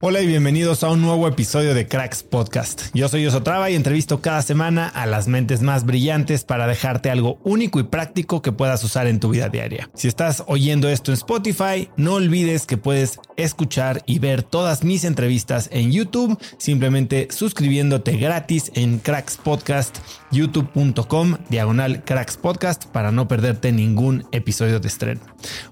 [0.00, 2.82] Hola y bienvenidos a un nuevo episodio de Cracks Podcast.
[2.94, 7.40] Yo soy Osotrava y entrevisto cada semana a las mentes más brillantes para dejarte algo
[7.42, 9.90] único y práctico que puedas usar en tu vida diaria.
[9.94, 15.02] Si estás oyendo esto en Spotify, no olvides que puedes escuchar y ver todas mis
[15.02, 19.98] entrevistas en YouTube simplemente suscribiéndote gratis en Cracks Podcast,
[20.30, 25.22] youtube.com, diagonal Cracks Podcast para no perderte ningún episodio de estreno.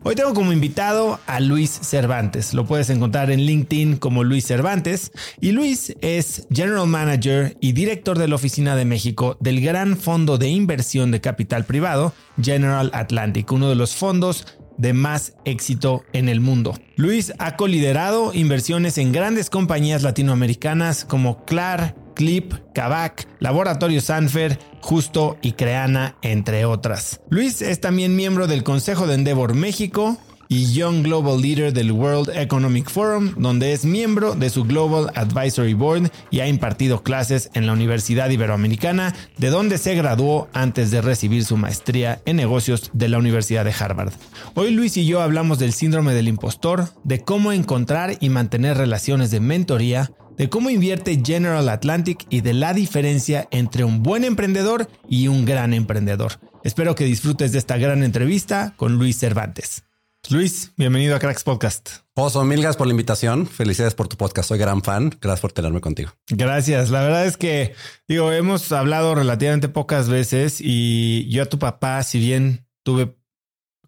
[0.03, 2.55] Hoy tengo como invitado a Luis Cervantes.
[2.55, 8.19] Lo puedes encontrar en LinkedIn como Luis Cervantes y Luis es General Manager y director
[8.19, 13.51] de la Oficina de México del gran fondo de inversión de capital privado General Atlantic,
[13.53, 14.47] uno de los fondos
[14.79, 16.79] de más éxito en el mundo.
[16.97, 25.37] Luis ha coliderado inversiones en grandes compañías latinoamericanas como Clar, Clip, Kavak, Laboratorio Sanfer, Justo
[25.43, 27.21] y Creana, entre otras.
[27.31, 30.19] Luis es también miembro del Consejo de Endeavor México,
[30.49, 35.75] y Young Global Leader del World Economic Forum, donde es miembro de su Global Advisory
[35.75, 41.03] Board y ha impartido clases en la Universidad Iberoamericana, de donde se graduó antes de
[41.03, 44.13] recibir su maestría en negocios de la Universidad de Harvard.
[44.55, 49.31] Hoy Luis y yo hablamos del síndrome del impostor, de cómo encontrar y mantener relaciones
[49.31, 54.89] de mentoría, de cómo invierte General Atlantic y de la diferencia entre un buen emprendedor
[55.09, 56.33] y un gran emprendedor.
[56.65, 59.85] Espero que disfrutes de esta gran entrevista con Luis Cervantes.
[60.29, 61.91] Luis, bienvenido a Cracks Podcast.
[62.15, 63.47] Oso, mil gracias por la invitación.
[63.47, 64.49] Felicidades por tu podcast.
[64.49, 65.17] Soy gran fan.
[65.21, 66.11] Gracias por tenerme contigo.
[66.29, 66.91] Gracias.
[66.91, 67.75] La verdad es que,
[68.09, 73.17] digo, hemos hablado relativamente pocas veces y yo a tu papá, si bien tuve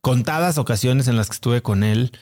[0.01, 2.13] contadas ocasiones en las que estuve con él,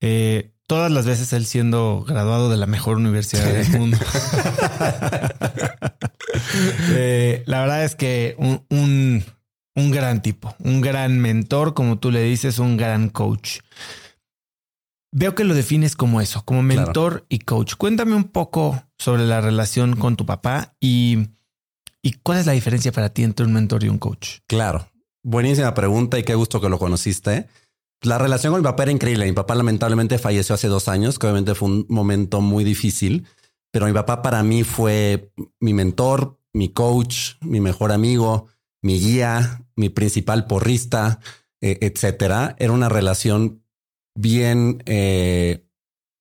[0.00, 3.98] eh, todas las veces él siendo graduado de la mejor universidad del mundo.
[6.90, 9.24] Eh, la verdad es que un
[9.74, 13.58] un gran tipo, un gran mentor, como tú le dices, un gran coach.
[15.10, 17.74] Veo que lo defines como eso, como mentor y coach.
[17.76, 21.28] Cuéntame un poco sobre la relación con tu papá y,
[22.02, 24.38] y cuál es la diferencia para ti entre un mentor y un coach.
[24.46, 24.88] Claro,
[25.22, 27.48] buenísima pregunta y qué gusto que lo conociste.
[28.04, 29.24] La relación con mi papá era increíble.
[29.24, 33.26] Mi papá lamentablemente falleció hace dos años, que obviamente fue un momento muy difícil,
[33.70, 38.48] pero mi papá para mí fue mi mentor, mi coach, mi mejor amigo,
[38.82, 41.18] mi guía, mi principal porrista,
[41.62, 42.54] eh, etcétera.
[42.58, 43.64] Era una relación
[44.14, 45.66] bien eh,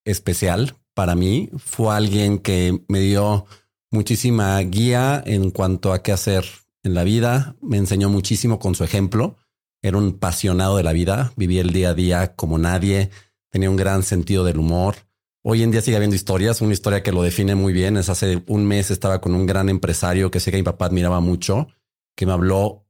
[0.06, 1.50] especial para mí.
[1.57, 3.45] Fue alguien que me dio
[3.91, 6.45] muchísima guía en cuanto a qué hacer
[6.83, 7.57] en la vida.
[7.62, 9.35] Me enseñó muchísimo con su ejemplo.
[9.83, 11.33] Era un apasionado de la vida.
[11.35, 13.12] Vivía el día a día como nadie.
[13.51, 14.95] Tenía un gran sentido del humor.
[15.44, 16.62] Hoy en día sigue habiendo historias.
[16.62, 19.68] Una historia que lo define muy bien es hace un mes estaba con un gran
[19.68, 21.68] empresario que sé que mi papá admiraba mucho,
[22.15, 22.88] que me habló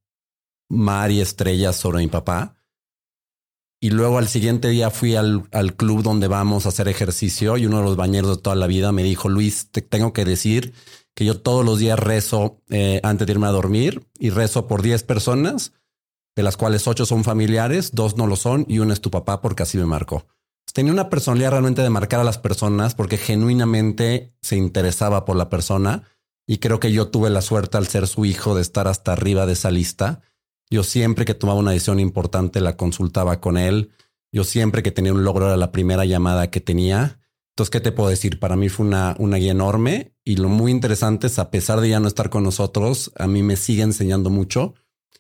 [0.70, 2.56] mar y estrellas sobre mi papá.
[3.82, 7.66] Y luego al siguiente día fui al, al, club donde vamos a hacer ejercicio y
[7.66, 10.74] uno de los bañeros de toda la vida me dijo, Luis, te tengo que decir
[11.16, 14.82] que yo todos los días rezo eh, antes de irme a dormir y rezo por
[14.82, 15.74] 10 personas,
[16.36, 19.42] de las cuales 8 son familiares, dos no lo son y uno es tu papá
[19.42, 20.26] porque así me marcó.
[20.74, 25.50] Tenía una personalidad realmente de marcar a las personas porque genuinamente se interesaba por la
[25.50, 26.04] persona
[26.48, 29.46] y creo que yo tuve la suerte al ser su hijo de estar hasta arriba
[29.46, 30.22] de esa lista.
[30.72, 33.92] Yo siempre que tomaba una decisión importante la consultaba con él.
[34.32, 37.20] Yo siempre que tenía un logro era la primera llamada que tenía.
[37.52, 38.40] Entonces, ¿qué te puedo decir?
[38.40, 41.90] Para mí fue una, una guía enorme y lo muy interesante es, a pesar de
[41.90, 44.74] ya no estar con nosotros, a mí me sigue enseñando mucho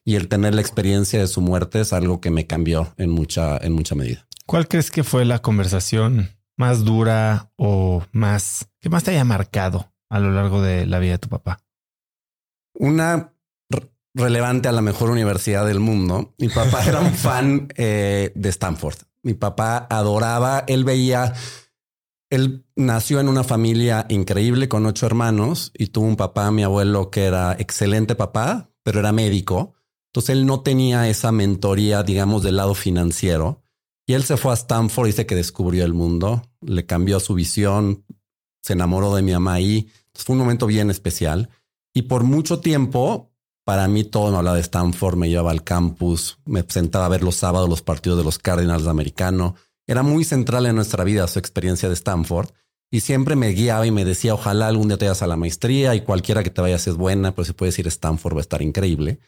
[0.05, 3.57] y el tener la experiencia de su muerte es algo que me cambió en mucha,
[3.57, 4.27] en mucha medida.
[4.45, 9.93] ¿Cuál crees que fue la conversación más dura o más que más te haya marcado
[10.09, 11.59] a lo largo de la vida de tu papá?
[12.75, 13.33] Una
[14.13, 16.33] relevante a la mejor universidad del mundo.
[16.37, 18.97] Mi papá era un fan eh, de Stanford.
[19.23, 21.33] Mi papá adoraba, él veía,
[22.29, 27.09] él nació en una familia increíble con ocho hermanos y tuvo un papá, mi abuelo,
[27.09, 29.75] que era excelente papá, pero era médico.
[30.13, 33.63] Entonces él no tenía esa mentoría, digamos, del lado financiero.
[34.05, 38.05] Y él se fue a Stanford, dice que descubrió el mundo, le cambió su visión,
[38.61, 39.89] se enamoró de mi mamá ahí.
[40.13, 41.49] fue un momento bien especial.
[41.95, 43.31] Y por mucho tiempo,
[43.65, 47.23] para mí todo me hablaba de Stanford, me llevaba al campus, me sentaba a ver
[47.23, 49.55] los sábados los partidos de los Cardinals de americano.
[49.87, 52.49] Era muy central en nuestra vida su experiencia de Stanford
[52.91, 55.95] y siempre me guiaba y me decía, ojalá algún día te vayas a la maestría
[55.95, 58.41] y cualquiera que te vayas es buena, pero si puedes ir a Stanford va a
[58.41, 59.19] estar increíble.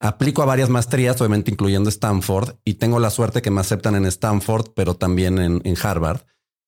[0.00, 4.06] Aplico a varias maestrías, obviamente incluyendo Stanford, y tengo la suerte que me aceptan en
[4.06, 6.22] Stanford, pero también en, Harvard.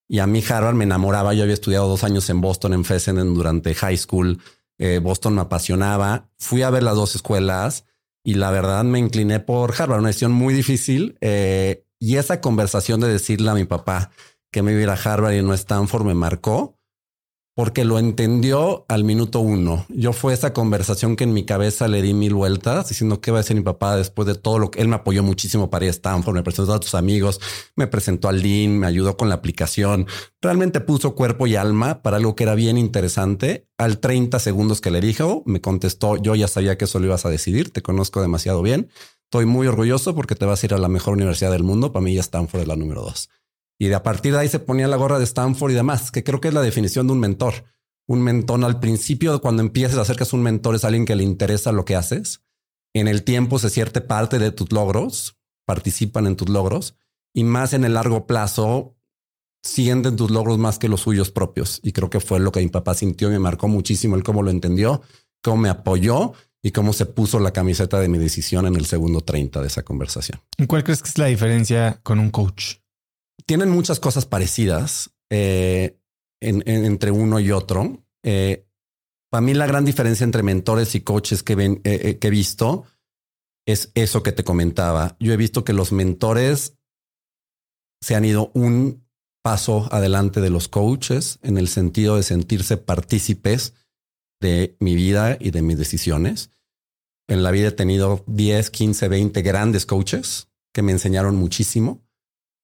[0.09, 1.35] Y a mí Harvard me enamoraba.
[1.35, 4.41] Yo había estudiado dos años en Boston, en Fessenden, durante high school.
[4.79, 6.31] Eh, Boston me apasionaba.
[6.39, 7.85] Fui a ver las dos escuelas
[8.23, 11.19] y la verdad me incliné por Harvard, una decisión muy difícil.
[11.21, 14.11] Eh, y esa conversación de decirle a mi papá
[14.51, 16.76] que me iba a ir a Harvard y no a Stanford me marcó
[17.57, 19.87] porque lo entendió al minuto uno.
[19.89, 23.39] Yo fue esa conversación que en mi cabeza le di mil vueltas diciendo qué va
[23.39, 25.89] a decir mi papá después de todo lo que él me apoyó muchísimo para ir
[25.89, 27.41] a Stanford, me presentó a tus amigos,
[27.75, 30.07] me presentó al Dean, me ayudó con la aplicación.
[30.43, 33.67] Realmente puso cuerpo y alma para algo que era bien interesante.
[33.79, 37.25] Al 30 segundos que le dijo, me contestó, yo ya sabía que eso lo ibas
[37.25, 38.91] a decidir, te conozco demasiado bien.
[39.25, 41.91] Estoy muy orgulloso porque te vas a ir a la mejor universidad del mundo.
[41.91, 43.31] Para mí ya Stanford es la número dos.
[43.79, 46.25] Y de a partir de ahí se ponía la gorra de Stanford y demás, que
[46.25, 47.65] creo que es la definición de un mentor.
[48.07, 51.17] Un mentor al principio, cuando empiezas a hacer que es un mentor, es alguien que
[51.17, 52.43] le interesa lo que haces.
[52.95, 56.97] En el tiempo se siente parte de tus logros, participan en tus logros
[57.35, 58.97] y más en el largo plazo
[59.63, 61.81] sienten tus logros más que los suyos propios.
[61.83, 64.43] Y creo que fue lo que mi papá sintió y me marcó muchísimo el cómo
[64.43, 65.03] lo entendió,
[65.43, 66.33] cómo me apoyó
[66.63, 69.83] y cómo se puso la camiseta de mi decisión en el segundo 30 de esa
[69.83, 70.41] conversación.
[70.57, 72.77] ¿Y cuál crees que es la diferencia con un coach?
[73.45, 75.99] Tienen muchas cosas parecidas eh,
[76.41, 78.05] entre uno y otro.
[78.23, 78.67] Eh,
[79.31, 82.85] para mí la gran diferencia entre mentores y coaches que, eh, que he visto
[83.67, 85.17] es eso que te comentaba.
[85.19, 86.79] Yo he visto que los mentores
[88.01, 89.05] se han ido un
[89.43, 93.75] paso adelante de los coaches en el sentido de sentirse partícipes
[94.41, 96.51] de mi vida y de mis decisiones.
[97.29, 102.06] En la vida he tenido 10, 15, 20 grandes coaches que me enseñaron muchísimo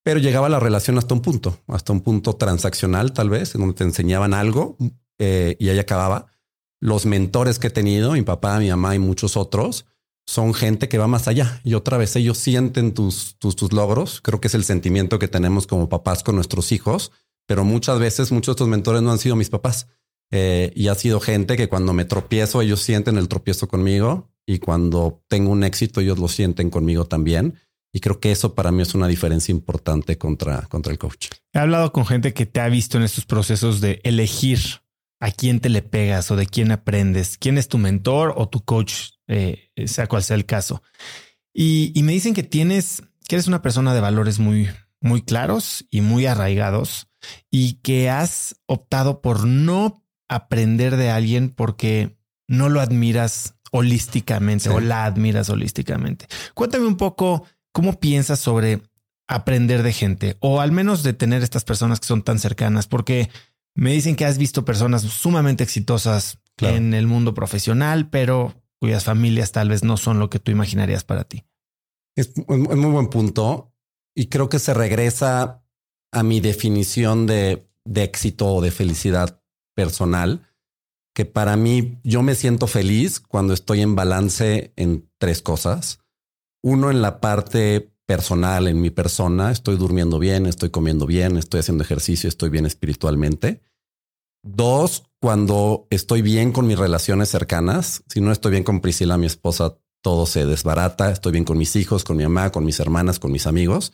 [0.03, 3.77] pero llegaba la relación hasta un punto, hasta un punto transaccional tal vez, en donde
[3.77, 4.77] te enseñaban algo
[5.19, 6.27] eh, y ahí acababa.
[6.81, 9.87] Los mentores que he tenido, mi papá, mi mamá y muchos otros,
[10.27, 14.21] son gente que va más allá y otra vez ellos sienten tus, tus, tus logros.
[14.21, 17.13] Creo que es el sentimiento que tenemos como papás con nuestros hijos,
[17.47, 19.89] pero muchas veces muchos de estos mentores no han sido mis papás.
[20.35, 24.59] Eh, y ha sido gente que cuando me tropiezo, ellos sienten el tropiezo conmigo y
[24.59, 27.59] cuando tengo un éxito, ellos lo sienten conmigo también.
[27.93, 31.29] Y creo que eso para mí es una diferencia importante contra, contra el coach.
[31.53, 34.59] He hablado con gente que te ha visto en estos procesos de elegir
[35.21, 38.65] a quién te le pegas o de quién aprendes, quién es tu mentor o tu
[38.65, 40.83] coach, eh, sea cual sea el caso.
[41.53, 44.71] Y, y, me dicen que tienes, que eres una persona de valores muy,
[45.01, 47.09] muy claros y muy arraigados
[47.51, 52.17] y que has optado por no aprender de alguien porque
[52.49, 56.27] no lo admiras holísticamente o la admiras holísticamente.
[56.55, 58.83] Cuéntame un poco ¿Cómo piensas sobre
[59.29, 62.87] aprender de gente o al menos de tener estas personas que son tan cercanas?
[62.87, 63.31] Porque
[63.75, 69.53] me dicen que has visto personas sumamente exitosas en el mundo profesional, pero cuyas familias
[69.53, 71.45] tal vez no son lo que tú imaginarías para ti.
[72.17, 73.73] Es un muy buen punto
[74.15, 75.65] y creo que se regresa
[76.13, 79.43] a mi definición de, de éxito o de felicidad
[79.75, 80.47] personal,
[81.15, 86.02] que para mí yo me siento feliz cuando estoy en balance en tres cosas.
[86.63, 91.61] Uno en la parte personal, en mi persona, estoy durmiendo bien, estoy comiendo bien, estoy
[91.61, 93.63] haciendo ejercicio, estoy bien espiritualmente.
[94.45, 98.03] Dos, cuando estoy bien con mis relaciones cercanas.
[98.09, 101.11] Si no estoy bien con Priscila, mi esposa, todo se desbarata.
[101.11, 103.93] Estoy bien con mis hijos, con mi mamá, con mis hermanas, con mis amigos.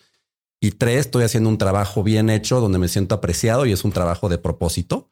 [0.61, 3.93] Y tres, estoy haciendo un trabajo bien hecho donde me siento apreciado y es un
[3.93, 5.11] trabajo de propósito.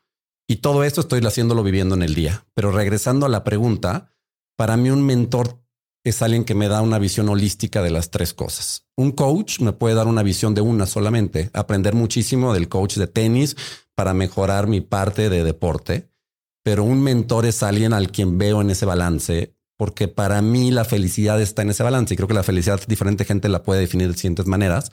[0.48, 2.46] Y todo esto estoy haciéndolo viviendo en el día.
[2.54, 4.10] Pero regresando a la pregunta,
[4.56, 5.60] para mí un mentor
[6.06, 8.86] es alguien que me da una visión holística de las tres cosas.
[8.96, 13.08] Un coach me puede dar una visión de una solamente, aprender muchísimo del coach de
[13.08, 13.56] tenis
[13.96, 16.08] para mejorar mi parte de deporte,
[16.62, 20.84] pero un mentor es alguien al quien veo en ese balance, porque para mí la
[20.84, 24.06] felicidad está en ese balance y creo que la felicidad diferente gente la puede definir
[24.06, 24.92] de distintas maneras.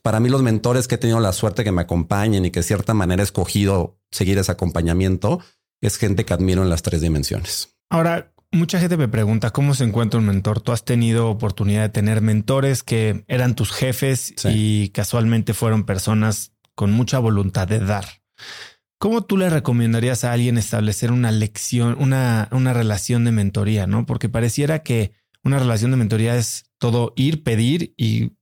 [0.00, 2.64] para mí los mentores que he tenido la suerte que me acompañen y que de
[2.64, 5.40] cierta manera he escogido seguir ese acompañamiento
[5.82, 7.76] es gente que admiro en las tres dimensiones.
[7.90, 10.60] Ahora, Mucha gente me pregunta cómo se encuentra un mentor.
[10.60, 16.52] Tú has tenido oportunidad de tener mentores que eran tus jefes y casualmente fueron personas
[16.76, 18.04] con mucha voluntad de dar.
[19.00, 23.88] ¿Cómo tú le recomendarías a alguien establecer una lección, una, una relación de mentoría?
[23.88, 28.34] No, porque pareciera que una relación de mentoría es todo ir, pedir y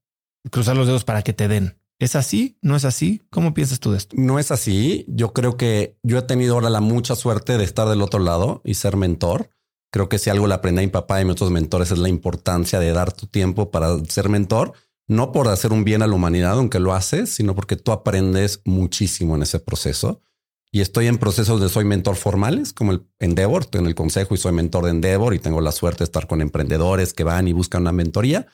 [0.50, 1.78] cruzar los dedos para que te den.
[1.98, 2.58] ¿Es así?
[2.60, 3.22] ¿No es así?
[3.30, 4.14] ¿Cómo piensas tú de esto?
[4.18, 5.06] No es así.
[5.08, 8.60] Yo creo que yo he tenido ahora la mucha suerte de estar del otro lado
[8.62, 9.48] y ser mentor.
[9.92, 12.08] Creo que si algo le aprendí a mi papá y a mis mentores es la
[12.08, 14.72] importancia de dar tu tiempo para ser mentor,
[15.06, 18.62] no por hacer un bien a la humanidad, aunque lo haces, sino porque tú aprendes
[18.64, 20.22] muchísimo en ese proceso.
[20.70, 24.34] Y estoy en procesos de soy mentor formales, como el Endeavor, estoy en el consejo
[24.34, 27.46] y soy mentor de Endeavor y tengo la suerte de estar con emprendedores que van
[27.46, 28.46] y buscan una mentoría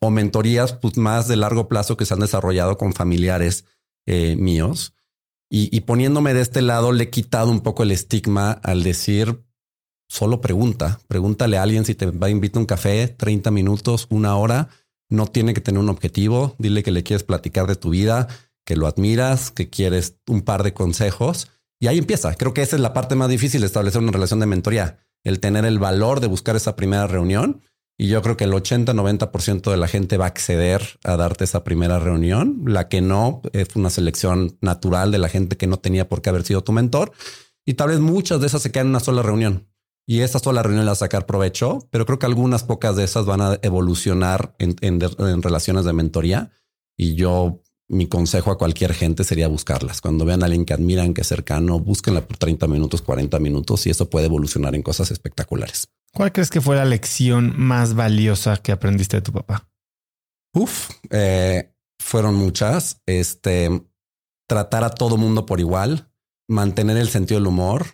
[0.00, 3.66] o mentorías pues, más de largo plazo que se han desarrollado con familiares
[4.06, 4.94] eh, míos.
[5.48, 9.45] Y poniéndome de este lado, le he quitado un poco el estigma al decir,
[10.08, 14.36] solo pregunta, pregúntale a alguien si te va a invitar un café, 30 minutos, una
[14.36, 14.68] hora,
[15.08, 18.28] no tiene que tener un objetivo, dile que le quieres platicar de tu vida,
[18.64, 21.48] que lo admiras, que quieres un par de consejos
[21.80, 22.34] y ahí empieza.
[22.34, 25.40] Creo que esa es la parte más difícil de establecer una relación de mentoría, el
[25.40, 27.62] tener el valor de buscar esa primera reunión.
[27.98, 31.64] Y yo creo que el 80-90% de la gente va a acceder a darte esa
[31.64, 32.62] primera reunión.
[32.66, 36.28] La que no es una selección natural de la gente que no tenía por qué
[36.28, 37.12] haber sido tu mentor.
[37.64, 39.66] Y tal vez muchas de esas se quedan en una sola reunión
[40.06, 43.40] y esa sola reunión la sacar provecho, pero creo que algunas pocas de esas van
[43.40, 46.52] a evolucionar en, relaciones de mentoría.
[46.96, 50.00] Y yo, mi consejo a cualquier gente sería buscarlas.
[50.00, 53.84] Cuando vean a alguien que admiran, que es cercano, búsquenla por 30 minutos, 40 minutos
[53.88, 55.88] y eso puede evolucionar en cosas espectaculares.
[56.14, 59.68] ¿Cuál crees que fue la lección más valiosa que aprendiste de tu papá?
[60.54, 63.02] Uf, eh, fueron muchas.
[63.06, 63.82] Este,
[64.46, 66.12] tratar a todo mundo por igual,
[66.48, 67.86] mantener el sentido del humor,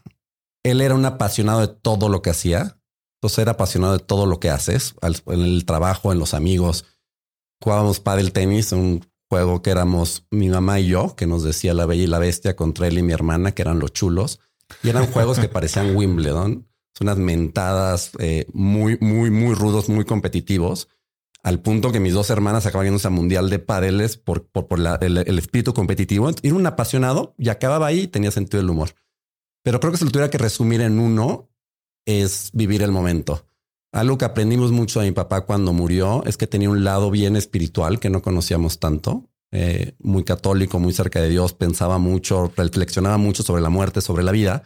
[0.62, 2.78] él era un apasionado de todo lo que hacía.
[3.16, 6.84] Entonces era apasionado de todo lo que haces, en el trabajo, en los amigos.
[7.60, 11.86] Jugábamos pádel tenis, un juego que éramos mi mamá y yo, que nos decía la
[11.86, 14.40] bella y la bestia contra él y mi hermana, que eran los chulos.
[14.82, 16.68] Y eran juegos que parecían Wimbledon.
[16.94, 20.88] Son unas mentadas eh, muy, muy, muy rudos, muy competitivos.
[21.44, 24.66] Al punto que mis dos hermanas acaban yendo a mundial de padeles por, por,
[25.00, 26.28] el, el, espíritu competitivo.
[26.42, 28.94] Era un apasionado y acababa ahí y tenía sentido del humor.
[29.62, 31.50] Pero creo que si lo tuviera que resumir en uno,
[32.06, 33.46] es vivir el momento.
[33.92, 37.36] Algo que aprendimos mucho de mi papá cuando murió es que tenía un lado bien
[37.36, 43.18] espiritual que no conocíamos tanto, eh, muy católico, muy cerca de Dios, pensaba mucho, reflexionaba
[43.18, 44.62] mucho sobre la muerte, sobre la vida,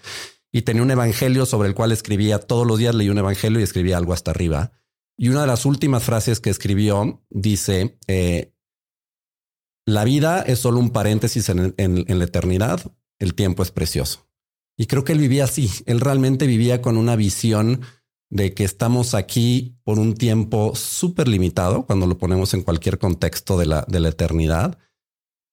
[0.52, 3.64] y tenía un evangelio sobre el cual escribía todos los días, leía un evangelio y
[3.64, 4.70] escribía algo hasta arriba.
[5.18, 8.52] Y una de las últimas frases que escribió dice, eh,
[9.84, 11.74] la vida es solo un paréntesis en
[12.06, 12.80] la eternidad,
[13.18, 14.25] el tiempo es precioso.
[14.76, 15.70] Y creo que él vivía así.
[15.86, 17.80] Él realmente vivía con una visión
[18.30, 23.56] de que estamos aquí por un tiempo súper limitado cuando lo ponemos en cualquier contexto
[23.56, 24.78] de la, de la eternidad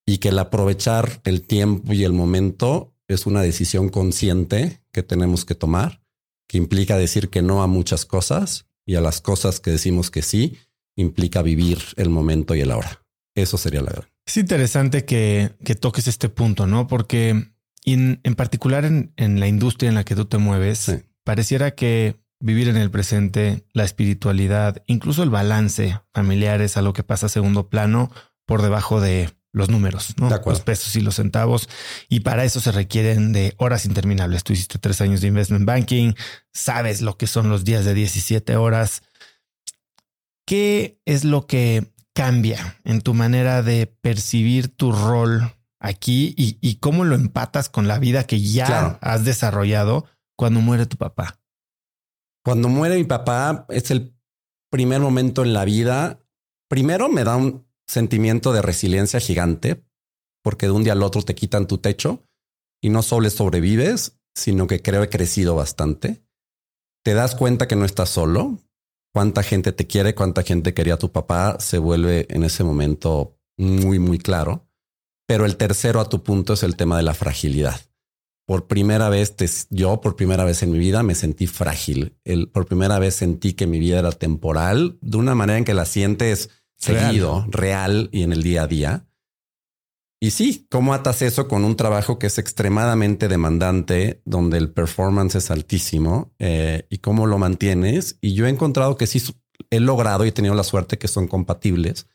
[0.05, 5.45] y que el aprovechar el tiempo y el momento es una decisión consciente que tenemos
[5.45, 6.01] que tomar,
[6.47, 10.21] que implica decir que no a muchas cosas y a las cosas que decimos que
[10.21, 10.57] sí,
[10.95, 13.03] implica vivir el momento y el ahora.
[13.35, 14.09] Eso sería la verdad.
[14.25, 16.87] Es interesante que, que toques este punto, ¿no?
[16.87, 17.52] Porque
[17.83, 22.67] y en, particular en, la industria en la que tú te mueves, pareciera que vivir
[22.67, 27.69] en el presente, la espiritualidad, incluso el balance familiar es algo que pasa a segundo
[27.69, 28.11] plano
[28.45, 30.29] por debajo de los números, ¿no?
[30.29, 31.69] los pesos y los centavos.
[32.09, 34.43] Y para eso se requieren de horas interminables.
[34.43, 36.13] Tú hiciste tres años de investment banking,
[36.51, 39.03] sabes lo que son los días de 17 horas.
[40.45, 47.03] ¿Qué es lo que cambia en tu manera de percibir tu rol aquí y, cómo
[47.03, 51.41] lo empatas con la vida que ya has desarrollado cuando muere tu papá.
[52.43, 54.15] Cuando muere mi papá es el
[54.71, 56.19] primer momento en la vida.
[56.69, 59.85] Primero me da un sentimiento de resiliencia gigante
[60.41, 62.25] porque de un día al otro te quitan tu techo
[62.81, 66.23] y no solo sobrevives, sino que creo he crecido bastante.
[67.03, 68.59] Te das cuenta que no estás solo.
[69.13, 73.37] Cuánta gente te quiere, cuánta gente quería a tu papá, se vuelve en ese momento
[73.57, 74.67] muy, muy claro.
[75.27, 77.79] Pero el tercero a tu punto es el tema de la fragilidad.
[78.45, 82.17] Por primera vez, yo por primera vez en mi vida me sentí frágil.
[82.25, 85.73] El, por primera vez sentí que mi vida era temporal de una manera en que
[85.73, 89.07] la sientes seguido, real y en el día a día.
[90.19, 95.35] Y sí, ¿cómo atas eso con un trabajo que es extremadamente demandante, donde el performance
[95.35, 98.17] es altísimo eh, y cómo lo mantienes?
[98.21, 99.21] Y yo he encontrado que sí
[99.69, 102.07] he logrado y he tenido la suerte que son compatibles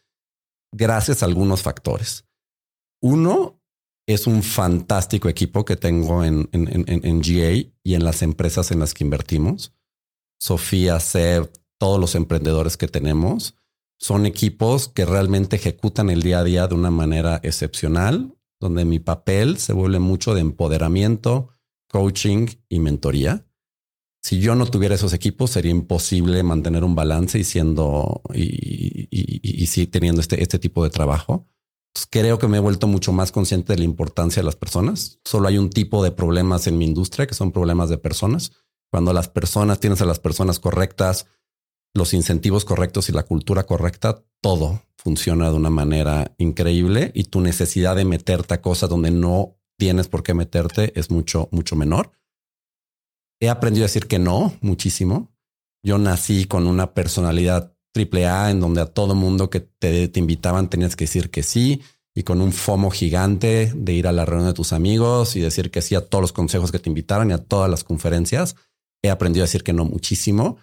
[0.73, 2.28] gracias a algunos factores.
[3.01, 3.61] Uno
[4.07, 8.95] es un fantástico equipo que tengo en, en, GA y en las empresas en las
[8.95, 9.75] que invertimos.
[10.41, 13.55] Sofía, Seb, todos los emprendedores que tenemos
[13.99, 18.99] son equipos que realmente ejecutan el día a día de una manera excepcional, donde mi
[18.99, 21.51] papel se vuelve mucho de empoderamiento,
[21.89, 23.45] coaching y mentoría.
[24.23, 29.87] Si yo no tuviera esos equipos, sería imposible mantener un balance y siendo y, y,
[29.87, 31.47] teniendo este, este tipo de trabajo.
[32.07, 35.21] Creo que me he vuelto mucho más consciente de la importancia de las personas.
[35.25, 38.53] Solo hay un tipo de problemas en mi industria que son problemas de personas.
[38.91, 41.27] Cuando las personas tienes a las personas correctas,
[41.95, 47.41] los incentivos correctos y la cultura correcta, todo funciona de una manera increíble y tu
[47.41, 52.13] necesidad de meterte a cosas donde no tienes por qué meterte es mucho, mucho menor.
[53.41, 55.33] He aprendido a decir que no muchísimo.
[55.85, 60.21] Yo nací con una personalidad triple A en donde a todo mundo que te, te
[60.21, 61.83] invitaban tenías que decir que sí
[62.15, 65.71] y con un FOMO gigante de ir a la reunión de tus amigos y decir
[65.71, 68.57] que sí a todos los consejos que te invitaron y a todas las conferencias.
[69.03, 70.57] He aprendido a decir que no muchísimo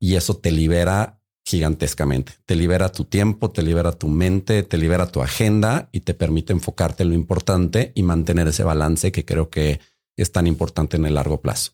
[0.00, 2.32] y eso te libera gigantescamente.
[2.46, 6.52] Te libera tu tiempo, te libera tu mente, te libera tu agenda y te permite
[6.52, 9.80] enfocarte en lo importante y mantener ese balance que creo que
[10.16, 11.72] es tan importante en el largo plazo.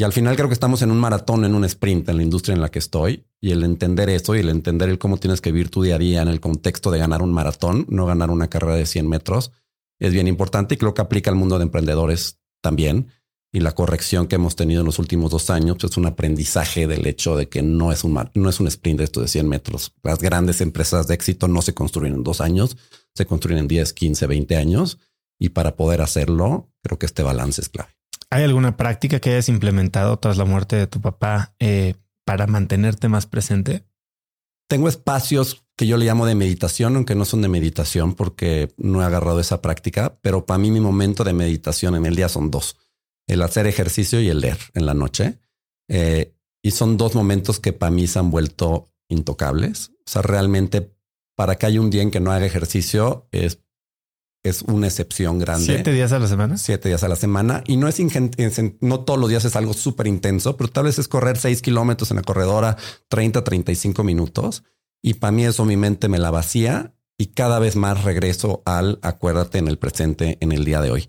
[0.00, 2.54] Y al final creo que estamos en un maratón, en un sprint en la industria
[2.54, 5.52] en la que estoy y el entender eso y el entender el cómo tienes que
[5.52, 8.48] vivir tu día a día en el contexto de ganar un maratón, no ganar una
[8.48, 9.52] carrera de 100 metros,
[9.98, 13.08] es bien importante y creo que aplica al mundo de emprendedores también
[13.52, 16.86] y la corrección que hemos tenido en los últimos dos años pues, es un aprendizaje
[16.86, 19.46] del hecho de que no es un, no es un sprint de esto de 100
[19.46, 19.92] metros.
[20.02, 22.78] Las grandes empresas de éxito no se construyen en dos años,
[23.14, 24.98] se construyen en 10, 15, 20 años.
[25.38, 27.99] Y para poder hacerlo, creo que este balance es clave.
[28.30, 33.08] ¿Hay alguna práctica que hayas implementado tras la muerte de tu papá eh, para mantenerte
[33.08, 33.84] más presente?
[34.68, 39.02] Tengo espacios que yo le llamo de meditación, aunque no son de meditación porque no
[39.02, 42.50] he agarrado esa práctica, pero para mí mi momento de meditación en el día son
[42.50, 42.76] dos
[43.30, 45.38] el hacer ejercicio y el leer en la noche.
[45.88, 49.90] Eh, y son dos momentos que para mí se han vuelto intocables.
[50.06, 50.92] O sea, realmente
[51.36, 53.62] para que haya un día en que no haga ejercicio es,
[54.42, 55.66] es una excepción grande.
[55.66, 56.56] Siete días a la semana.
[56.56, 57.62] Siete días a la semana.
[57.66, 58.00] Y no es
[58.80, 62.10] no todos los días es algo súper intenso, pero tal vez es correr seis kilómetros
[62.10, 62.76] en la corredora,
[63.08, 64.64] 30, 35 minutos.
[65.02, 68.98] Y para mí eso mi mente me la vacía y cada vez más regreso al
[69.02, 71.08] acuérdate en el presente, en el día de hoy.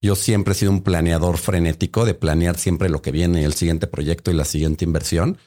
[0.00, 3.88] Yo siempre he sido un planeador frenético de planear siempre lo que viene, el siguiente
[3.88, 5.38] proyecto y la siguiente inversión.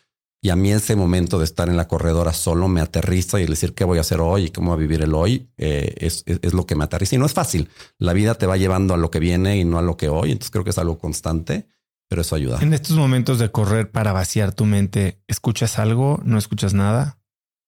[0.43, 3.75] Y a mí ese momento de estar en la corredora solo me aterriza y decir
[3.75, 6.65] qué voy a hacer hoy y cómo va a vivir el hoy eh, es, lo
[6.65, 7.15] que me aterriza.
[7.15, 7.69] Y no es fácil.
[7.99, 10.31] La vida te va llevando a lo que viene y no a lo que hoy.
[10.31, 11.67] Entonces creo que es algo constante,
[12.09, 12.59] pero eso ayuda.
[12.59, 16.19] En estos momentos de correr para vaciar tu mente, ¿escuchas algo?
[16.25, 17.19] ¿No escuchas nada?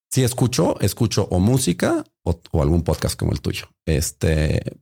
[0.10, 3.68] Sí, escucho, escucho o música o, o algún podcast como el tuyo.
[3.86, 4.80] Este,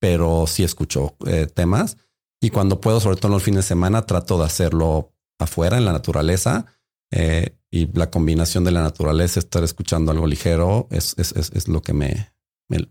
[0.00, 1.96] pero sí escucho eh, temas
[2.40, 5.84] y cuando puedo, sobre todo en los fines de semana, trato de hacerlo afuera, en
[5.84, 6.66] la naturaleza.
[7.10, 11.82] Eh, y la combinación de la naturaleza, estar escuchando algo ligero, es, es, es, lo
[11.82, 12.32] que me,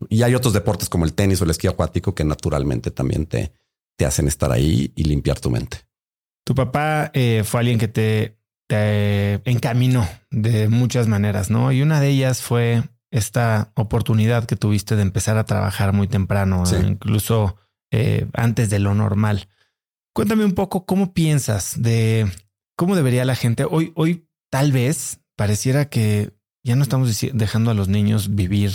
[0.09, 3.53] Y hay otros deportes como el tenis o el esquí acuático que naturalmente también te,
[3.97, 5.87] te hacen estar ahí y limpiar tu mente.
[6.45, 11.71] Tu papá eh, fue alguien que te, te encaminó de muchas maneras, ¿no?
[11.71, 16.63] Y una de ellas fue esta oportunidad que tuviste de empezar a trabajar muy temprano,
[16.85, 17.57] incluso
[17.91, 19.47] eh, antes de lo normal.
[20.13, 22.31] Cuéntame un poco cómo piensas de
[22.77, 26.31] cómo debería la gente hoy, hoy tal vez pareciera que
[26.63, 28.71] ya no estamos dejando a los niños vivir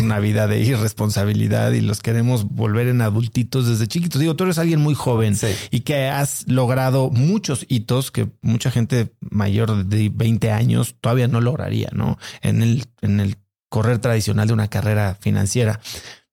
[0.00, 4.20] una vida de irresponsabilidad y los queremos volver en adultitos desde chiquitos.
[4.20, 5.36] Digo, tú eres alguien muy joven
[5.70, 11.40] y que has logrado muchos hitos que mucha gente mayor de 20 años todavía no
[11.40, 12.18] lograría, ¿no?
[12.42, 13.36] En el, en el
[13.68, 15.80] correr tradicional de una carrera financiera.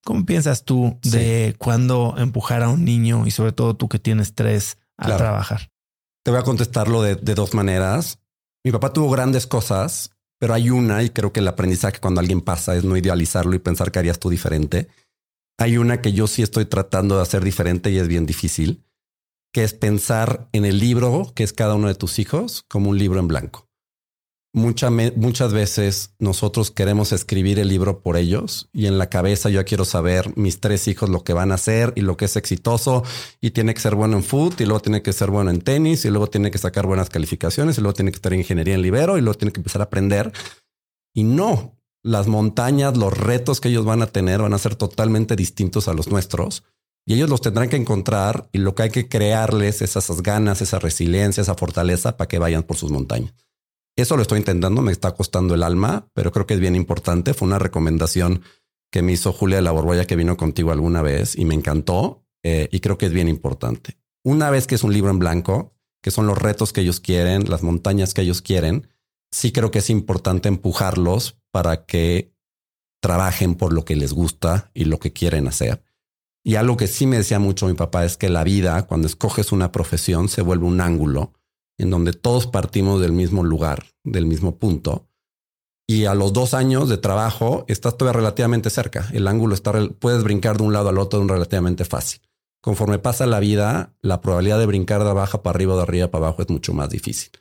[0.03, 4.33] ¿Cómo piensas tú de cuándo empujar a un niño y sobre todo tú que tienes
[4.33, 5.72] tres a trabajar?
[6.23, 8.19] Te voy a contestarlo de, de dos maneras.
[8.65, 12.41] Mi papá tuvo grandes cosas, pero hay una, y creo que el aprendizaje cuando alguien
[12.41, 14.87] pasa es no idealizarlo y pensar que harías tú diferente.
[15.59, 18.83] Hay una que yo sí estoy tratando de hacer diferente y es bien difícil.
[19.53, 22.97] que es pensar en el libro que es cada uno de tus hijos como un
[22.97, 23.69] libro en blanco.
[24.53, 29.83] Muchas veces nosotros queremos escribir el libro por ellos y en la cabeza yo quiero
[29.83, 33.03] saber mis tres hijos lo que van a hacer y lo que es exitoso
[33.41, 36.05] y tiene que ser bueno en fútbol y luego tiene que ser bueno en tenis
[36.05, 38.83] y luego tiene que sacar buenas calificaciones y luego tiene que estar en ingeniería en
[38.83, 40.31] libero y luego tiene que empezar a aprender.
[41.15, 45.35] Y no, las montañas, los retos que ellos van a tener van a ser totalmente
[45.35, 46.63] distintos a los nuestros
[47.07, 50.61] y ellos los tendrán que encontrar y lo que hay que crearles es esas ganas,
[50.61, 53.33] esa resiliencia, esa fortaleza para que vayan por sus montañas.
[53.95, 57.33] Eso lo estoy intentando, me está costando el alma, pero creo que es bien importante.
[57.33, 58.41] Fue una recomendación
[58.91, 62.69] que me hizo Julia de la que vino contigo alguna vez y me encantó eh,
[62.71, 63.97] y creo que es bien importante.
[64.23, 67.49] Una vez que es un libro en blanco, que son los retos que ellos quieren,
[67.49, 68.87] las montañas que ellos quieren,
[69.31, 72.33] sí creo que es importante empujarlos para que
[73.01, 75.83] trabajen por lo que les gusta y lo que quieren hacer
[76.43, 79.51] y algo que sí me decía mucho mi papá es que la vida, cuando escoges
[79.51, 81.33] una profesión, se vuelve un ángulo
[81.77, 85.07] en donde todos partimos del mismo lugar, del mismo punto.
[85.87, 89.09] Y a los dos años de trabajo estás todavía relativamente cerca.
[89.11, 92.21] El ángulo está, puedes brincar de un lado al otro de un relativamente fácil.
[92.61, 96.27] Conforme pasa la vida, la probabilidad de brincar de abajo para arriba de arriba para
[96.27, 97.31] abajo es mucho más difícil.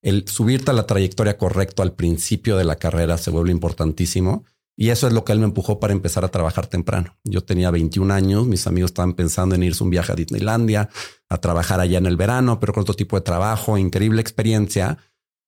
[0.00, 4.44] El subirte a la trayectoria correcta al principio de la carrera se vuelve importantísimo
[4.82, 7.16] y eso es lo que él me empujó para empezar a trabajar temprano.
[7.22, 10.88] Yo tenía 21 años, mis amigos estaban pensando en irse un viaje a Disneylandia,
[11.28, 14.98] a trabajar allá en el verano, pero con otro tipo de trabajo, increíble experiencia.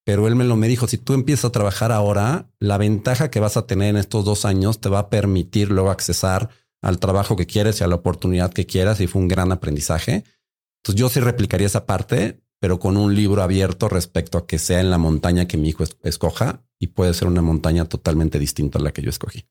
[0.04, 3.40] Pero él me lo me dijo, si tú empiezas a trabajar ahora, la ventaja que
[3.40, 7.34] vas a tener en estos dos años te va a permitir luego accesar al trabajo
[7.34, 9.00] que quieres y a la oportunidad que quieras.
[9.00, 10.22] Y fue un gran aprendizaje.
[10.78, 14.78] Entonces yo sí replicaría esa parte, pero con un libro abierto respecto a que sea
[14.78, 18.82] en la montaña que mi hijo escoja y puede ser una montaña totalmente distinta a
[18.82, 19.46] la que yo escogí.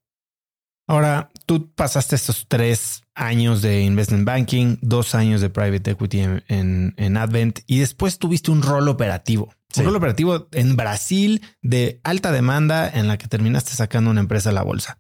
[0.88, 7.18] Ahora, tú pasaste estos tres años de investment banking, dos años de private equity en,
[7.18, 9.54] Advent y después tuviste un rol operativo.
[9.78, 14.50] Un rol operativo en Brasil de alta demanda en la que terminaste sacando una empresa
[14.50, 15.00] a la bolsa.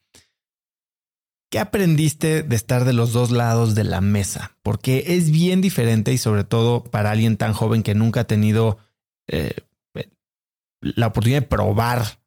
[1.51, 4.57] ¿Qué aprendiste de estar de los dos lados de la mesa?
[4.63, 8.79] Porque es bien diferente y sobre todo para alguien tan joven que nunca ha tenido
[9.27, 9.53] eh,
[10.83, 12.19] la oportunidad de probar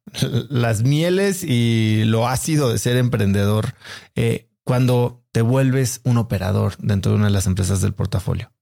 [0.49, 3.75] las mieles y lo ácido de ser emprendedor
[4.15, 8.53] eh, cuando te vuelves un operador dentro de una de las empresas del portafolio?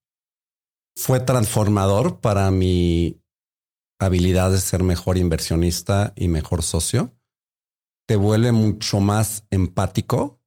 [0.97, 3.21] Fue transformador para mi
[3.99, 7.15] habilidad de ser mejor inversionista y mejor socio.
[8.07, 10.41] Te vuelve mucho más empático,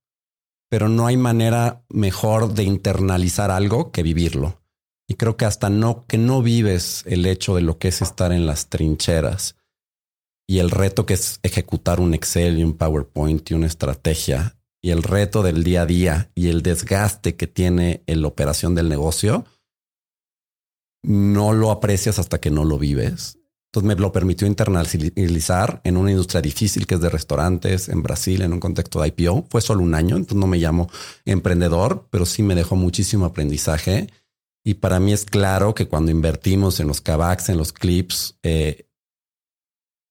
[0.70, 4.62] pero no hay manera mejor de internalizar algo que vivirlo.
[5.08, 8.32] Y creo que hasta no, que no vives el hecho de lo que es estar
[8.32, 9.56] en las trincheras
[10.48, 14.92] y el reto que es ejecutar un Excel y un PowerPoint y una estrategia y
[14.92, 18.88] el reto del día a día y el desgaste que tiene en la operación del
[18.88, 19.46] negocio,
[21.04, 23.40] no lo aprecias hasta que no lo vives.
[23.68, 28.42] Entonces me lo permitió internalizar en una industria difícil que es de restaurantes en Brasil,
[28.42, 29.48] en un contexto de IPO.
[29.50, 30.90] Fue solo un año, entonces no me llamo
[31.26, 34.08] emprendedor, pero sí me dejó muchísimo aprendizaje.
[34.68, 38.90] Y para mí es claro que cuando invertimos en los Kavaks, en los clips, eh,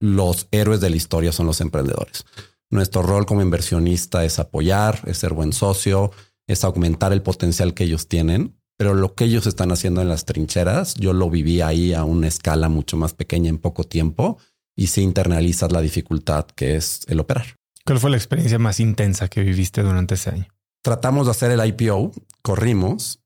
[0.00, 2.24] los héroes de la historia son los emprendedores.
[2.70, 6.10] Nuestro rol como inversionista es apoyar, es ser buen socio,
[6.46, 10.24] es aumentar el potencial que ellos tienen, pero lo que ellos están haciendo en las
[10.24, 14.38] trincheras, yo lo viví ahí a una escala mucho más pequeña en poco tiempo
[14.74, 17.58] y se internaliza la dificultad que es el operar.
[17.84, 20.48] ¿Cuál fue la experiencia más intensa que viviste durante ese año?
[20.82, 23.20] Tratamos de hacer el IPO, corrimos,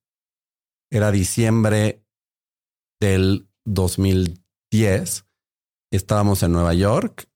[0.90, 2.04] era diciembre
[3.00, 5.26] del 2010
[5.90, 7.28] estábamos en Nueva York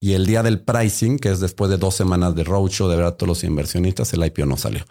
[0.00, 3.04] y el día del pricing, que es después de dos semanas de roadshow de ver
[3.04, 4.84] a todos los inversionistas, el IPO no salió.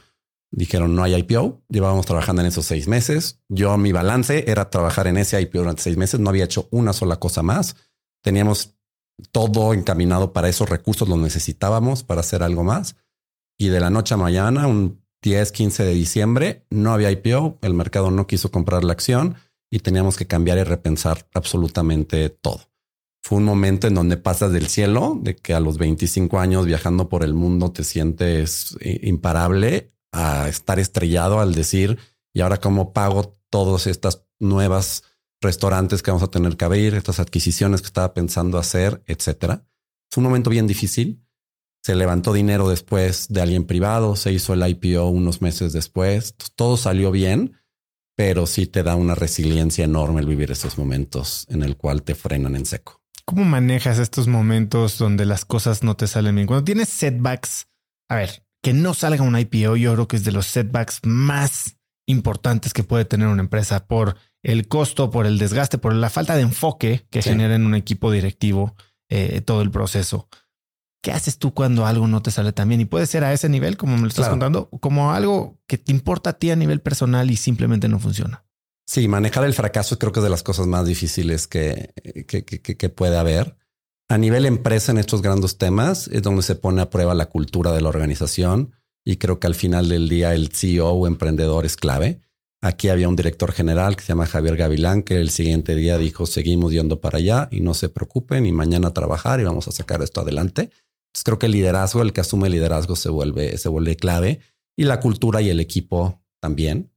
[0.54, 1.64] Dijeron no hay IPO.
[1.70, 3.42] Llevábamos trabajando en esos seis meses.
[3.50, 6.20] Yo, mi balance era trabajar en ese IPO durante seis meses.
[6.20, 7.76] No había hecho una sola cosa más.
[8.22, 8.78] Teníamos
[9.32, 12.96] todo encaminado para esos recursos, los necesitábamos para hacer algo más.
[13.58, 17.60] Y de la noche a mañana, un 10, 15 de diciembre, no había IPO.
[17.62, 19.36] El mercado no quiso comprar la acción
[19.70, 22.72] y teníamos que cambiar y repensar absolutamente todo
[23.22, 27.08] fue un momento en donde pasas del cielo, de que a los 25 años viajando
[27.08, 32.00] por el mundo te sientes eh, imparable, a estar estrellado al decir,
[32.34, 35.04] y ahora cómo pago todas estas nuevas
[35.40, 39.66] restaurantes que vamos a tener que abrir, estas adquisiciones que estaba pensando hacer, etcétera.
[40.10, 41.26] Fue un momento bien difícil.
[41.84, 46.36] Se levantó dinero después de alguien privado, se hizo el IPO unos meses después.
[46.56, 47.60] Todo salió bien,
[48.16, 52.14] pero sí te da una resiliencia enorme el vivir esos momentos en el cual te
[52.14, 53.02] frenan en seco.
[53.26, 56.48] ¿Cómo manejas estos momentos donde las cosas no te salen bien?
[56.48, 57.68] Cuando tienes setbacks,
[58.10, 61.78] a ver, que no salga un IPO, yo creo que es de los setbacks más
[62.06, 66.36] importantes que puede tener una empresa por el costo, por el desgaste, por la falta
[66.36, 68.76] de enfoque que genera en un equipo directivo
[69.10, 70.28] eh, todo el proceso.
[71.02, 72.82] ¿Qué haces tú cuando algo no te sale tan bien?
[72.82, 75.92] Y puede ser a ese nivel, como me lo estás contando, como algo que te
[75.92, 78.46] importa a ti a nivel personal y simplemente no funciona.
[78.86, 81.94] Sí, manejar el fracaso creo que es de las cosas más difíciles que,
[82.28, 83.58] que, que puede haber.
[84.10, 87.72] A nivel empresa en estos grandes temas es donde se pone a prueba la cultura
[87.72, 88.74] de la organización
[89.06, 92.20] y creo que al final del día el CEO o emprendedor es clave.
[92.62, 96.28] Aquí había un director general que se llama Javier Gavilán, que el siguiente día dijo,
[96.28, 99.72] seguimos yendo para allá y no se preocupen y mañana a trabajar y vamos a
[99.72, 100.70] sacar esto adelante.
[101.12, 104.40] Entonces creo que el liderazgo, el que asume el liderazgo se vuelve, se vuelve clave
[104.78, 106.94] y la cultura y el equipo también.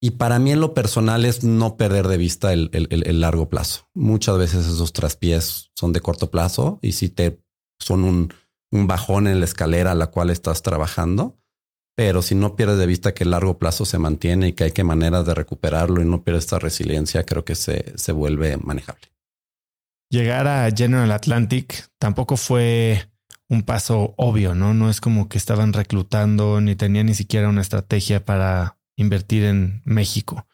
[0.00, 3.88] Y para mí en lo personal es no perder de vista el, el largo plazo.
[3.94, 7.42] Muchas veces esos traspiés son de corto plazo y si te
[7.80, 8.32] son un,
[8.70, 11.38] un bajón en la escalera a la cual estás trabajando,
[11.96, 14.72] pero si no pierdes de vista que el largo plazo se mantiene y que hay
[14.72, 19.08] que maneras de recuperarlo y no pierdes esta resiliencia, creo que se, se vuelve manejable.
[20.10, 23.10] Llegar a General Atlantic tampoco fue
[23.48, 24.74] un paso obvio, ¿no?
[24.74, 29.82] No es como que estaban reclutando ni tenían ni siquiera una estrategia para invertir en
[29.84, 30.46] México.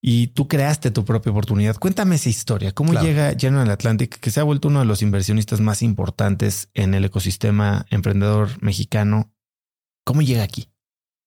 [0.00, 1.76] Y tú creaste tu propia oportunidad.
[1.76, 2.72] Cuéntame esa historia.
[2.72, 6.92] ¿Cómo llega General Atlantic, que se ha vuelto uno de los inversionistas más importantes en
[6.92, 9.32] el ecosistema emprendedor mexicano?
[10.04, 10.68] ¿Cómo llega aquí?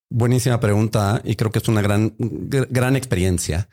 [0.10, 3.68] Buenísima pregunta y creo que es una gran, gran experiencia.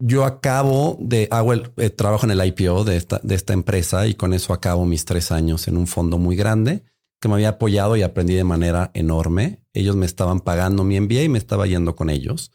[0.00, 4.06] Yo acabo de, hago el, eh, trabajo en el IPO de esta, de esta empresa
[4.06, 6.84] y con eso acabo mis tres años en un fondo muy grande
[7.20, 9.64] que me había apoyado y aprendí de manera enorme.
[9.72, 12.52] Ellos me estaban pagando mi MBA y me estaba yendo con ellos.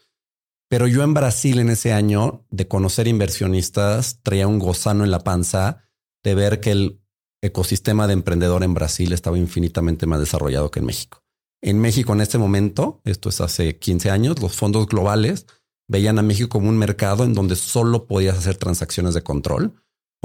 [0.70, 5.20] Pero yo en Brasil en ese año de conocer inversionistas traía un gozano en la
[5.20, 5.84] panza
[6.22, 7.02] de ver que el
[7.42, 11.22] ecosistema de emprendedor en Brasil estaba infinitamente más desarrollado que en México.
[11.62, 15.46] En México en este momento, esto es hace 15 años, los fondos globales
[15.88, 19.74] veían a México como un mercado en donde solo podías hacer transacciones de control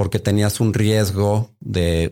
[0.00, 2.10] porque tenías un riesgo de,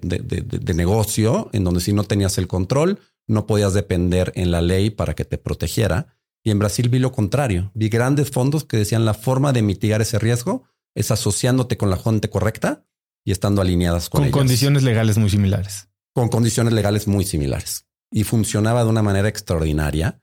[0.75, 5.15] negocio en donde si no tenías el control, no podías depender en la ley para
[5.15, 6.15] que te protegiera.
[6.45, 7.71] Y en Brasil vi lo contrario.
[7.73, 11.97] Vi grandes fondos que decían la forma de mitigar ese riesgo es asociándote con la
[11.97, 12.85] gente correcta
[13.25, 15.89] y estando alineadas con, con condiciones legales muy similares.
[16.13, 20.21] Con condiciones legales muy similares y funcionaba de una manera extraordinaria.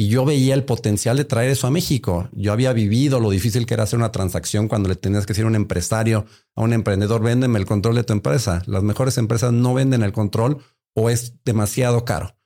[0.00, 2.28] Y yo veía el potencial de traer eso a México.
[2.30, 5.44] Yo había vivido lo difícil que era hacer una transacción cuando le tenías que decir
[5.44, 8.62] a un empresario, a un emprendedor, véndeme el control de tu empresa.
[8.66, 10.58] Las mejores empresas no venden el control
[10.94, 12.36] o es demasiado caro.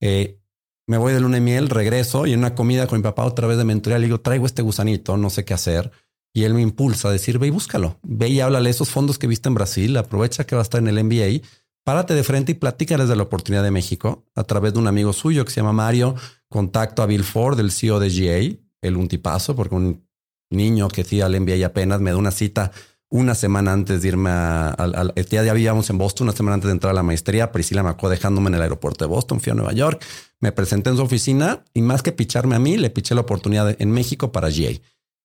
[0.00, 0.40] Eh,
[0.88, 3.56] me voy de luna miel, regreso y en una comida con mi papá otra vez
[3.56, 5.92] de mentoría le digo, traigo este gusanito, no sé qué hacer.
[6.34, 8.00] Y él me impulsa a decir, ve y búscalo.
[8.02, 10.88] Ve y háblale esos fondos que viste en Brasil, aprovecha que va a estar en
[10.88, 11.46] el MBA
[11.86, 15.12] párate de frente y platícales de la oportunidad de México a través de un amigo
[15.12, 16.16] suyo que se llama Mario.
[16.48, 20.06] Contacto a Bill Ford, el CEO de GA, el un tipazo, porque un
[20.50, 22.72] niño que sí al MBA apenas me da una cita
[23.08, 25.12] una semana antes de irme al...
[25.30, 27.52] Ya, ya habíamos en Boston, una semana antes de entrar a la maestría.
[27.52, 30.04] Priscila me acabó dejándome en el aeropuerto de Boston, fui a Nueva York,
[30.40, 33.76] me presenté en su oficina y más que picharme a mí, le piché la oportunidad
[33.80, 34.72] en México para GA.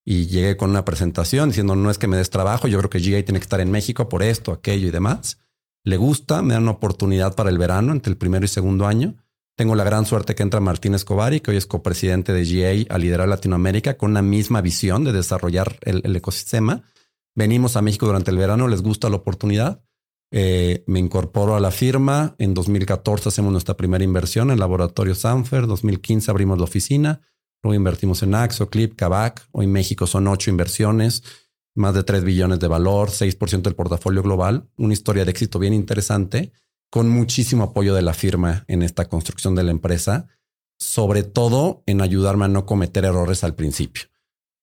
[0.04, 3.00] Y llegué con una presentación diciendo, no es que me des trabajo, yo creo que
[3.00, 5.38] GA tiene que estar en México por esto, aquello y demás
[5.84, 9.16] le gusta, me dan una oportunidad para el verano entre el primero y segundo año.
[9.62, 12.96] Tengo la gran suerte que entra Martín Escobar y que hoy es copresidente de GA
[12.96, 16.82] a liderar Latinoamérica con la misma visión de desarrollar el, ecosistema.
[17.36, 19.84] Venimos a México durante el verano, les gusta la oportunidad.
[20.32, 22.34] Eh, me incorporo a la firma.
[22.40, 25.68] En 2014 hacemos nuestra primera inversión en Laboratorio Sanfer.
[25.68, 27.22] 2015 abrimos la oficina.
[27.62, 29.48] Luego invertimos en Axo, Clip, Kavak.
[29.52, 31.22] Hoy en México son ocho inversiones
[31.76, 35.76] más de 3 billones de valor, 6% del portafolio global, una historia de éxito bien
[35.76, 36.52] interesante,
[36.92, 40.28] con muchísimo apoyo de la firma en esta construcción de la empresa,
[40.78, 44.04] sobre todo en ayudarme a no cometer errores al principio.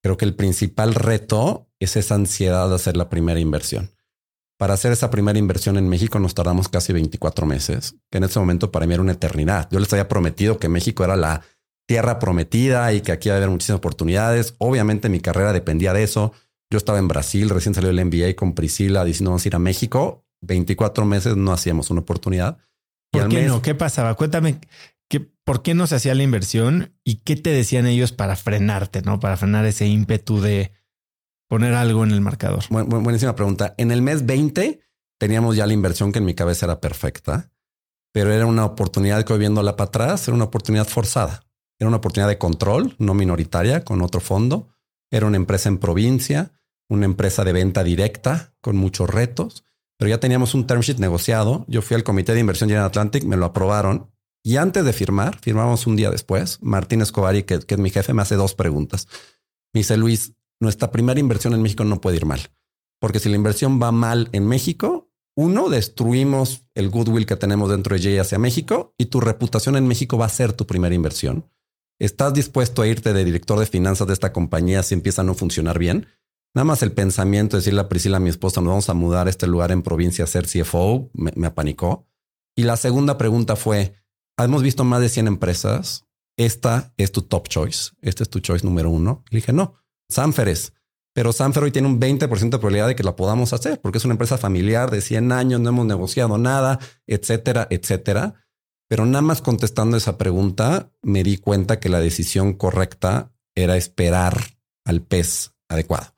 [0.03, 3.91] Creo que el principal reto es esa ansiedad de hacer la primera inversión.
[4.59, 8.39] Para hacer esa primera inversión en México nos tardamos casi 24 meses, que en ese
[8.39, 9.69] momento para mí era una eternidad.
[9.71, 11.43] Yo les había prometido que México era la
[11.87, 14.55] tierra prometida y que aquí iba a haber muchísimas oportunidades.
[14.59, 16.33] Obviamente mi carrera dependía de eso
[16.71, 19.59] yo estaba en Brasil, recién salió el MBA con Priscila diciendo vamos a ir a
[19.59, 20.25] México.
[20.41, 22.59] 24 meses no hacíamos una oportunidad.
[23.11, 23.63] ¿Por qué no?
[23.63, 24.15] ¿Qué pasaba?
[24.15, 24.61] Cuéntame
[25.09, 29.03] que, por qué no se hacía la inversión y qué te decían ellos para frenarte,
[29.03, 29.21] no?
[29.21, 30.73] Para frenar ese ímpetu de
[31.49, 32.65] poner algo en el marcador.
[32.69, 33.75] buenísima pregunta.
[33.79, 34.81] En el mes 20
[35.19, 37.51] teníamos ya la inversión que en mi cabeza era perfecta,
[38.13, 41.45] pero era una oportunidad que hoy viéndola para atrás era una oportunidad forzada.
[41.79, 44.69] Era una oportunidad de control, no minoritaria, con otro fondo.
[45.11, 46.53] Era una empresa en provincia
[46.89, 49.65] una empresa de venta directa con muchos retos,
[49.99, 51.67] pero ya teníamos un term sheet negociado.
[51.69, 54.11] Yo fui al comité de inversión General Atlantic, me lo aprobaron
[54.43, 58.15] Y antes de firmar, firmamos un día después, Martín Escobari, que, que es mi jefe,
[58.15, 59.09] me hace dos preguntas.
[59.75, 62.41] Me dice, Luis, nuestra primera inversión en México no puede ir mal,
[63.01, 67.95] porque si la inversión va mal en México, uno, destruimos el goodwill que tenemos dentro
[67.95, 71.49] de Jay hacia México y tu reputación en México va a ser tu primera inversión.
[72.01, 75.35] ¿Estás dispuesto a irte de director de finanzas de esta compañía si empieza a no
[75.35, 76.07] funcionar bien?
[76.59, 79.31] Nada más el pensamiento de decirle a Priscila, mi esposa, nos vamos a mudar a
[79.31, 82.09] este lugar en provincia a ser CFO, me, me apanicó.
[82.57, 83.95] Y la segunda pregunta fue,
[84.37, 88.67] hemos visto más de 100 empresas, esta es tu top choice, este es tu choice
[88.67, 89.23] número uno.
[89.31, 89.77] Le dije, no,
[90.09, 90.73] Sanferes,
[91.15, 94.05] pero Sanfer hoy tiene un 20% de probabilidad de que la podamos hacer porque es
[94.05, 98.35] una empresa familiar de 100 años, no hemos negociado nada, etcétera, etcétera.
[98.89, 104.43] Pero nada más contestando esa pregunta, me di cuenta que la decisión correcta era esperar
[104.85, 106.18] al pez adecuado.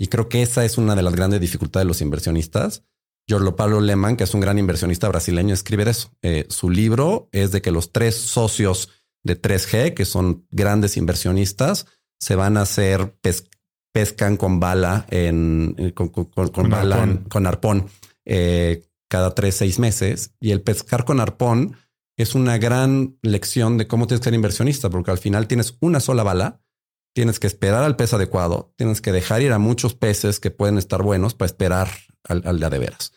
[0.00, 2.84] Y creo que esa es una de las grandes dificultades de los inversionistas.
[3.28, 6.10] Giorgio Pablo Lehmann, que es un gran inversionista brasileño, escribe eso.
[6.22, 8.88] Eh, su libro es de que los tres socios
[9.22, 11.86] de 3G, que son grandes inversionistas,
[12.18, 13.14] se van a hacer
[13.92, 17.24] pescan con bala en con, con, bala arpón.
[17.28, 17.86] con arpón
[18.24, 20.32] eh, cada tres, seis meses.
[20.40, 21.76] Y el pescar con arpón
[22.16, 26.00] es una gran lección de cómo tienes que ser inversionista, porque al final tienes una
[26.00, 26.62] sola bala,
[27.14, 30.78] tienes que esperar al pez adecuado, tienes que dejar ir a muchos peces que pueden
[30.78, 31.88] estar buenos para esperar
[32.24, 33.12] al, al de veras.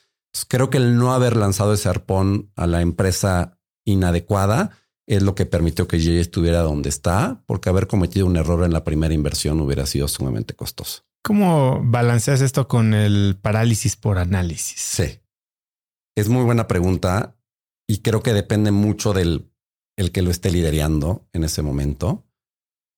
[0.47, 4.71] creo que el no haber lanzado ese arpón a la empresa inadecuada
[5.05, 8.71] es lo que permitió que Jay estuviera donde está, porque haber cometido un error en
[8.71, 11.03] la primera inversión hubiera sido sumamente costoso.
[11.23, 14.79] ¿Cómo balanceas esto con el parálisis por análisis?
[14.79, 15.19] Sí.
[16.15, 17.37] Es muy buena pregunta
[17.87, 19.49] y creo que depende mucho del
[19.95, 22.25] el que lo esté liderando en ese momento.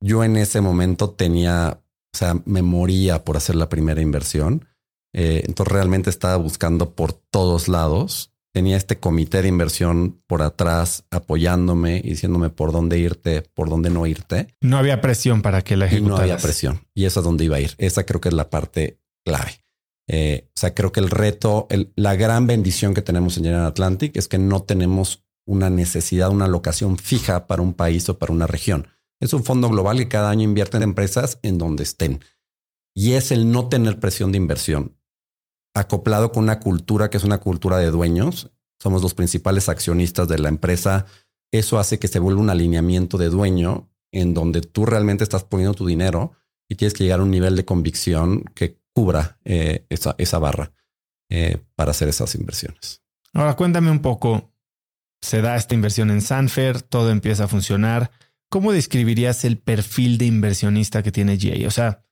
[0.02, 1.82] Yo en ese momento tenía,
[2.14, 4.68] o sea, me moría por hacer la primera inversión.
[5.14, 11.04] Eh, entonces realmente estaba buscando por todos lados tenía este comité de inversión por atrás
[11.12, 14.48] apoyándome y diciéndome por dónde irte, por dónde no irte.
[14.62, 16.20] No había presión para que la ejecutaras.
[16.20, 16.88] no había presión.
[16.94, 17.76] Y esa es donde iba a ir.
[17.80, 19.60] Esa creo que es la parte clave.
[20.08, 24.16] Eh, o sea, creo que el reto, la gran bendición que tenemos en General Atlantic
[24.16, 28.48] es que no tenemos una necesidad, una locación fija para un país o para una
[28.48, 28.88] región.
[29.20, 32.20] Es un fondo global que cada año invierte en empresas en donde estén.
[32.94, 34.98] Y es el no tener presión de inversión
[35.76, 38.50] acoplado con una cultura que es una cultura de dueños.
[38.82, 41.06] Somos los principales accionistas de la empresa.
[41.52, 45.74] Eso hace que se vuelva un alineamiento de dueño en donde tú realmente estás poniendo
[45.74, 46.32] tu dinero
[46.70, 50.72] y tienes que llegar a un nivel de convicción que cubra eh, esa, barra
[51.30, 53.02] eh, para hacer esas inversiones.
[53.34, 54.54] Ahora cuéntame un poco.
[55.22, 58.12] Se da esta inversión en Sanfer, todo empieza a funcionar.
[58.50, 61.68] ¿Cómo describirías el perfil de inversionista que tiene GA?
[61.68, 62.06] O sea,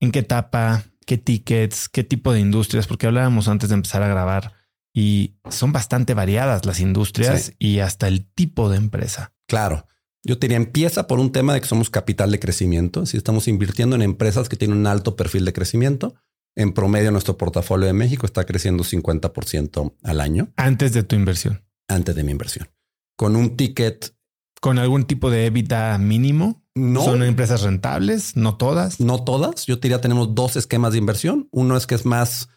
[0.00, 0.90] ¿en qué etapa?
[1.10, 4.52] qué tickets, qué tipo de industrias, porque hablábamos antes de empezar a grabar
[4.94, 9.32] y son bastante variadas las industrias y hasta el tipo de empresa.
[9.48, 9.88] Claro.
[10.22, 13.06] Yo te diría, empieza por un tema de que somos capital de crecimiento.
[13.06, 16.14] Si estamos invirtiendo en empresas que tienen un alto perfil de crecimiento,
[16.54, 20.52] en promedio nuestro portafolio de México está creciendo 50% al año.
[20.56, 21.64] Antes de tu inversión.
[21.88, 22.68] Antes de mi inversión.
[23.16, 24.14] Con un ticket.
[24.60, 26.62] Con algún tipo de EBITDA mínimo.
[26.74, 27.04] No.
[27.04, 29.00] Son empresas rentables, no todas.
[29.00, 29.66] No todas.
[29.66, 31.48] Yo te diría, tenemos dos esquemas de inversión.
[31.50, 32.48] Uno es que es más,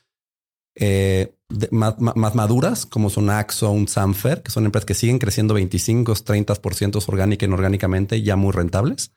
[0.75, 1.35] eh,
[1.71, 6.13] más, más, maduras, como son Axo, un Samfer, que son empresas que siguen creciendo 25,
[6.13, 9.13] 30% orgánica y inorgánicamente, ya muy rentables.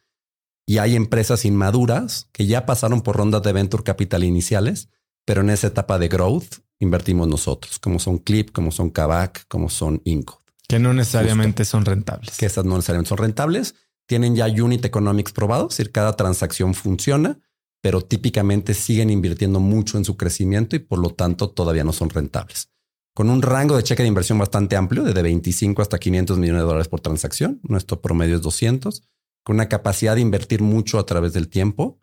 [0.66, 4.88] Y hay empresas inmaduras que ya pasaron por rondas de venture capital iniciales,
[5.24, 9.68] pero en esa etapa de growth invertimos nosotros, como son Clip, como son Kavak, como
[9.68, 10.42] son Inco.
[10.68, 12.36] Que no necesariamente son rentables.
[12.36, 13.74] Que esas no necesariamente son rentables
[14.06, 17.40] tienen ya unit economics probados, es decir, cada transacción funciona,
[17.82, 22.10] pero típicamente siguen invirtiendo mucho en su crecimiento y por lo tanto todavía no son
[22.10, 22.70] rentables.
[23.14, 26.66] Con un rango de cheque de inversión bastante amplio, desde 25 hasta 500 millones de
[26.66, 29.02] dólares por transacción, nuestro promedio es 200,
[29.42, 32.00] con una capacidad de invertir mucho a través del tiempo,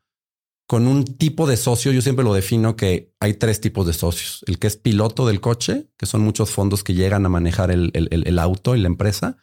[0.68, 4.44] con un tipo de socio, yo siempre lo defino que hay tres tipos de socios.
[4.48, 7.92] El que es piloto del coche, que son muchos fondos que llegan a manejar el,
[7.94, 9.38] el auto y la empresa,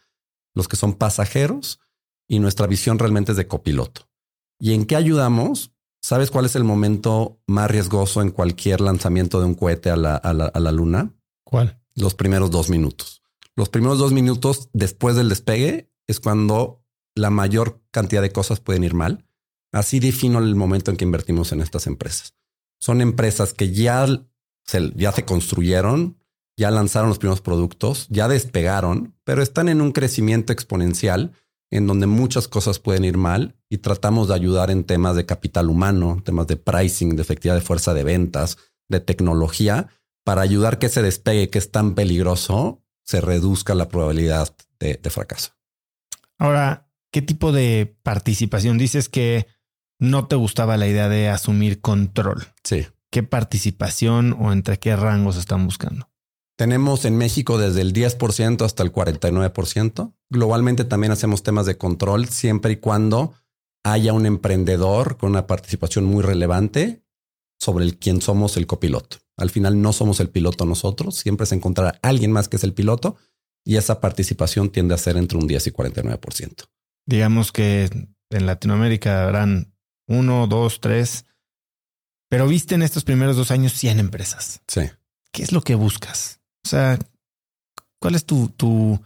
[0.53, 1.79] los que son pasajeros,
[2.27, 4.09] y nuestra visión realmente es de copiloto.
[4.57, 5.73] ¿Y en qué ayudamos?
[6.01, 10.15] ¿Sabes cuál es el momento más riesgoso en cualquier lanzamiento de un cohete a la,
[10.15, 11.13] a la, luna?
[11.43, 11.81] ¿Cuál?
[11.93, 13.21] Los primeros dos minutos.
[13.55, 18.83] Los primeros dos minutos después del despegue es cuando la mayor cantidad de cosas pueden
[18.83, 19.27] ir mal.
[19.71, 22.35] Así defino el momento en que invertimos en estas empresas.
[22.79, 24.05] Son empresas que ya
[24.65, 26.17] se, ya se construyeron,
[26.57, 31.33] ya lanzaron los primeros productos, ya despegaron, pero están en un crecimiento exponencial
[31.71, 35.69] en donde muchas cosas pueden ir mal y tratamos de ayudar en temas de capital
[35.69, 38.57] humano, temas de pricing, de efectividad de fuerza de ventas,
[38.89, 39.87] de tecnología,
[40.25, 45.09] para ayudar que ese despegue que es tan peligroso se reduzca la probabilidad de, de
[45.09, 45.51] fracaso.
[46.37, 48.77] Ahora, ¿qué tipo de participación?
[48.77, 49.47] Dices que
[50.01, 52.47] no te gustaba la idea de asumir control.
[52.63, 52.87] Sí.
[53.11, 56.09] ¿Qué participación o entre qué rangos están buscando?
[56.57, 60.13] Tenemos en México desde el 10% hasta el 49%.
[60.29, 63.35] Globalmente también hacemos temas de control siempre y cuando
[63.83, 67.03] haya un emprendedor con una participación muy relevante
[67.59, 69.17] sobre el quién somos el copiloto.
[69.37, 72.63] Al final no somos el piloto nosotros, siempre es encontrar a alguien más que es
[72.63, 73.17] el piloto
[73.63, 76.65] y esa participación tiende a ser entre un 10 y 49%.
[77.05, 77.89] Digamos que
[78.31, 79.70] en Latinoamérica habrán
[80.11, 81.25] uno, dos, tres,
[82.29, 84.61] pero viste en estos primeros dos años 100 empresas.
[84.67, 84.81] Sí.
[85.31, 86.39] ¿Qué es lo que buscas?
[86.65, 86.97] O sea,
[87.99, 89.01] ¿cuál es tu, tu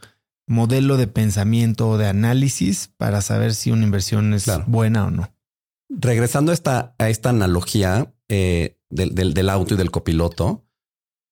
[0.48, 4.66] modelo de pensamiento o de análisis para saber si una inversión es Claro.
[4.68, 5.32] buena o no?
[5.90, 10.66] Regresando a esta, a esta analogía eh, del, del- del auto y del copiloto,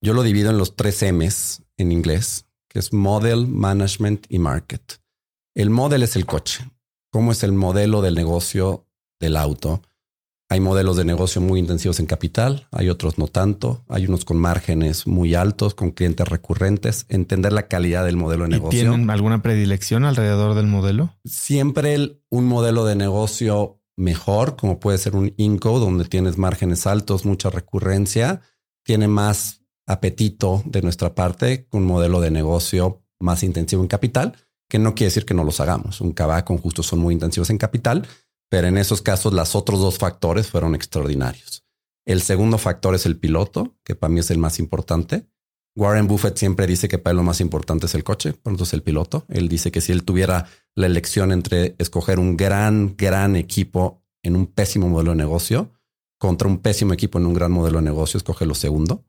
[0.02, 5.02] yo lo divido en los tres M's en inglés, que es Model, Management y Market.
[5.56, 6.70] El model es el coche.
[7.12, 8.88] ¿Cómo es el modelo del negocio
[9.24, 9.82] del auto?
[10.50, 14.38] Hay modelos de negocio muy intensivos en capital, hay otros no tanto, hay unos con
[14.38, 17.06] márgenes muy altos, con clientes recurrentes.
[17.10, 21.16] Entender la calidad del modelo de ¿Y negocio tienen alguna predilección alrededor del modelo?
[21.26, 26.86] siempre el- un modelo de negocio mejor, como puede ser un Inco, donde tienes márgenes
[26.86, 28.42] altos, mucha recurrencia,
[28.84, 34.34] tiene más apetito de nuestra parte que un modelo de negocio más intensivo en capital,
[34.70, 36.02] que no quiere decir que no los hagamos.
[36.02, 38.06] Un Kavak con justo son muy intensivos en capital,
[38.54, 41.64] pero en esos casos los otros dos factores fueron extraordinarios.
[42.06, 45.26] El segundo factor es el piloto, que para mí es el más importante.
[45.76, 48.76] Warren Buffett siempre dice que para él lo más importante es el coche, por entonces
[48.76, 49.26] el piloto.
[49.28, 50.46] Él dice que si él tuviera
[50.76, 55.72] la elección entre escoger un gran, gran equipo en un pésimo modelo de negocio
[56.20, 59.04] contra un pésimo equipo en un gran modelo de negocio, escoge lo segundo.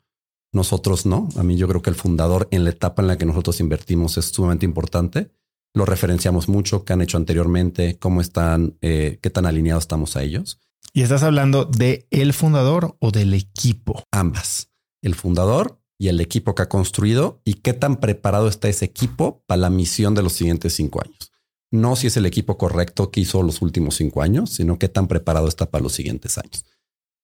[0.53, 1.29] Nosotros no.
[1.37, 4.17] A mí yo creo que el fundador en la etapa en la que nosotros invertimos
[4.17, 5.33] es sumamente importante.
[5.75, 10.23] Lo referenciamos mucho, qué han hecho anteriormente, cómo están, eh, qué tan alineados estamos a
[10.23, 10.61] ellos.
[10.93, 14.05] ¿Y estás hablando de el fundador o del equipo?
[14.13, 14.71] ambas,
[15.03, 19.43] el fundador y el equipo que ha construido y qué tan preparado está ese equipo
[19.47, 21.33] para la misión de los siguientes cinco años.
[21.73, 25.09] No si es el equipo correcto que hizo los últimos cinco años, sino qué tan
[25.09, 26.65] preparado está para los siguientes años.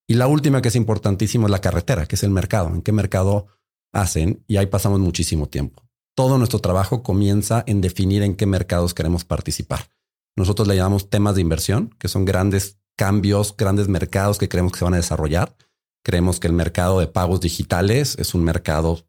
[0.08, 2.74] Y la última que es importantísimo es la carretera, que es el mercado.
[2.74, 3.46] ¿En qué mercado
[3.92, 4.42] hacen?
[4.48, 5.84] Y ahí pasamos muchísimo tiempo.
[6.14, 9.90] Todo nuestro trabajo comienza en definir en qué mercados queremos participar.
[10.36, 14.78] Nosotros le llamamos temas de inversión, que son grandes cambios, grandes mercados que creemos que
[14.78, 15.56] se van a desarrollar.
[16.04, 19.06] Creemos que el mercado de pagos digitales es un mercado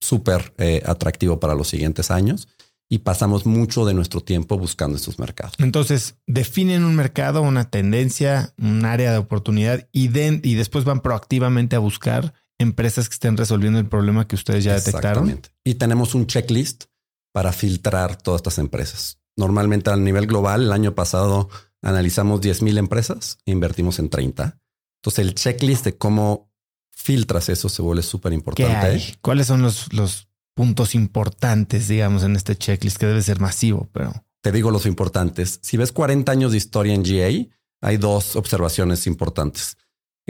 [0.00, 2.48] súper eh, atractivo para los siguientes años
[2.92, 5.54] y pasamos mucho de nuestro tiempo buscando estos mercados.
[5.58, 11.78] Entonces, definen un mercado, una tendencia, un área de oportunidad y, después van proactivamente a
[11.78, 15.24] buscar empresas que estén resolviendo el problema que ustedes ya detectaron.
[15.24, 15.48] Exactamente.
[15.64, 16.84] Y tenemos un checklist
[17.32, 19.18] para filtrar todas estas empresas.
[19.34, 21.48] Normalmente a nivel global, el año pasado
[21.80, 24.60] analizamos 10 mil empresas e invertimos en 30.
[24.98, 26.52] Entonces el checklist de cómo
[26.90, 29.18] filtras eso se vuelve súper ¿Qué importante.
[29.22, 33.88] ¿Cuáles son los, los puntos importantes, digamos, en este checklist que debe ser masivo?
[33.92, 35.60] Pero Te digo los importantes.
[35.62, 39.78] Si ves 40 años de historia en GA, hay dos observaciones importantes.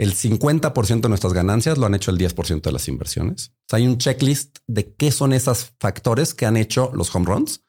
[0.01, 3.49] El 50% de nuestras ganancias lo han hecho el 10% de las inversiones.
[3.49, 7.27] O sea, hay un checklist de qué son esos factores que han hecho los home
[7.27, 7.63] runs.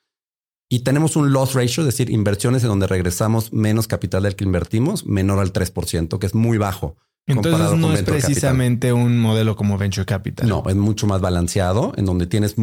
[0.71, 4.45] Y tenemos un loss ratio, es decir, inversiones en donde regresamos menos capital del que
[4.45, 6.97] invertimos, menor al 3%, que es muy bajo.
[7.27, 8.21] entonces comparado no con es capital.
[8.21, 10.49] precisamente un modelo como Venture Capital.
[10.49, 12.57] No, es mucho más balanceado, en donde tienes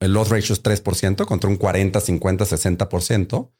[0.00, 3.52] el loss ratio es 3% contra un 40, 50, 60%.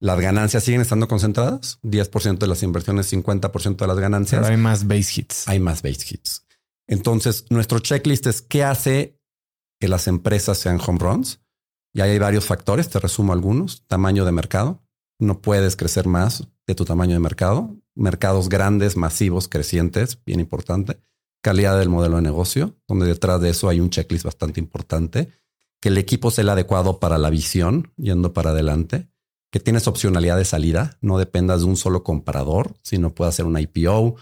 [0.00, 4.40] Las ganancias siguen estando concentradas, 10% de las inversiones, 50% de las ganancias.
[4.40, 5.46] Pero hay más base hits.
[5.46, 6.46] Hay más base hits.
[6.86, 9.20] Entonces, nuestro checklist es qué hace
[9.78, 11.40] que las empresas sean home runs.
[11.92, 13.86] Y ahí hay varios factores, te resumo algunos.
[13.86, 14.82] Tamaño de mercado.
[15.18, 17.76] No puedes crecer más de tu tamaño de mercado.
[17.94, 20.98] Mercados grandes, masivos, crecientes, bien importante.
[21.42, 25.28] Calidad del modelo de negocio, donde detrás de eso hay un checklist bastante importante.
[25.78, 29.09] Que el equipo sea el adecuado para la visión, yendo para adelante.
[29.50, 33.58] Que tienes opcionalidad de salida, no dependas de un solo comprador, sino puedas hacer un
[33.58, 34.16] IPO,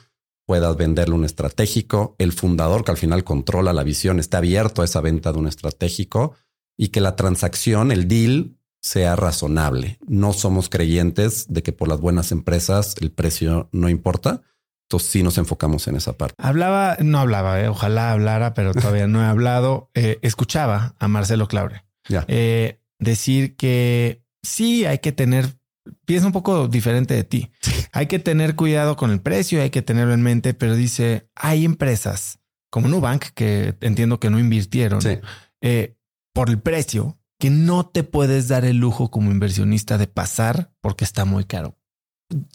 [0.47, 4.87] puedas venderle un estratégico, el fundador que al final controla la visión está abierto a
[4.87, 6.35] esa venta de un estratégico
[6.79, 9.99] y que la transacción, el deal, sea razonable.
[10.07, 14.43] No somos creyentes de que por las buenas empresas el precio no importa.
[14.87, 16.35] Entonces sí nos enfocamos en esa parte.
[16.39, 19.91] Hablaba, no hablaba, eh, ojalá hablara, pero todavía no he hablado.
[19.95, 21.85] Eh, escuchaba a Marcelo Claure
[22.27, 25.59] eh, decir que sí hay que tener,
[26.05, 27.51] piensa un poco diferente de ti.
[27.93, 31.65] Hay que tener cuidado con el precio, hay que tenerlo en mente, pero dice, hay
[31.65, 32.39] empresas
[32.71, 35.01] como Nubank que entiendo que no invirtieron.
[35.01, 35.19] Sí.
[35.63, 35.95] eh,
[36.35, 41.05] por el precio que no te puedes dar el lujo como inversionista de pasar porque
[41.05, 41.77] está muy caro.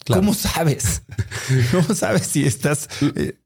[0.07, 1.03] ¿Cómo sabes?
[1.71, 2.89] ¿Cómo sabes si estás...
[3.15, 3.39] Eh,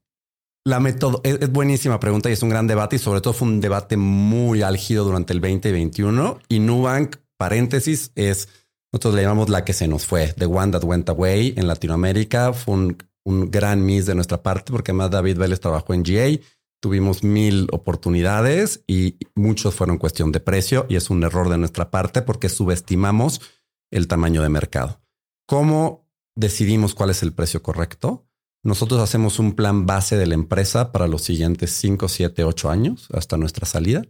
[0.64, 3.60] la método es, buenísima pregunta y es un gran debate y sobre todo fue un
[3.60, 8.48] debate muy álgido durante el 2021 y Nubank, paréntesis, es,
[8.92, 12.52] nosotros le llamamos la que se nos fue, The One That Went Away en Latinoamérica.
[12.52, 12.98] Fue un,
[13.50, 16.40] gran miss de nuestra parte porque además David Vélez trabajó en GA
[16.80, 21.90] tuvimos mil oportunidades y muchos fueron cuestión de precio y es un error de nuestra
[21.90, 23.40] parte porque subestimamos
[23.90, 25.00] el tamaño de mercado.
[25.46, 28.26] ¿Cómo decidimos cuál es el precio correcto?
[28.62, 33.08] Nosotros hacemos un plan base de la empresa para los siguientes 5, 7, 8 años
[33.12, 34.02] hasta nuestra salida.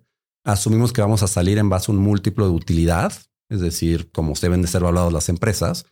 [0.44, 3.12] Asumimos que vamos a salir en base a un múltiplo de utilidad,
[3.50, 5.86] es decir, como deben de ser valoradas las empresas,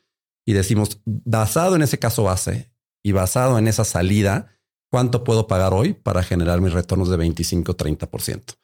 [0.47, 2.73] y decimos, basado en ese caso base
[3.05, 4.59] y basado en esa salida,
[4.91, 8.57] ¿cuánto puedo pagar hoy para generar mis retornos de 25 30%?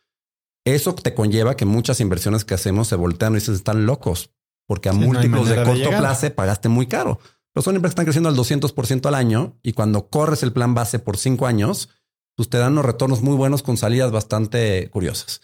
[0.64, 4.30] Eso te conlleva que muchas inversiones que hacemos se voltean y dicen están locos
[4.66, 7.18] porque a múltiplos de corto plazo pagaste muy caro.
[7.52, 10.74] Pero son empresas que están creciendo al 200% al año y cuando corres el plan
[10.74, 11.90] base por cinco años,
[12.36, 15.42] pues te dan unos retornos muy buenos con salidas bastante curiosas.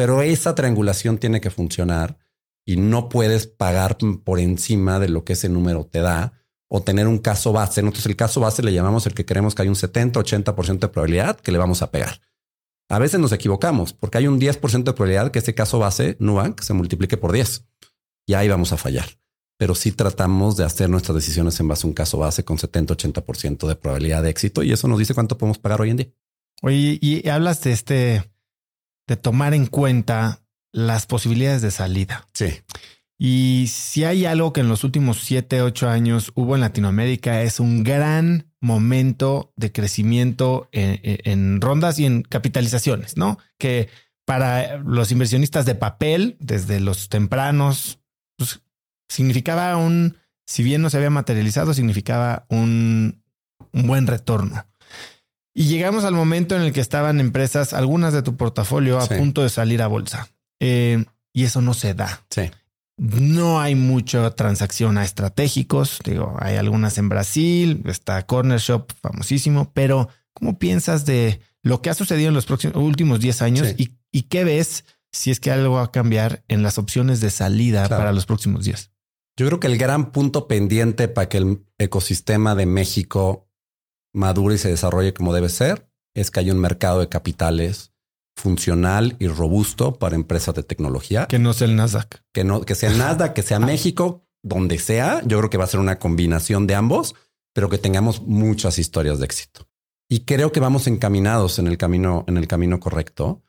[0.00, 2.16] Pero esa triangulación tiene que funcionar
[2.64, 6.32] y no puedes pagar por encima de lo que ese número te da
[6.68, 7.82] o tener un caso base.
[7.82, 10.88] Nosotros el caso base le llamamos el que creemos que hay un 70, 80% de
[10.88, 12.18] probabilidad que le vamos a pegar.
[12.88, 16.62] A veces nos equivocamos porque hay un 10% de probabilidad que ese caso base Nubank
[16.62, 17.66] se multiplique por 10
[18.26, 19.04] y ahí vamos a fallar.
[19.58, 22.94] Pero sí tratamos de hacer nuestras decisiones en base a un caso base con 70,
[22.94, 26.08] 80% de probabilidad de éxito y eso nos dice cuánto podemos pagar hoy en día.
[26.62, 28.29] Oye, y hablas de este,
[29.10, 30.40] de tomar en cuenta
[30.70, 32.28] las posibilidades de salida.
[32.32, 32.60] Sí.
[33.18, 37.58] Y si hay algo que en los últimos siete, ocho años hubo en Latinoamérica es
[37.58, 43.38] un gran momento de crecimiento en, rondas y en capitalizaciones, ¿no?
[43.58, 43.88] Que
[44.24, 47.98] para los inversionistas de papel, desde los tempranos,
[48.36, 48.62] pues,
[49.08, 53.24] significaba un, si bien no se había materializado, significaba un,
[53.72, 54.66] buen retorno.
[55.54, 59.42] Y llegamos al momento en el que estaban empresas, algunas de tu portafolio, a punto
[59.42, 60.28] de salir a bolsa.
[60.60, 62.24] Eh, y eso no se da.
[62.30, 62.50] Sí.
[62.96, 66.00] No hay mucha transacción a estratégicos.
[66.04, 71.90] Digo, hay algunas en Brasil, está Corner Shop famosísimo, pero ¿cómo piensas de lo que
[71.90, 75.74] ha sucedido en los próximos últimos 10 años y, qué ves si es que algo
[75.74, 78.90] va a cambiar en las opciones de salida para los próximos días?
[79.36, 83.49] Yo creo que el gran punto pendiente para que el ecosistema de México
[84.12, 87.92] madure y se desarrolle como debe ser es que haya un mercado de capitales
[88.36, 91.26] funcional y robusto para empresas de tecnología.
[91.26, 92.22] Que no sea el Nasdaq.
[92.32, 93.60] Que no, que sea el Nasdaq, que sea ah.
[93.60, 95.22] México, donde sea.
[95.26, 97.14] Yo creo que va a ser una combinación de ambos,
[97.52, 99.68] pero que tengamos muchas historias de éxito.
[100.08, 103.42] Y creo que vamos encaminados en el camino, en el camino correcto.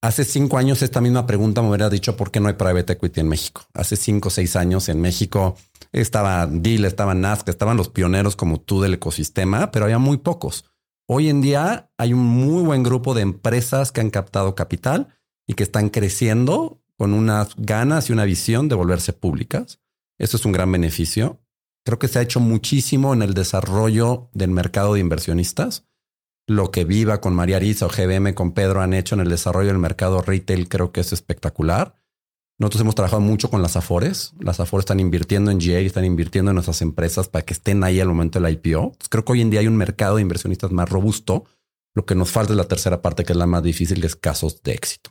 [0.00, 3.20] Hace cinco años esta misma pregunta me hubiera dicho por qué no hay private equity
[3.20, 3.62] en México.
[3.74, 5.56] Hace cinco o seis años en México
[5.92, 10.64] estaba Deal, estaba Nasdaq, estaban los pioneros como tú del ecosistema, pero había muy pocos.
[11.06, 15.08] Hoy en día hay un muy buen grupo de empresas que han captado capital
[15.46, 19.80] y que están creciendo con unas ganas y una visión de volverse públicas.
[20.18, 21.40] Eso es un gran beneficio.
[21.84, 25.86] Creo que se ha hecho muchísimo en el desarrollo del mercado de inversionistas.
[26.46, 29.68] Lo que Viva con María Arisa o GBM con Pedro han hecho en el desarrollo
[29.68, 31.94] del mercado retail creo que es espectacular.
[32.58, 34.34] Nosotros hemos trabajado mucho con las Afores.
[34.40, 38.00] Las Afores están invirtiendo en GA, están invirtiendo en nuestras empresas para que estén ahí
[38.00, 38.96] al momento del IPO.
[39.08, 41.44] creo que hoy en día hay un mercado de inversionistas más robusto.
[41.94, 44.16] Lo que nos falta es la tercera parte, que es la más difícil, que es
[44.16, 45.10] casos de éxito.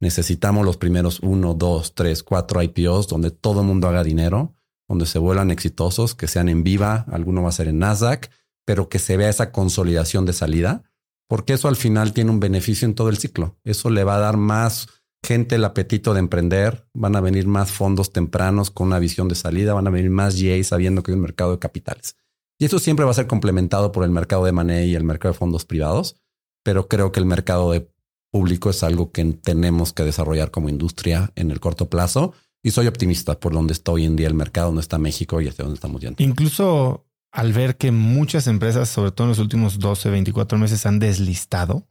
[0.00, 4.54] Necesitamos los primeros uno, dos, tres, cuatro IPOs donde todo el mundo haga dinero,
[4.88, 8.30] donde se vuelan exitosos, que sean en viva, alguno va a ser en Nasdaq,
[8.64, 10.84] pero que se vea esa consolidación de salida,
[11.28, 13.58] porque eso al final tiene un beneficio en todo el ciclo.
[13.64, 14.88] Eso le va a dar más
[15.22, 19.34] gente el apetito de emprender, van a venir más fondos tempranos con una visión de
[19.34, 22.16] salida, van a venir más GA sabiendo que hay un mercado de capitales.
[22.58, 25.32] Y eso siempre va a ser complementado por el mercado de money y el mercado
[25.32, 26.16] de fondos privados,
[26.64, 27.88] pero creo que el mercado de
[28.30, 32.34] público es algo que tenemos que desarrollar como industria en el corto plazo.
[32.62, 35.48] Y soy optimista por donde está hoy en día el mercado, donde está México y
[35.48, 36.22] hacia dónde estamos yendo.
[36.22, 40.98] Incluso al ver que muchas empresas, sobre todo en los últimos 12, 24 meses, han
[40.98, 41.87] deslistado,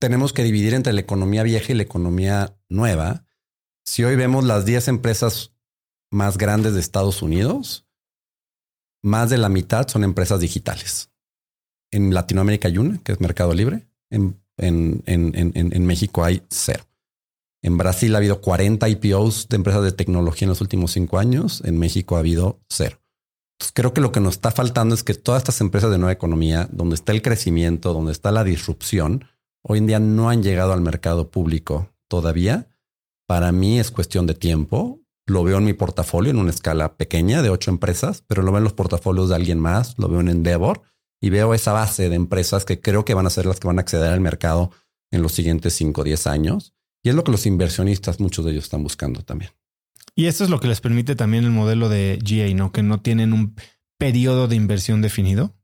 [0.00, 3.26] tenemos que dividir entre la economía vieja y la economía nueva.
[3.84, 5.52] Si hoy vemos las 10 empresas
[6.10, 7.86] más grandes de Estados Unidos,
[9.02, 11.10] más de la mitad son empresas digitales.
[11.92, 13.88] En Latinoamérica hay una, que es Mercado Libre.
[14.10, 16.84] En, en, en, en, México hay cero.
[17.62, 21.62] En Brasil ha habido 40 IPOs de empresas de tecnología en los últimos cinco años.
[21.64, 23.02] En México ha habido cero.
[23.74, 26.68] Creo que lo que nos está faltando es que todas estas empresas de nueva economía,
[26.72, 29.26] donde está el crecimiento, donde está la disrupción,
[29.62, 32.70] hoy en día no han llegado al mercado público todavía
[33.30, 34.98] para mí es cuestión de tiempo.
[35.24, 38.58] Lo veo en mi portafolio en una escala pequeña de ocho empresas, pero lo veo
[38.58, 40.82] en los portafolios de alguien más, lo veo en Endeavor
[41.20, 43.78] y veo esa base de empresas que creo que van a ser las que van
[43.78, 44.72] a acceder al mercado
[45.12, 46.74] en los siguientes 5 o 10 años.
[47.04, 49.52] Y es lo que los inversionistas, muchos de ellos están buscando también.
[50.16, 52.72] Y eso es lo que les permite también el modelo de GA, ¿no?
[52.72, 53.54] Que no tienen un
[53.96, 55.54] periodo de inversión definido.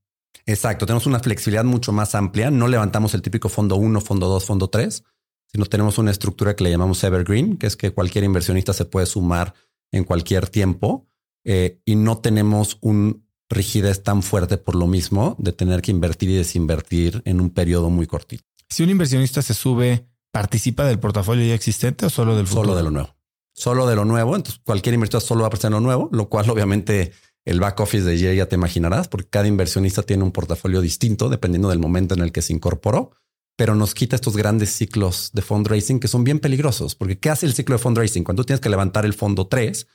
[0.44, 2.50] Exacto, tenemos una flexibilidad mucho más amplia.
[2.50, 5.02] No levantamos el típico fondo 1, fondo 2, fondo 3,
[5.46, 9.06] sino tenemos una estructura que le llamamos Evergreen, que es que cualquier inversionista se puede
[9.06, 9.54] sumar
[9.92, 11.08] en cualquier tiempo
[11.44, 16.30] eh, y no tenemos un rigidez tan fuerte por lo mismo de tener que invertir
[16.30, 18.42] y desinvertir en un periodo muy cortito.
[18.68, 22.64] Si un inversionista se sube, ¿participa del portafolio ya existente o solo del futuro?
[22.64, 23.16] Solo de lo nuevo.
[23.54, 24.34] Solo de lo nuevo.
[24.34, 27.12] Entonces, cualquier inversionista solo va a prestar lo nuevo, lo cual obviamente
[27.46, 31.28] el back office de Jay ya te imaginarás, porque cada inversionista tiene un portafolio distinto
[31.28, 33.12] dependiendo del momento en el que se incorporó,
[33.56, 37.46] pero nos quita estos grandes ciclos de fundraising que son bien peligrosos, porque ¿qué hace
[37.46, 38.24] el ciclo de fundraising?
[38.24, 39.86] Cuando tienes que levantar el fondo 3,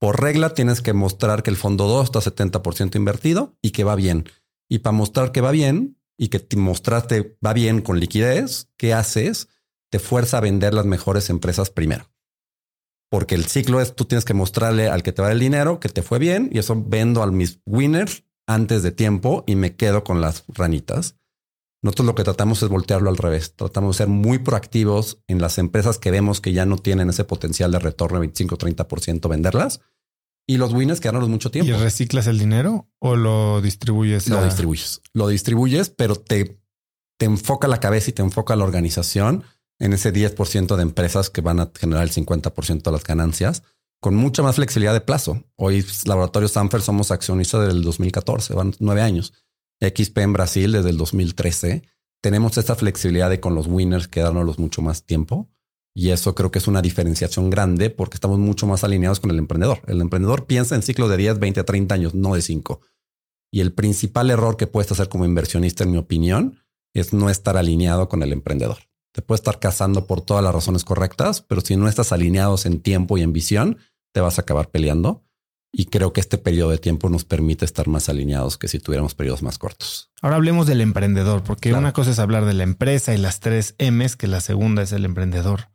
[0.00, 3.94] por regla tienes que mostrar que el fondo 2 está 70% invertido y que va
[3.94, 4.28] bien.
[4.68, 8.92] Y para mostrar que va bien y que te mostraste va bien con liquidez, ¿qué
[8.92, 9.48] haces?
[9.90, 12.13] Te fuerza a vender las mejores empresas primero.
[13.14, 15.88] Porque el ciclo es tú tienes que mostrarle al que te va el dinero que
[15.88, 20.02] te fue bien y eso vendo a mis winners antes de tiempo y me quedo
[20.02, 21.14] con las ranitas.
[21.80, 23.54] Nosotros lo que tratamos es voltearlo al revés.
[23.54, 27.22] Tratamos de ser muy proactivos en las empresas que vemos que ya no tienen ese
[27.22, 29.80] potencial de retorno de 25 30%, venderlas
[30.44, 31.70] y los winners quedaron mucho tiempo.
[31.70, 34.28] ¿Y reciclas el dinero o lo distribuyes?
[34.28, 35.02] Lo distribuyes.
[35.12, 36.60] Lo distribuyes, pero te,
[37.16, 39.44] te enfoca la cabeza y te enfoca la organización
[39.78, 43.62] en ese 10% de empresas que van a generar el 50% de las ganancias
[44.00, 45.44] con mucha más flexibilidad de plazo.
[45.56, 49.32] Hoy pues, Laboratorio Sanfer somos accionistas desde el 2014, van nueve años.
[49.80, 51.82] XP en Brasil desde el 2013.
[52.22, 55.50] Tenemos esta flexibilidad de con los winners quedarnos mucho más tiempo
[55.94, 59.38] y eso creo que es una diferenciación grande porque estamos mucho más alineados con el
[59.38, 59.80] emprendedor.
[59.86, 62.80] El emprendedor piensa en ciclos de 10, 20, 30 años, no de 5.
[63.52, 66.58] Y el principal error que puedes hacer como inversionista, en mi opinión,
[66.94, 68.78] es no estar alineado con el emprendedor.
[69.14, 72.80] Te puede estar casando por todas las razones correctas, pero si no estás alineados en
[72.80, 73.78] tiempo y en visión,
[74.12, 75.24] te vas a acabar peleando.
[75.72, 79.14] Y creo que este periodo de tiempo nos permite estar más alineados que si tuviéramos
[79.14, 80.10] periodos más cortos.
[80.20, 83.76] Ahora hablemos del emprendedor, porque una cosa es hablar de la empresa y las tres
[83.78, 85.70] M's, que la segunda es el emprendedor.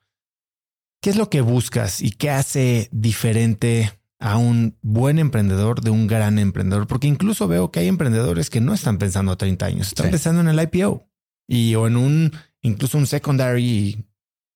[1.02, 6.08] ¿Qué es lo que buscas y qué hace diferente a un buen emprendedor de un
[6.08, 6.88] gran emprendedor?
[6.88, 10.42] Porque incluso veo que hay emprendedores que no están pensando a 30 años, están pensando
[10.42, 11.10] en el IPO
[11.48, 14.06] y o en un, incluso un secondary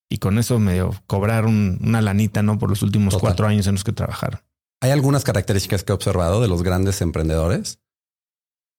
[0.10, 2.60] y, con eso medio cobrar una lanita, ¿no?
[2.60, 4.42] Por los últimos cuatro años en los que trabajaron.
[4.80, 7.80] Hay algunas características que he observado de los grandes emprendedores.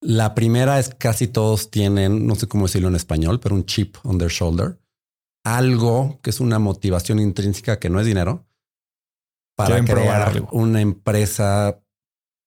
[0.00, 3.96] La primera es casi todos tienen, no sé cómo decirlo en español, pero un chip
[4.04, 4.78] on their shoulder
[5.44, 8.46] algo que es una motivación intrínseca que no es dinero
[9.54, 11.80] para crear una empresa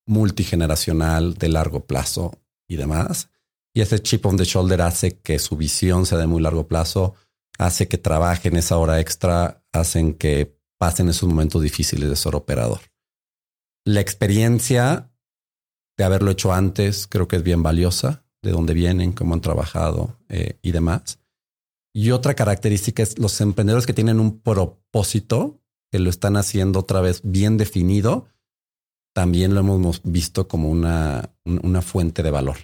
[0.04, 2.32] multigeneracional de largo plazo
[2.66, 3.30] y demás.
[3.74, 7.14] Y ese chip on the shoulder hace que su visión sea de muy largo plazo,
[7.58, 12.80] hace que trabajen esa hora extra, hacen que pasen esos momentos difíciles de ser operador.
[13.84, 15.10] La experiencia
[15.96, 20.16] de haberlo hecho antes creo que es bien valiosa, de dónde vienen, cómo han trabajado
[20.28, 21.18] eh, y demás.
[21.92, 25.60] Y otra característica es los emprendedores que tienen un propósito,
[25.90, 28.28] que lo están haciendo otra vez bien definido,
[29.14, 32.58] también lo hemos visto como una, una fuente de valor.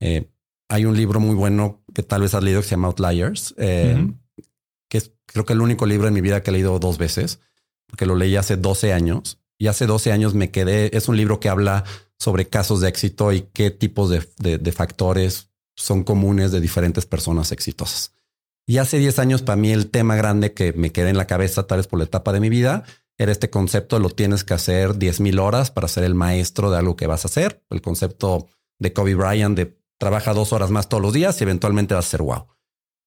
[0.00, 0.28] Eh,
[0.68, 4.12] hay un libro muy bueno que tal vez has leído que se llama Outliers, eh,
[4.88, 7.40] que es creo que el único libro en mi vida que he leído dos veces,
[7.86, 11.40] porque lo leí hace 12 años y hace 12 años me quedé, es un libro
[11.40, 11.84] que habla
[12.18, 17.52] sobre casos de éxito y qué tipos de, de factores son comunes de diferentes personas
[17.52, 18.12] exitosas.
[18.66, 21.66] Y hace 10 años para mí el tema grande que me quedé en la cabeza,
[21.66, 22.84] tal vez por la etapa de mi vida,
[23.18, 26.78] era este concepto, lo tienes que hacer 10 mil horas para ser el maestro de
[26.78, 27.62] algo que vas a hacer.
[27.70, 28.48] El concepto
[28.78, 32.10] de Kobe Bryant de trabaja dos horas más todos los días y eventualmente vas a
[32.10, 32.46] ser wow.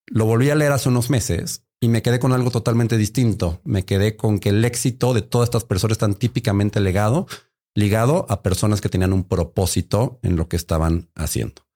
[0.07, 3.61] Lo volví a leer hace unos meses y me quedé con algo totalmente distinto.
[3.63, 7.27] Me quedé con que el éxito de todas estas personas están típicamente legado,
[7.75, 11.69] ligado a personas que tenían un propósito en lo que estaban haciendo.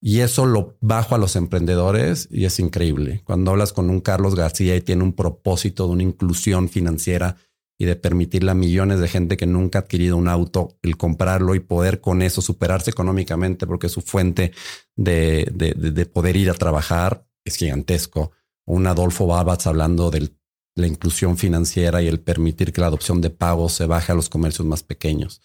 [0.00, 3.22] Y eso lo bajo a los emprendedores y es increíble.
[3.24, 7.36] Cuando hablas con un Carlos García y tiene un propósito de una inclusión financiera
[7.78, 11.54] y de permitirle a millones de gente que nunca ha adquirido un auto el comprarlo
[11.54, 14.52] y poder con eso superarse económicamente porque su fuente
[14.96, 18.32] de, de, poder ir a trabajar es gigantesco.
[18.66, 20.32] Un Adolfo Babats hablando de
[20.74, 24.28] la inclusión financiera y el permitir que la adopción de pagos se baje a los
[24.28, 25.40] comercios más pequeños.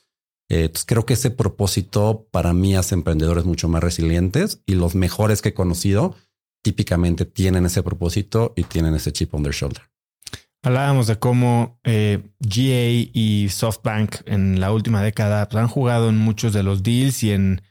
[0.50, 5.42] Eh, creo que ese propósito para mí hace emprendedores mucho más resilientes y los mejores
[5.42, 6.16] que he conocido
[6.64, 9.93] típicamente tienen ese propósito y tienen ese chip on their shoulder.
[10.66, 16.18] Hablábamos de cómo eh, GA y SoftBank en la última década pues, han jugado en
[16.18, 17.62] muchos de los deals y en,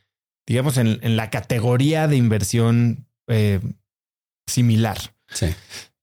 [0.46, 3.60] digamos, en, la categoría de inversión eh,
[4.46, 4.98] similar.
[5.28, 5.46] Sí.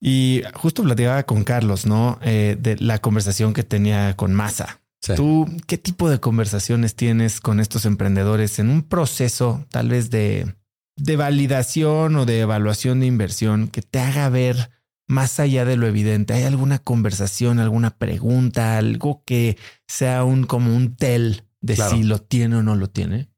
[0.01, 2.17] Y justo platicaba con Carlos, ¿no?
[2.23, 4.81] Eh, de la conversación que tenía con Massa.
[5.15, 10.55] ¿Tú qué tipo de conversaciones tienes con estos emprendedores en un proceso tal vez de,
[10.97, 14.71] de validación o de evaluación de inversión que te haga ver
[15.09, 16.33] más allá de lo evidente?
[16.33, 19.57] ¿Hay alguna conversación, alguna pregunta, algo que
[19.87, 23.29] sea un como un tel de si lo tiene o no lo tiene?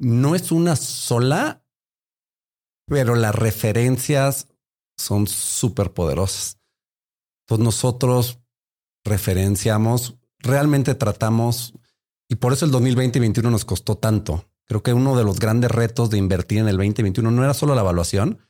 [0.00, 1.64] No es una sola,
[2.86, 4.48] pero las referencias
[4.98, 6.58] son súper poderosas.
[7.46, 8.40] Entonces nosotros
[9.04, 11.74] referenciamos, realmente tratamos,
[12.28, 14.50] y por eso el 2020 y 2021 nos costó tanto.
[14.64, 17.76] Creo que uno de los grandes retos de invertir en el 2021 no era solo
[17.76, 18.40] la evaluación,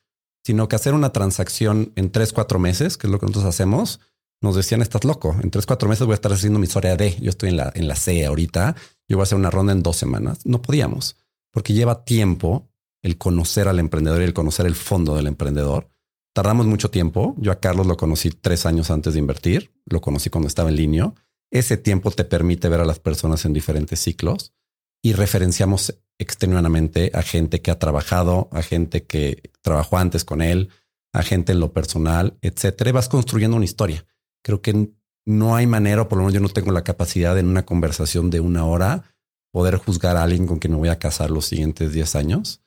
[0.45, 4.01] sino que hacer una transacción en tres, cuatro meses, que es lo que nosotros hacemos,
[4.41, 7.17] nos decían, estás loco, en tres, cuatro meses voy a estar haciendo mi historia D,
[7.21, 8.75] yo estoy en la, en la C ahorita,
[9.09, 10.45] yo voy a hacer una ronda en dos semanas.
[10.45, 11.17] No podíamos,
[11.53, 12.69] porque lleva tiempo
[13.03, 15.91] el conocer al emprendedor y el conocer el fondo del emprendedor.
[16.33, 17.35] Tardamos mucho tiempo.
[17.39, 20.77] Yo a Carlos lo conocí tres años antes de invertir, lo conocí cuando estaba en
[20.77, 21.13] línea.
[21.51, 24.55] Ese tiempo te permite ver a las personas en diferentes ciclos
[25.03, 30.71] y referenciamos extenuamente a gente que ha trabajado, a gente que trabajó antes con él,
[31.13, 32.93] a gente en lo personal, etcétera.
[32.93, 34.07] Vas construyendo una historia.
[34.43, 34.91] Creo que
[35.25, 38.31] no hay manera, o por lo menos yo no tengo la capacidad en una conversación
[38.31, 39.05] de una hora
[39.53, 42.63] poder juzgar a alguien con quien me voy a casar los siguientes 10 años.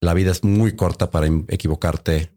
[0.00, 2.32] La vida es muy corta para equivocarte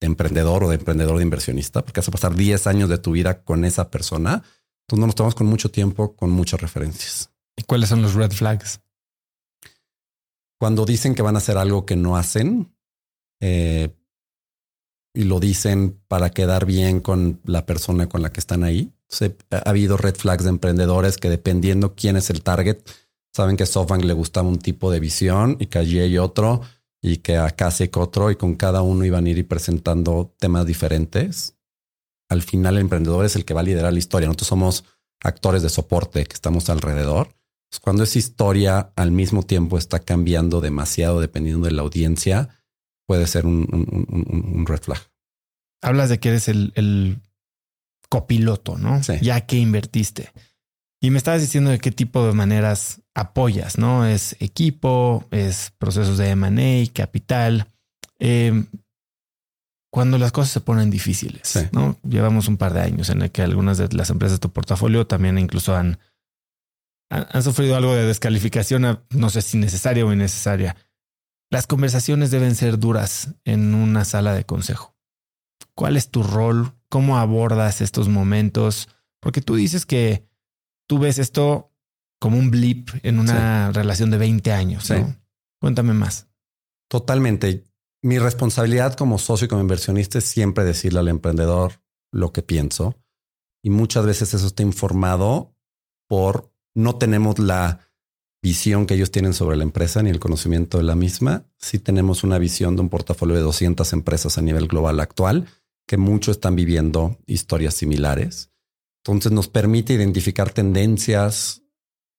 [0.00, 3.12] de emprendedor o de emprendedor de inversionista, porque vas a pasar 10 años de tu
[3.12, 4.42] vida con esa persona.
[4.82, 7.30] Entonces no nos tomamos con mucho tiempo, con muchas referencias.
[7.56, 8.80] ¿Y cuáles son los red flags?
[10.58, 12.74] Cuando dicen que van a hacer algo que no hacen
[13.40, 13.94] eh,
[15.14, 18.92] y lo dicen para quedar bien con la persona con la que están ahí.
[19.50, 22.78] ha habido red flags de emprendedores que dependiendo quién es el target,
[23.32, 26.62] saben que a SoftBank le gustaba un tipo de visión y que allí hay otro
[27.00, 31.54] y que a Kasek otro y con cada uno iban a ir presentando temas diferentes.
[32.28, 34.26] Al final el emprendedor es el que va a liderar la historia.
[34.26, 34.84] Nosotros somos
[35.22, 37.37] actores de soporte que estamos alrededor
[37.70, 42.48] pues, cuando esa historia al mismo tiempo está cambiando demasiado dependiendo de la audiencia,
[43.06, 45.00] puede ser un, un, red flag.
[45.82, 47.20] Hablas de que eres el,
[48.10, 49.00] copiloto, ¿no?
[49.20, 50.32] Ya que invertiste.
[51.00, 54.06] Y me estabas diciendo de qué tipo de maneras apoyas, ¿no?
[54.06, 57.68] Es equipo, es procesos de M&A, capital.
[58.18, 58.66] Em,
[59.92, 61.98] cuando las cosas se ponen difíciles, ¿no?
[62.02, 65.06] Llevamos un par de años en el que algunas de las empresas de tu portafolio
[65.06, 65.98] también incluso han
[67.10, 70.76] han sufrido algo de descalificación, no sé si necesaria o innecesaria.
[71.50, 74.94] Las conversaciones deben ser duras en una sala de consejo.
[75.74, 76.74] ¿Cuál es tu rol?
[76.90, 78.88] ¿Cómo abordas estos momentos?
[79.20, 80.28] Porque tú dices que
[80.86, 81.72] tú ves esto
[82.20, 84.92] como un blip en una relación de 20 años.
[85.60, 86.28] Cuéntame más.
[86.88, 87.64] Totalmente.
[88.02, 91.82] Mi responsabilidad como socio y como inversionista es siempre decirle al emprendedor
[92.12, 92.96] lo que pienso.
[93.62, 95.56] Y muchas veces eso está informado
[96.08, 97.80] por no tenemos la
[98.40, 101.44] visión que ellos tienen sobre la empresa ni el conocimiento de la misma.
[101.58, 105.48] Sí tenemos una visión de un portafolio de 200 empresas a nivel global actual,
[105.88, 108.52] que muchos están viviendo historias similares.
[109.02, 111.62] Entonces nos permite identificar tendencias,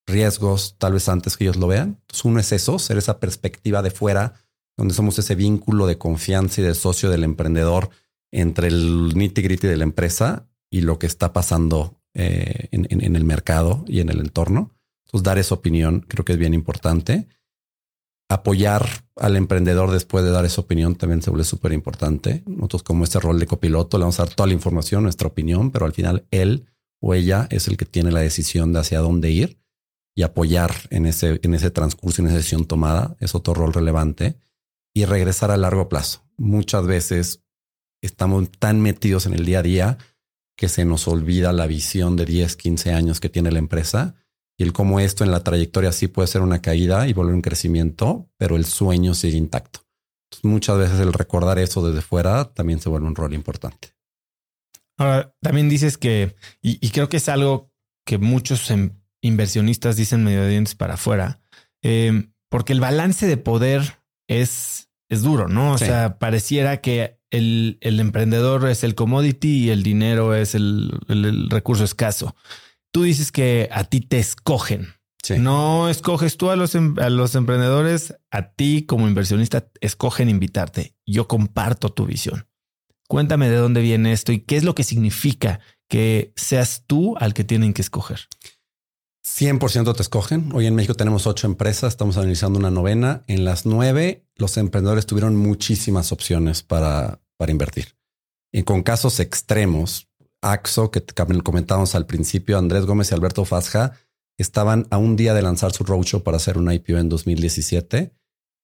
[0.05, 1.99] riesgos, tal vez antes que ellos lo vean.
[2.01, 4.33] Entonces uno es eso, ser esa perspectiva de fuera,
[4.75, 7.91] donde somos ese vínculo de confianza y de socio del emprendedor
[8.29, 13.23] entre el nitty gritty de la empresa y lo que está pasando eh, en, el
[13.23, 14.75] mercado y en el entorno.
[15.05, 17.27] Entonces, dar esa opinión creo que es bien importante.
[18.29, 22.43] Apoyar al emprendedor después de dar esa opinión también se vuelve súper importante.
[22.45, 25.71] Nosotros como este rol de copiloto le vamos a dar toda la información, nuestra opinión,
[25.71, 26.67] pero al final él
[26.99, 29.59] o ella es el que tiene la decisión de hacia dónde ir
[30.15, 34.35] y apoyar en ese, en ese transcurso, en esa decisión tomada es otro rol relevante
[34.93, 36.23] y regresar a largo plazo.
[36.37, 37.43] Muchas veces
[38.01, 39.97] estamos tan metidos en el día a día
[40.59, 44.15] que se nos olvida la visión de 10, 15 años que tiene la empresa
[44.57, 47.41] y el cómo esto en la trayectoria sí puede ser una caída y volver un
[47.41, 49.87] crecimiento, pero el sueño sigue intacto.
[50.43, 53.93] muchas veces el recordar eso desde fuera también se vuelve un rol importante.
[54.97, 57.71] Ahora, también dices que, y, creo que es algo
[58.05, 61.39] que muchos em, inversionistas dicen medio de dientes para afuera,
[61.81, 65.71] em, porque el balance de poder es, es duro, ¿no?
[65.71, 70.91] O sea, pareciera que el, emprendedor es el commodity y el dinero es el,
[71.49, 72.35] recurso escaso.
[72.91, 74.87] Tú dices que a ti te escogen.
[75.37, 80.95] No escoges tú a los, em, a los emprendedores, a ti como inversionista escogen invitarte.
[81.05, 82.47] Yo comparto tu visión.
[83.07, 85.59] Cuéntame de dónde viene esto y qué es lo que significa
[85.89, 88.21] que seas tú al que tienen que escoger?
[89.25, 90.51] 100% te escogen.
[90.53, 93.23] Hoy en México tenemos ocho empresas, estamos analizando una novena.
[93.27, 97.95] En las nueve, los emprendedores tuvieron muchísimas opciones para, para invertir.
[98.51, 100.07] Y con casos extremos,
[100.41, 101.03] AXO, que
[101.43, 103.93] comentábamos al principio, Andrés Gómez y Alberto Fasja,
[104.37, 108.13] estaban a un día de lanzar su roadshow para hacer una IPO en 2017,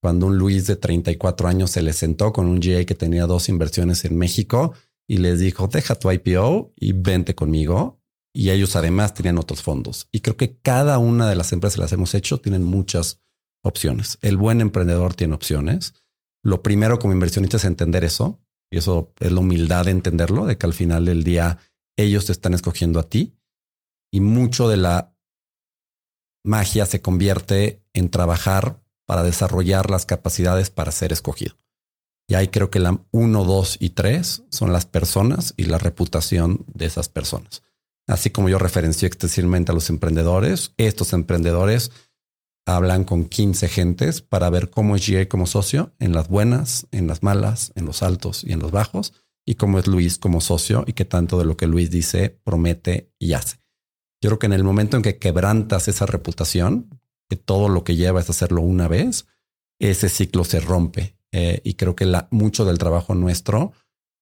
[0.01, 3.49] cuando un Luis de 34 años se le sentó con un GA que tenía dos
[3.49, 4.73] inversiones en México
[5.07, 7.99] y les dijo, deja tu IPO y vente conmigo.
[8.33, 10.07] Y ellos además tenían otros fondos.
[10.11, 13.21] Y creo que cada una de las empresas que las hemos hecho tienen muchas
[13.65, 14.17] opciones.
[14.21, 15.93] El buen emprendedor tiene opciones.
[16.43, 18.39] Lo primero como inversionista es entender eso.
[18.71, 21.59] Y eso es la humildad de entenderlo, de que al final del día
[21.97, 23.35] ellos te están escogiendo a ti.
[24.11, 25.15] Y mucho de la
[26.43, 31.57] magia se convierte en trabajar para desarrollar las capacidades para ser escogido.
[32.27, 36.65] Y ahí creo que la uno, dos y tres son las personas y la reputación
[36.73, 37.61] de esas personas.
[38.07, 41.91] Así como yo referencié extensivamente a los emprendedores, estos emprendedores
[42.65, 47.07] hablan con 15 gentes para ver cómo es GA como socio en las buenas, en
[47.07, 49.13] las malas, en los altos y en los bajos,
[49.45, 53.11] y cómo es Luis como socio y qué tanto de lo que Luis dice promete
[53.19, 53.57] y hace.
[54.21, 56.99] Yo creo que en el momento en que quebrantas esa reputación,
[57.29, 59.27] que todo lo que lleva es hacerlo una vez,
[59.79, 61.15] ese ciclo se rompe.
[61.31, 63.73] Eh, y creo que la, mucho del trabajo nuestro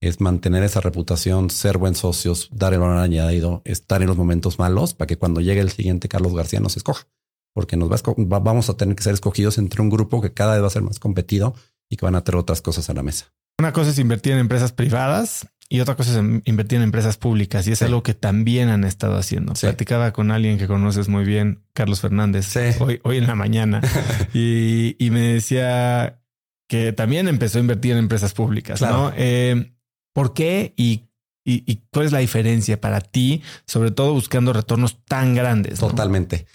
[0.02, 4.60] es mantener esa reputación, ser buen socios, dar el valor añadido, estar en los momentos
[4.60, 7.08] malos para que cuando llegue el siguiente Carlos García nos escoja.
[7.54, 10.64] Porque nos va vamos a tener que ser escogidos entre un grupo que cada vez
[10.64, 11.56] va a ser más competido
[11.90, 13.34] y que van a tener otras cosas a la mesa.
[13.60, 17.68] Una cosa es invertir en empresas privadas y otra cosa es invertir en empresas públicas
[17.68, 19.54] y es algo que también han estado haciendo.
[19.54, 23.82] Platicaba con alguien que conoces muy bien, Carlos Fernández, hoy, hoy en la mañana
[24.34, 26.20] y, me decía
[26.68, 28.82] que también empezó a invertir en empresas públicas.
[28.82, 29.12] ¿no?
[29.16, 29.74] Eh,
[30.14, 31.06] ¿Por qué y,
[31.44, 35.80] y, cuál es la diferencia para ti, sobre todo buscando retornos tan grandes?
[35.80, 36.46] Totalmente.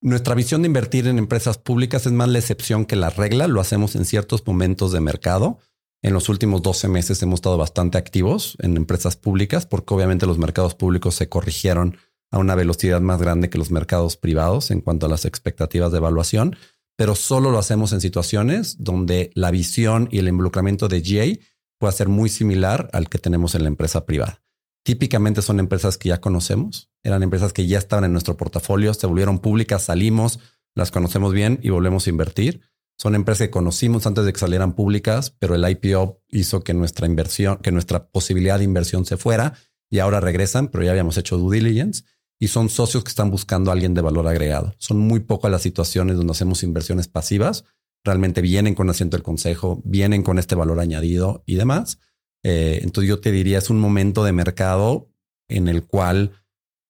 [0.00, 3.48] Nuestra visión de invertir en empresas públicas es más la excepción que la regla.
[3.48, 5.58] Lo hacemos en ciertos momentos de mercado
[6.02, 10.38] en los últimos 12 meses hemos estado bastante activos en empresas públicas porque obviamente los
[10.38, 11.96] mercados públicos se corrigieron
[12.30, 15.98] a una velocidad más grande que los mercados privados en cuanto a las expectativas de
[15.98, 16.56] evaluación,
[16.96, 21.40] pero solo lo hacemos en situaciones donde la visión y el involucramiento de GA
[21.78, 24.40] puede ser muy similar al que tenemos en la empresa privada.
[24.88, 29.06] Típicamente son empresas que ya conocemos, eran empresas que ya estaban en nuestro portafolio, se
[29.06, 30.40] volvieron públicas, salimos,
[30.74, 32.62] las conocemos bien y volvemos a invertir
[32.98, 37.06] son empresas que conocimos antes de que salieran públicas, pero el IPO hizo que nuestra
[37.06, 39.54] inversión, que nuestra posibilidad de inversión se fuera
[39.88, 42.02] y ahora regresan, pero ya habíamos hecho due diligence
[42.40, 44.74] y son socios que están buscando a alguien de valor agregado.
[44.78, 47.64] Son muy pocas las situaciones donde hacemos inversiones pasivas.
[48.02, 52.00] Realmente vienen con asiento del consejo, vienen con este valor añadido y demás.
[52.44, 55.08] Eh, entonces yo te diría, es un momento de mercado
[55.48, 56.32] en el cual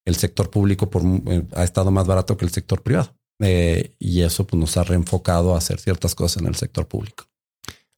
[0.04, 0.90] el sector público
[1.26, 3.14] eh, ha estado más barato que el sector privado.
[3.40, 7.24] Eh, y eso pues, nos ha reenfocado a hacer ciertas cosas en el sector público.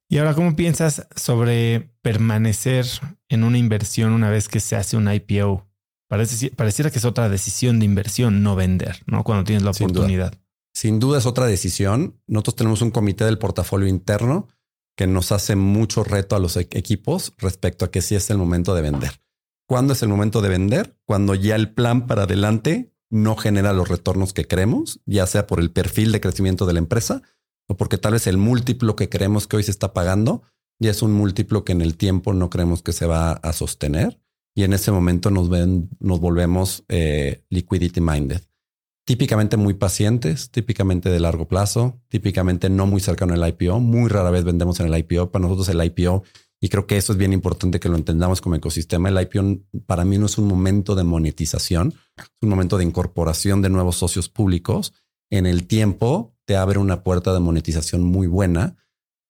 [0.08, 2.86] Y ahora, ¿cómo piensas sobre permanecer
[3.28, 5.66] en una inversión una vez que se hace un IPO?
[6.08, 9.22] Parece, pareciera que es otra decisión de inversión, no vender, ¿no?
[9.22, 10.34] Cuando tienes la oportunidad.
[10.74, 11.18] Sin duda.
[11.18, 12.20] es otra decisión.
[12.26, 14.48] Nosotros tenemos un comité del portafolio interno
[14.96, 18.38] que nos hace mucho reto a los e-, equipos respecto a que si es el
[18.38, 19.20] momento de vender.
[19.66, 20.96] ¿Cuándo es el momento de vender?
[21.04, 25.60] Cuando ya el plan para adelante no genera los retornos que queremos, ya sea por
[25.60, 27.22] el perfil de crecimiento de la empresa
[27.68, 30.42] o porque tal vez el múltiplo que creemos que hoy se está pagando
[30.80, 34.18] ya es un múltiplo que en el tiempo no creemos que se va a sostener
[34.56, 38.40] y en ese momento nos ven, nos volvemos eh, liquidity minded.
[39.10, 43.80] Típicamente muy pacientes, típicamente de largo plazo, típicamente no muy cercano al IPO.
[43.80, 45.32] Muy rara vez vendemos en el IPO.
[45.32, 46.22] Para nosotros el IPO
[46.60, 49.08] y creo que eso es bien importante que lo entendamos como ecosistema.
[49.08, 53.62] El IPO para mí no es un momento de monetización, es un momento de incorporación
[53.62, 54.92] de nuevos socios públicos.
[55.28, 58.76] En el tiempo te abre una puerta de monetización muy buena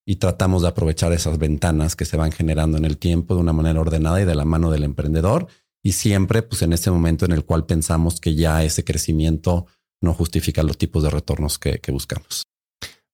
[0.04, 3.54] y tratamos de aprovechar esas ventanas que se van generando en el tiempo de una
[3.54, 5.46] manera ordenada y de la mano del emprendedor.
[5.82, 9.66] Y siempre, pues en ese momento en el cual pensamos que ya ese crecimiento
[10.02, 12.44] no justifica los tipos de retornos que, que buscamos.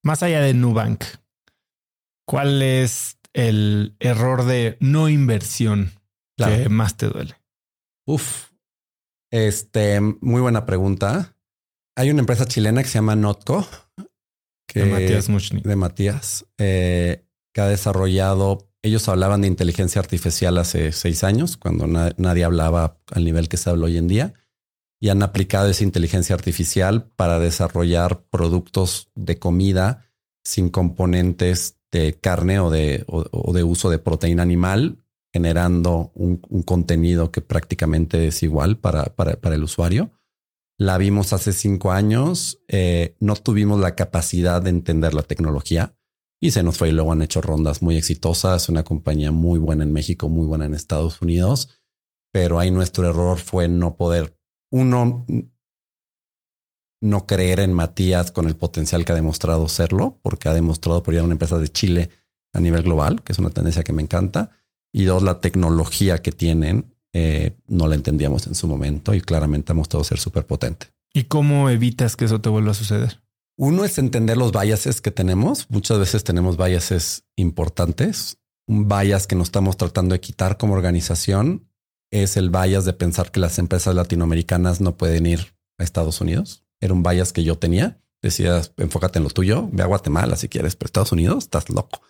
[0.02, 1.04] Más allá de Nubank,
[2.26, 5.92] ¿cuál es el error de no inversión
[6.36, 7.36] que más te duele?
[8.06, 8.50] Uf,
[9.30, 11.36] este, muy buena pregunta.
[11.96, 13.66] Hay una empresa chilena que se llama Notco.
[14.68, 15.64] Que, de Matías Muchnik.
[15.64, 18.70] De Matías, eh, que ha desarrollado.
[18.86, 23.68] Ellos hablaban de inteligencia artificial hace seis años, cuando nadie hablaba al nivel que se
[23.68, 24.34] habla hoy en día,
[25.00, 30.06] y han aplicado esa inteligencia artificial para desarrollar productos de comida
[30.44, 33.04] sin componentes de carne o de,
[33.52, 39.64] de uso de proteína animal generando un, contenido que prácticamente es igual para, para, el
[39.64, 40.12] usuario.
[40.78, 45.96] La vimos hace cinco años, eh, no tuvimos la capacidad de entender la tecnología
[46.40, 49.84] y se nos fue y luego han hecho rondas muy exitosas, una compañía muy buena
[49.84, 51.80] en México, muy buena en Estados Unidos,
[52.32, 54.38] pero ahí nuestro error fue no poder,
[54.70, 55.24] uno,
[57.00, 61.14] no creer en Matías con el potencial que ha demostrado serlo, porque ha demostrado por
[61.14, 62.10] ir a una empresa de Chile
[62.52, 64.50] a nivel global, que es una tendencia que me encanta.
[64.92, 69.72] Y dos, la tecnología que tienen eh, no la entendíamos en su momento y claramente
[69.72, 70.88] ha mostrado ser súper potente.
[71.14, 73.22] ¿Y cómo evitas que eso te vuelva a suceder?
[73.56, 75.66] Uno es entender los biases que tenemos.
[75.70, 78.38] Muchas veces tenemos biases importantes.
[78.66, 81.68] Un bias que nos estamos tratando de quitar como organización
[82.10, 86.66] es el bias de pensar que las empresas latinoamericanas no pueden ir a Estados Unidos
[86.80, 88.00] era un bias que yo tenía.
[88.22, 92.00] Decías, enfócate en lo tuyo, ve a Guatemala si quieres, pero Estados Unidos estás loco.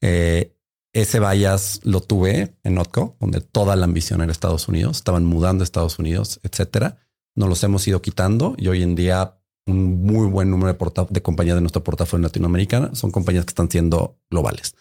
[0.00, 0.56] Eh,
[0.92, 5.62] ese bias lo tuve en Notco, donde toda la ambición era Estados Unidos, estaban mudando
[5.62, 6.98] a Estados Unidos, etcétera.
[7.36, 9.39] Nos los hemos ido quitando y hoy en día
[9.70, 13.70] un muy buen número de, de compañías de nuestro portafolio latinoamericano son compañías que están
[13.70, 14.74] siendo globales.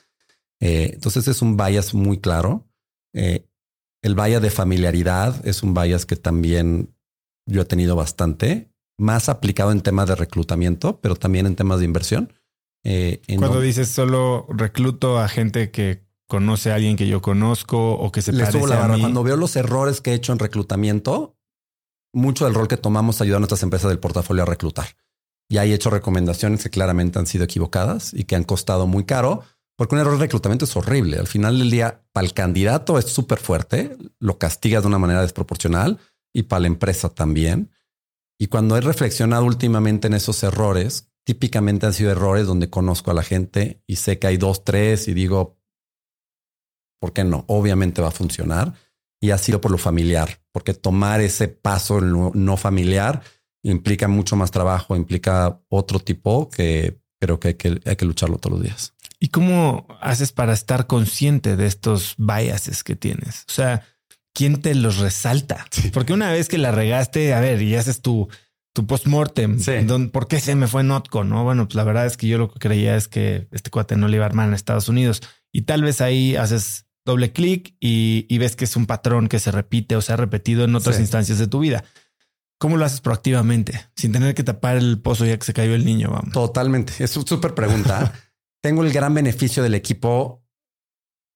[0.60, 2.68] Eh, entonces es un bias muy claro.
[3.14, 3.46] Eh,
[4.02, 6.94] el bias de familiaridad es un bias que también
[7.46, 11.86] yo he tenido bastante más aplicado en temas de reclutamiento, pero también en temas de
[11.86, 12.34] inversión.
[12.84, 18.12] Eh, Cuando dices solo recluto a gente que conoce a alguien que yo conozco o
[18.12, 19.02] que se Le parece la a mí.
[19.02, 21.39] Cuando veo los errores que he hecho en reclutamiento,
[22.14, 24.96] mucho del rol que tomamos ayuda a nuestras empresas del portafolio a reclutar.
[25.50, 29.44] Y hay hecho recomendaciones que claramente han sido equivocadas y que han costado muy caro,
[29.76, 31.18] porque un error de reclutamiento es horrible.
[31.18, 35.22] Al final del día, para el candidato es súper fuerte, lo castigas de una manera
[35.22, 36.00] desproporcional
[36.34, 37.72] y para la empresa también.
[38.38, 43.14] Y cuando he reflexionado últimamente en esos errores, típicamente han sido errores donde conozco a
[43.14, 45.60] la gente y sé que hay dos, tres y digo,
[47.00, 47.46] ¿por qué no?
[47.48, 48.76] Obviamente va a funcionar.
[49.22, 53.22] Y ha sido por lo familiar, porque tomar ese paso no familiar
[53.64, 58.38] implica mucho más trabajo, implica otro tipo que creo que hay que, hay que lucharlo
[58.38, 58.94] todos los días.
[59.20, 63.44] ¿Y cómo haces para estar consciente de estos biases que tienes?
[63.50, 63.86] O sea,
[64.34, 65.66] quién te los resalta.
[65.94, 68.30] Porque una vez que la regaste, a ver, y haces tu,
[68.74, 69.60] tu post-mortem,
[70.12, 71.26] ¿por qué se me fue Notco?
[71.26, 73.98] No, bueno, pues la verdad es que yo lo que creía es que este cuate
[73.98, 75.22] no le iba a armar en Estados Unidos.
[75.52, 79.52] Y tal vez ahí haces doble clic y, ves que es un patrón que se
[79.52, 81.84] repite o se ha repetido en otras instancias de tu vida.
[82.60, 85.86] ¿Cómo lo haces proactivamente sin tener que tapar el pozo ya que se cayó el
[85.86, 86.10] niño?
[86.12, 86.34] Vamos.
[86.34, 86.94] Totalmente.
[87.00, 88.14] Es una súper pregunta.
[88.62, 90.44] Tengo el gran beneficio del equipo.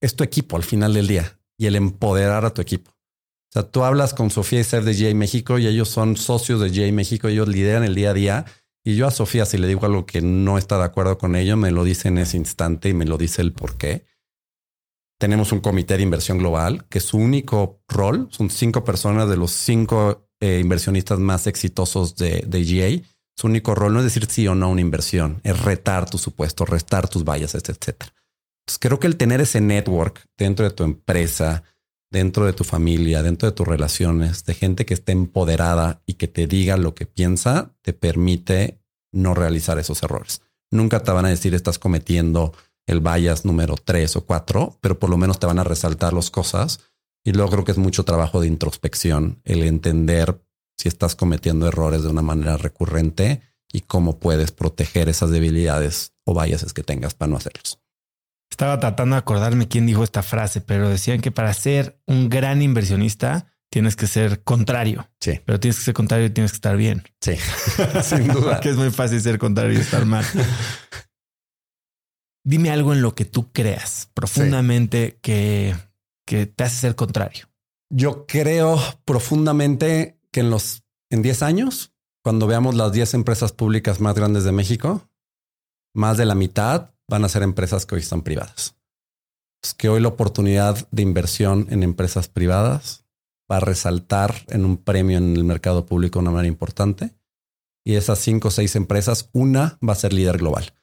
[0.02, 2.92] Es tu equipo al final del día y el empoderar a tu equipo.
[2.92, 6.60] O sea, tú hablas con Sofía y Sef de GA México y ellos son socios
[6.60, 8.46] de GA México, ellos lideran el día a día.
[8.84, 11.56] Y yo a Sofía, si le digo algo que no está de acuerdo con ello,
[11.56, 14.06] me lo dice en ese instante y me lo dice el por qué.
[15.24, 19.52] Tenemos un comité de inversión global que su único rol son cinco personas de los
[19.52, 23.08] cinco eh, inversionistas más exitosos de, de GA.
[23.38, 26.66] Su único rol no es decir sí o no una inversión, es retar tu supuesto,
[26.66, 28.14] restar tus vallas, etcétera.
[28.66, 31.64] Entonces creo que el tener ese network dentro de tu empresa,
[32.12, 36.28] dentro de tu familia, dentro de tus relaciones, de gente que esté empoderada y que
[36.28, 38.82] te diga lo que piensa, te permite
[39.14, 40.42] no realizar esos errores.
[40.70, 42.52] Nunca te van a decir estás cometiendo
[42.88, 46.30] el bias número tres o cuatro, pero por lo menos te van a resaltar las
[46.30, 46.82] cosas.
[47.26, 50.42] Y luego creo que es mucho trabajo de introspección, el entender
[50.78, 56.40] si estás cometiendo errores de una manera recurrente y cómo puedes proteger esas debilidades o
[56.40, 57.80] biases que tengas para no hacerlos.
[58.52, 62.62] Estaba tratando de acordarme quién dijo esta frase, pero decían que para ser un gran
[62.62, 65.10] inversionista tienes que ser contrario.
[65.20, 65.42] Sí.
[65.44, 67.02] Pero tienes que ser contrario y tienes que estar bien.
[67.20, 67.34] Sí,
[68.04, 68.60] sin duda.
[68.60, 70.24] que es muy fácil ser contrario y estar mal.
[72.44, 75.76] Dime algo en lo que tú creas profundamente que,
[76.26, 77.48] que te hace ser contrario.
[77.90, 84.02] Yo creo profundamente que en los en 10 años, cuando veamos las 10 empresas públicas
[84.02, 85.08] más grandes de México,
[85.94, 88.76] más de la mitad van a ser empresas que hoy están privadas.
[89.64, 93.06] Es que hoy la oportunidad de inversión en empresas privadas
[93.50, 97.16] va a resaltar en un premio en el mercado público de una manera importante.
[97.86, 100.74] Y esas cinco o seis empresas, una va a ser líder global.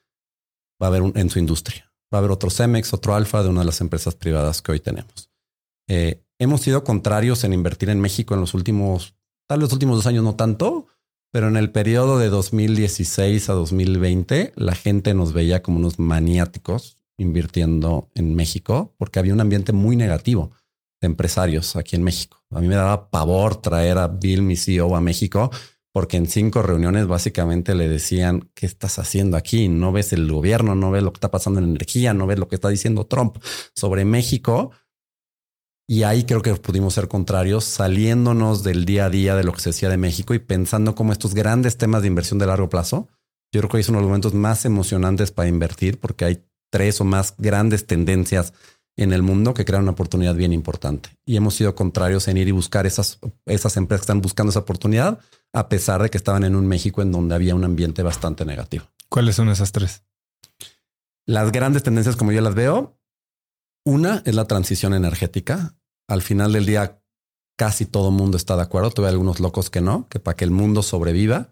[0.81, 1.93] Va a haber un, en su industria.
[2.13, 4.81] Va a haber otro Cemex, otro Alfa de una de las empresas privadas que hoy
[4.81, 5.31] tenemos.
[5.89, 9.15] Eh, hemos sido contrarios en invertir en México en los últimos,
[9.47, 10.87] tal vez los últimos dos años no tanto,
[11.33, 16.97] pero en el periodo de 2016 a 2020, la gente nos veía como unos maniáticos
[17.19, 20.51] invirtiendo en México porque había un ambiente muy negativo
[21.01, 22.43] de empresarios aquí en México.
[22.51, 25.51] A mí me daba pavor traer a Bill, mi CEO, a México
[25.93, 29.69] porque en cinco reuniones básicamente le decían, ¿qué estás haciendo aquí?
[29.69, 32.49] No ves el gobierno, no ves lo que está pasando en energía, no ves lo
[32.49, 33.39] que está diciendo Trump
[33.75, 34.71] sobre México.
[35.89, 39.61] Y ahí creo que pudimos ser contrarios, saliéndonos del día a día de lo que
[39.61, 43.09] se decía de México y pensando como estos grandes temas de inversión de largo plazo.
[43.53, 47.01] Yo creo que es uno de los momentos más emocionantes para invertir porque hay tres
[47.01, 48.53] o más grandes tendencias
[49.03, 51.11] en el mundo que crean una oportunidad bien importante.
[51.25, 54.61] Y hemos sido contrarios en ir y buscar esas, esas empresas que están buscando esa
[54.61, 55.19] oportunidad,
[55.53, 58.85] a pesar de que estaban en un México en donde había un ambiente bastante negativo.
[59.09, 60.03] ¿Cuáles son esas tres?
[61.27, 62.99] Las grandes tendencias, como yo las veo,
[63.85, 65.75] una es la transición energética.
[66.09, 67.01] Al final del día,
[67.57, 68.91] casi todo el mundo está de acuerdo.
[68.91, 71.51] Tuve algunos locos que no, que para que el mundo sobreviva,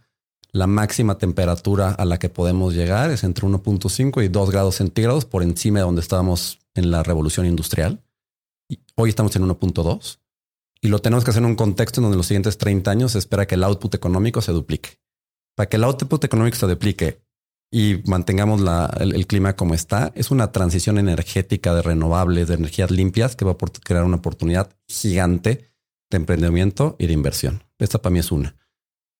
[0.52, 5.24] la máxima temperatura a la que podemos llegar es entre 1.5 y 2 grados centígrados
[5.24, 8.02] por encima de donde estábamos en la revolución industrial.
[8.94, 10.20] Hoy estamos en 1.2
[10.80, 13.12] y lo tenemos que hacer en un contexto en donde en los siguientes 30 años
[13.12, 15.00] se espera que el output económico se duplique.
[15.54, 17.22] Para que el output económico se duplique
[17.70, 18.62] y mantengamos
[19.00, 23.52] el, clima como está, es una transición energética de renovables, de energías limpias que va
[23.52, 25.72] a crear una oportunidad gigante
[26.10, 27.64] de emprendimiento y de inversión.
[27.78, 28.56] Esta para mí es una.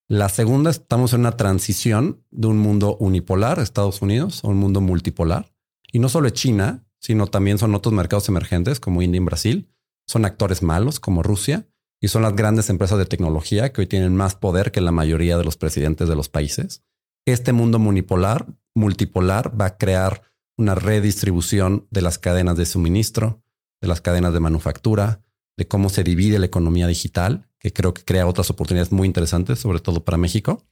[0.09, 4.80] La segunda, estamos en una transición de un mundo unipolar, Estados Unidos, a un mundo
[4.80, 5.52] multipolar.
[5.92, 9.68] Y no solo China, sino también son otros mercados emergentes como India y Brasil.
[10.07, 11.66] Son actores malos como Rusia
[12.01, 15.36] y son las grandes empresas de tecnología que hoy tienen más poder que la mayoría
[15.36, 16.82] de los presidentes de los países.
[17.26, 20.22] Este mundo unipolar, multipolar, va a crear
[20.57, 23.42] una redistribución de las cadenas de suministro,
[23.80, 25.22] de las cadenas de manufactura,
[25.57, 29.59] de cómo se divide la economía digital que creo que crea otras oportunidades muy interesantes,
[29.59, 30.64] sobre todo para México.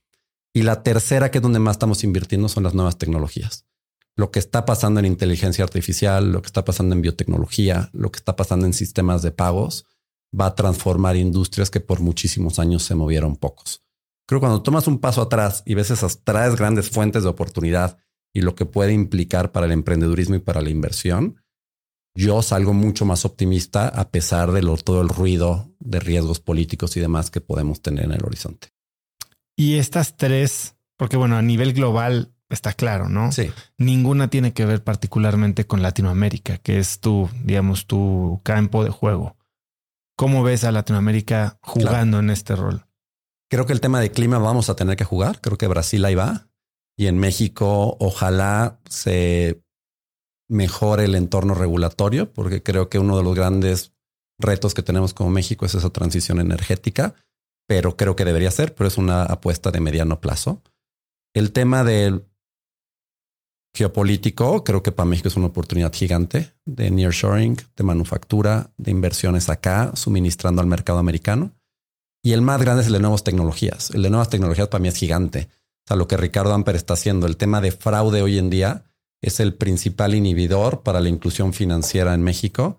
[0.53, 3.67] Y la tercera, que es donde más estamos invirtiendo, son las nuevas tecnologías.
[4.17, 8.17] Lo que está pasando en inteligencia artificial, lo que está pasando en biotecnología, lo que
[8.17, 9.87] está pasando en sistemas de pagos,
[10.39, 13.83] va a transformar industrias que por muchísimos años se movieron pocos.
[14.27, 17.99] Creo que cuando tomas un paso atrás y ves esas tres grandes fuentes de oportunidad
[18.35, 21.43] y lo que puede implicar para el emprendedurismo y para la inversión,
[22.15, 27.01] yo salgo mucho más optimista a pesar de todo el ruido de riesgos políticos y
[27.01, 28.69] demás que podemos tener en el horizonte.
[29.55, 33.33] Y estas tres, porque bueno, a nivel global está claro, ¿no?
[33.33, 33.51] Sí.
[33.79, 39.37] Ninguna tiene que ver particularmente con Latinoamérica, que es tu, digamos, tu campo de juego.
[40.17, 42.87] ¿Cómo ves a Latinoamérica jugando en este rol?
[43.51, 45.41] Creo que el tema de clima vamos a tener que jugar.
[45.41, 46.49] Creo que Brasil ahí va.
[46.97, 49.63] Y en México, ojalá se
[50.49, 53.93] mejore el entorno regulatorio, porque creo que uno de los grandes
[54.39, 57.15] retos que tenemos como México es esa transición energética,
[57.67, 60.63] pero creo que debería ser, pero es una apuesta de mediano plazo.
[61.35, 62.25] El tema del
[63.77, 69.49] geopolítico, creo que para México es una oportunidad gigante de nearshoring, de manufactura, de inversiones
[69.49, 71.53] acá, suministrando al mercado americano.
[72.23, 73.91] Y el más grande es el de nuevas tecnologías.
[73.91, 75.49] El de nuevas tecnologías para mí es gigante.
[75.85, 78.85] O sea, lo que Ricardo Amper está haciendo, el tema de fraude hoy en día,
[79.23, 82.79] es el principal inhibidor para la inclusión financiera en México,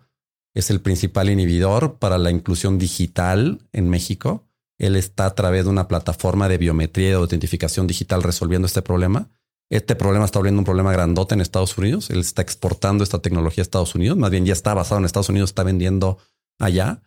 [0.53, 4.47] es el principal inhibidor para la inclusión digital en México.
[4.79, 8.81] Él está a través de una plataforma de biometría y de autentificación digital resolviendo este
[8.81, 9.29] problema.
[9.69, 12.09] Este problema está volviendo un problema grandote en Estados Unidos.
[12.09, 14.17] Él está exportando esta tecnología a Estados Unidos.
[14.17, 16.19] Más bien ya está basado en Estados Unidos, está vendiendo
[16.57, 17.01] allá.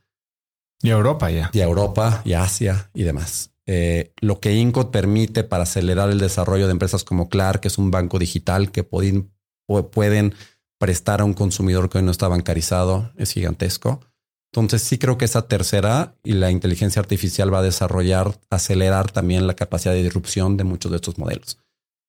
[0.83, 1.51] Y a Europa ya.
[1.53, 3.53] Y a Europa y Asia y demás.
[3.67, 7.79] Eh, lo que INCO permite para acelerar el desarrollo de empresas como Clark, que es
[7.79, 9.31] un banco digital que pueden,
[9.93, 10.35] pueden
[10.79, 14.01] prestar a un consumidor que hoy no está bancarizado, es gigantesco.
[14.53, 19.47] Entonces sí creo que esa tercera y la inteligencia artificial va a desarrollar, acelerar también
[19.47, 21.59] la capacidad de disrupción de muchos de estos modelos.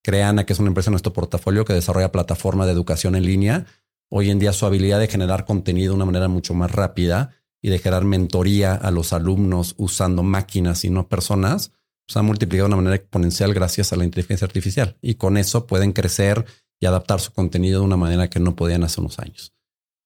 [0.04, 3.66] Creana, que es una empresa en nuestro portafolio que desarrolla plataformas de educación en línea,
[4.10, 7.70] hoy en día su habilidad de generar contenido de una manera mucho más rápida y
[7.70, 11.72] de generar mentoría a los alumnos usando máquinas y no personas,
[12.08, 14.98] se ha multiplicado de una manera exponencial gracias a la inteligencia artificial.
[15.02, 16.46] Y con eso pueden crecer
[16.80, 19.54] y adaptar su contenido de una manera que no podían hace unos años.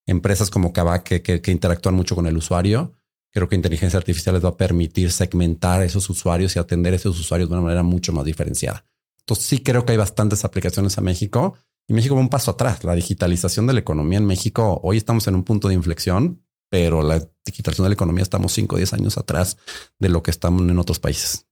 [0.05, 2.93] Empresas como Kavak que, que, interactúan mucho con el usuario,
[3.31, 6.97] creo que inteligencia artificial les va a permitir segmentar a esos usuarios y atender a
[6.97, 8.85] esos usuarios de una manera mucho más diferenciada.
[9.27, 11.55] Entonces sí creo que hay bastantes aplicaciones a México
[11.87, 12.83] y México va un paso atrás.
[12.83, 17.03] La digitalización de la economía en México, hoy estamos en un punto de inflexión pero
[17.03, 19.57] la digitalización de la economía estamos 5 o 10 años atrás
[19.99, 21.47] de lo que estamos en otros países.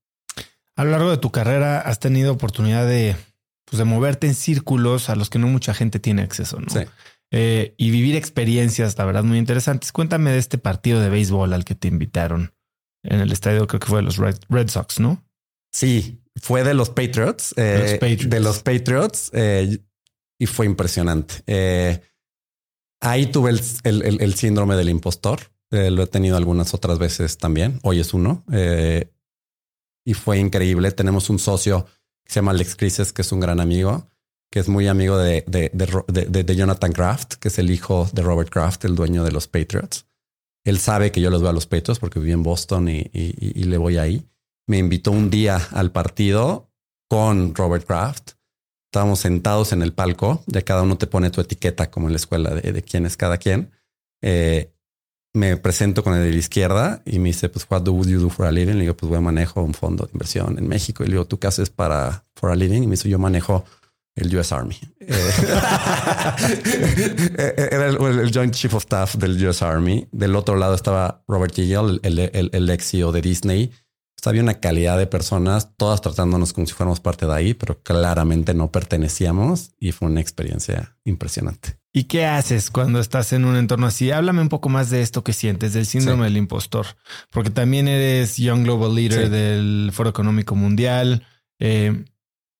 [0.75, 3.15] A lo largo de tu carrera has tenido oportunidad de,
[3.65, 6.69] pues, de moverte en círculos a los que no mucha gente tiene acceso, ¿no?
[6.69, 6.81] Sí.
[7.31, 9.91] Eh, y vivir experiencias, la verdad, muy interesantes.
[9.91, 12.53] Cuéntame de este partido de béisbol al que te invitaron
[13.03, 15.23] en el estadio, creo que fue de los Red, Sox, ¿no?
[15.71, 17.53] Sí, fue de los Patriots.
[17.55, 17.97] Eh,
[18.27, 19.31] de los Patriots.
[19.33, 19.79] Eh,
[20.37, 21.41] y fue impresionante.
[22.99, 25.39] Ahí tuve el, síndrome del impostor.
[25.71, 27.79] Eh, lo he tenido algunas otras veces también.
[27.83, 28.43] Hoy es uno.
[28.51, 29.09] Eh,
[30.05, 30.91] y fue increíble.
[30.91, 31.85] Tenemos un socio
[32.25, 34.09] que se llama Alex Crises, que es un gran amigo,
[34.51, 38.83] que es muy amigo de, de, Jonathan Kraft, que es el hijo de Robert Kraft,
[38.83, 40.07] el dueño de los Patriots.
[40.65, 43.63] Él sabe que yo los veo a los pechos porque viví en Boston y, y
[43.63, 44.25] le voy ahí.
[44.67, 46.69] Me invitó un día al partido
[47.09, 48.33] con Robert Kraft
[48.93, 52.17] estábamos sentados en el palco, ya cada uno te pone tu etiqueta como en la
[52.17, 53.71] escuela de, quién es cada quien.
[54.21, 54.71] Eh,
[55.33, 58.29] me presento con el de la izquierda y me dice, pues, what do you do
[58.29, 58.75] for a living?
[58.75, 61.03] Le digo, pues, voy a manejo un fondo de inversión en México.
[61.03, 62.83] Y le digo, ¿tú qué haces para for a living?
[62.83, 63.65] Y me dice, yo manejo
[64.15, 64.77] el US Army.
[64.99, 65.31] Eh,
[67.71, 70.07] era el, Joint Chief of Staff del US Army.
[70.11, 73.71] Del otro lado estaba Robert Eagle, el, el, el ex CEO de Disney
[74.29, 78.53] había una calidad de personas, todas tratándonos como si fuéramos parte de ahí, pero claramente
[78.53, 81.77] no pertenecíamos y fue una experiencia impresionante.
[81.91, 84.11] ¿Y qué haces cuando estás en un entorno así?
[84.11, 86.87] Háblame un poco más de esto que sientes, del síndrome del impostor,
[87.29, 91.25] porque también eres Young Global Leader del Foro Económico Mundial.
[91.59, 92.03] Eh,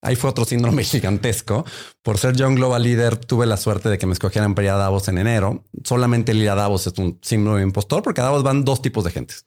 [0.03, 1.65] Ahí fue otro síndrome gigantesco.
[2.01, 4.75] Por ser Young Global Leader, tuve la suerte de que me escogieran para ir a
[4.75, 5.63] Davos en enero.
[5.85, 8.81] Solamente el ir a Davos es un síndrome de impostor, porque a Davos van dos
[8.81, 9.45] tipos de gentes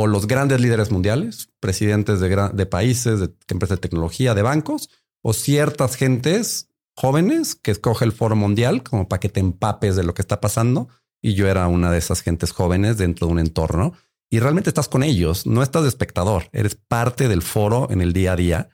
[0.00, 4.90] o los grandes líderes mundiales, presidentes de, países, de empresas de tecnología, de bancos,
[5.22, 10.04] o ciertas gentes jóvenes que escoge el foro mundial como para que te empapes de
[10.04, 10.88] lo que está pasando.
[11.20, 13.94] Y yo era una de esas gentes jóvenes dentro de un entorno
[14.30, 18.12] y realmente estás con ellos, no estás de espectador, eres parte del foro en el
[18.12, 18.68] día a día.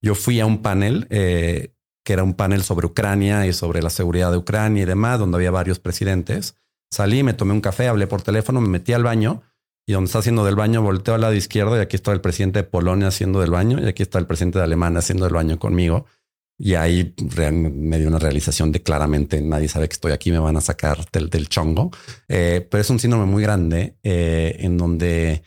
[0.00, 1.74] Yo fui a un panel eh,
[2.04, 5.36] que era un panel sobre Ucrania y sobre la seguridad de Ucrania y demás, donde
[5.36, 6.54] había varios presidentes.
[6.92, 9.42] Salí, me tomé un café, hablé por teléfono, me metí al baño
[9.86, 12.60] y donde está haciendo del baño, volteo al lado izquierdo y aquí está el presidente
[12.60, 15.58] de Polonia haciendo del baño y aquí está el presidente de Alemania haciendo del baño
[15.58, 16.06] conmigo.
[16.58, 17.14] Y ahí
[17.50, 21.10] me dio una realización de claramente nadie sabe que estoy aquí, me van a sacar
[21.10, 21.90] del, chongo.
[22.28, 25.42] Eh, pero es un síndrome muy grande eh, en donde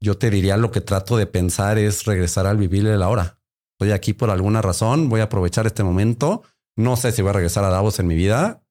[0.00, 3.38] yo te diría lo que trato de pensar es regresar al vivir la hora.
[3.74, 6.42] Estoy aquí por alguna razón, voy a aprovechar este momento.
[6.76, 8.62] No sé si voy a regresar a Davos en mi vida,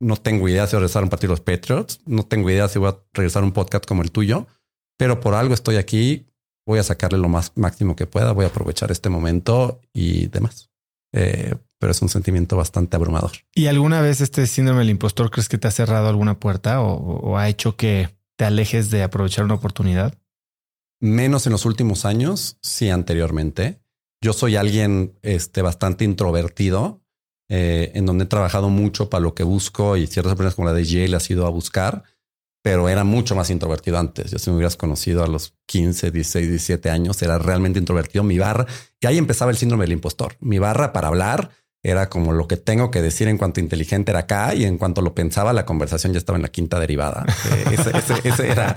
[0.00, 2.00] no tengo idea si voy a regresar a un partido de los Patriots.
[2.06, 4.46] No tengo idea si voy a regresar a un podcast como el tuyo,
[4.96, 6.26] pero por algo estoy aquí.
[6.66, 8.32] Voy a sacarle lo más máximo que pueda.
[8.32, 10.70] Voy a aprovechar este momento y demás.
[11.12, 13.32] Eh, pero es un sentimiento bastante abrumador.
[13.54, 17.38] ¿Y alguna vez este síndrome del impostor crees que te ha cerrado alguna puerta o,
[17.38, 20.14] ha hecho que te alejes de aprovechar una oportunidad?
[21.00, 23.80] Menos en los últimos años, sí anteriormente.
[24.20, 27.00] Yo soy alguien este, bastante introvertido
[27.48, 30.74] eh, en donde he trabajado mucho para lo que busco y ciertas empresas como la
[30.74, 32.04] de Yale ha sido a buscar,
[32.62, 34.30] pero era mucho más introvertido antes.
[34.30, 38.24] Yo si me hubieras conocido a los 15, 16, 17 años, era realmente introvertido.
[38.24, 38.66] Mi barra,
[39.00, 40.36] y ahí empezaba el síndrome del impostor.
[40.40, 41.50] Mi barra para hablar
[41.82, 45.00] era como lo que tengo que decir en cuanto inteligente era acá y en cuanto
[45.00, 47.24] lo pensaba, la conversación ya estaba en la quinta derivada.
[47.70, 47.76] Eh,
[48.24, 48.74] ese era.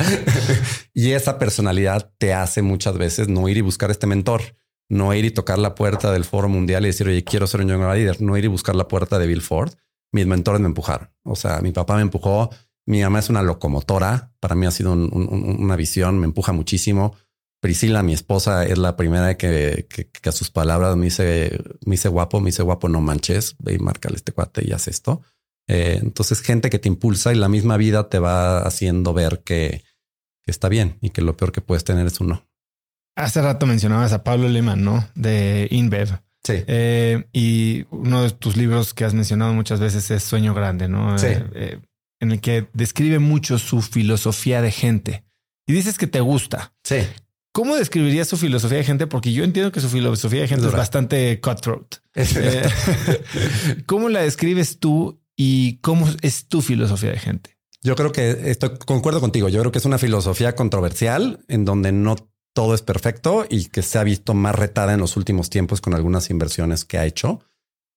[0.93, 4.55] y esa personalidad te hace muchas veces no ir y buscar este mentor
[4.91, 7.69] no ir y tocar la puerta del foro mundial y decir, oye, quiero ser un
[7.69, 9.71] young leader, no ir y buscar la puerta de Bill Ford.
[10.11, 11.09] Mis mentores me empujaron.
[11.23, 12.49] O sea, mi papá me empujó.
[12.85, 14.33] Mi mamá es una locomotora.
[14.41, 17.15] Para mí ha sido una visión, me empuja muchísimo.
[17.61, 19.87] Priscila, mi esposa, es la primera que,
[20.25, 23.79] a sus palabras me dice, me dice guapo, me dice guapo, no manches, ve y
[23.79, 25.21] márcale este cuate y haz esto.
[25.67, 29.83] Eh, entonces, gente que te impulsa y la misma vida te va haciendo ver que,
[30.43, 32.50] que está bien y que lo peor que puedes tener es un no.
[33.15, 35.07] Hace rato mencionabas a Pablo Lehmann, ¿no?
[35.15, 36.21] De InBev.
[36.43, 36.63] Sí.
[36.67, 41.17] Eh, y uno de tus libros que has mencionado muchas veces es Sueño Grande, ¿no?
[41.17, 41.27] Sí.
[41.27, 41.79] Eh, eh,
[42.19, 45.23] en el que describe mucho su filosofía de gente.
[45.67, 46.73] Y dices que te gusta.
[46.83, 46.97] Sí.
[47.53, 49.07] ¿Cómo describirías su filosofía de gente?
[49.07, 51.95] Porque yo entiendo que su filosofía de gente es bastante cutthroat.
[53.85, 57.57] ¿Cómo la describes tú y cómo es tu filosofía de gente?
[57.83, 59.49] Yo creo que estoy concuerdo contigo.
[59.49, 62.15] Yo creo que es una filosofía controversial en donde no
[62.53, 65.93] todo es perfecto y que se ha visto más retada en los últimos tiempos con
[65.93, 67.41] algunas inversiones que ha hecho.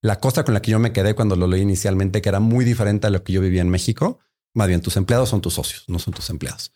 [0.02, 2.64] La cosa con la que yo me quedé cuando lo leí inicialmente, que era muy
[2.64, 4.18] diferente a lo que yo vivía en México,
[4.54, 6.72] más bien tus empleados son tus socios, no son tus empleados.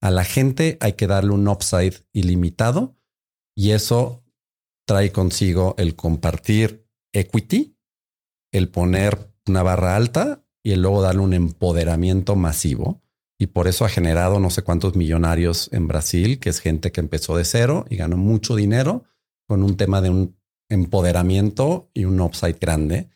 [0.00, 2.96] A la gente hay que darle un upside ilimitado
[3.54, 4.22] y eso
[4.86, 7.78] trae consigo el compartir equity,
[8.52, 13.03] el poner una barra alta y el luego darle un empoderamiento masivo
[13.44, 17.00] y por eso ha generado no sé cuántos millonarios en Brasil, que es gente que
[17.02, 19.04] empezó de cero y ganó mucho dinero
[19.46, 20.38] con un tema de un
[20.70, 23.10] empoderamiento y un upside grande,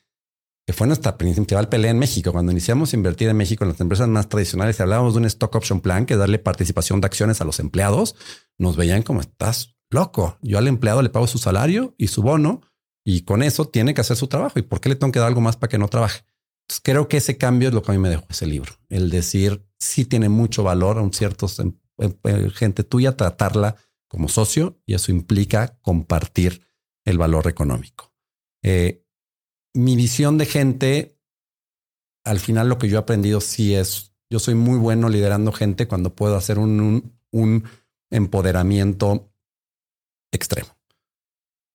[0.67, 2.31] que fue nuestra principal pelea en México.
[2.31, 5.25] Cuando iniciamos a invertir en México en las empresas más tradicionales y hablábamos de un
[5.25, 8.15] stock option plan, que darle participación de acciones a los empleados,
[8.59, 10.37] nos veían como estás loco.
[10.43, 12.61] Yo al empleado le pago su salario y su bono
[13.03, 14.59] y con eso tiene que hacer su trabajo.
[14.59, 16.21] ¿Y por qué le tengo que dar algo más para que no trabaje?
[16.83, 18.75] creo que ese cambio es lo que a mí me dejó ese libro.
[18.91, 21.47] El decir, sí tiene mucho valor a un cierto
[22.55, 23.77] gente tuya tratarla
[24.09, 26.67] como socio y eso implica compartir
[27.05, 28.13] el valor económico.
[28.63, 29.05] Eh,
[29.75, 31.19] mi visión de gente,
[32.25, 35.89] al final lo que yo he aprendido sí es Yo soy muy bueno liderando gente
[35.89, 37.65] cuando puedo hacer un, un,
[38.11, 39.33] empoderamiento
[40.33, 40.69] extremo.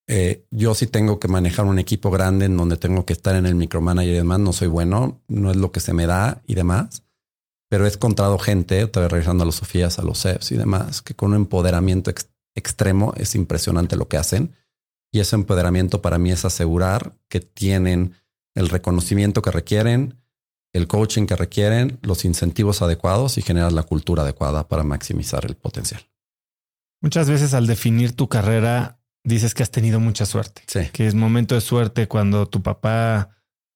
[0.07, 3.45] Eh, yo sí tengo que manejar un equipo grande en donde tengo que estar en
[3.45, 4.39] el micromanager y demás.
[4.39, 7.02] No soy bueno, no es lo que se me da y demás.
[7.73, 11.01] Pero he encontrado gente, otra vez regresando a los Sofías, a los CEFs y demás,
[11.01, 12.13] que con un empoderamiento
[12.53, 14.55] extremo es impresionante lo que hacen.
[15.11, 18.13] Y ese empoderamiento para mí es asegurar que tienen
[18.53, 20.21] el reconocimiento que requieren,
[20.71, 25.55] el coaching que requieren, los incentivos adecuados y generar la cultura adecuada para maximizar el
[25.55, 26.07] potencial.
[27.01, 30.61] Muchas veces al definir tu carrera dices que has tenido mucha suerte.
[30.67, 30.81] Sí.
[30.93, 33.31] Que es momento de suerte cuando tu papá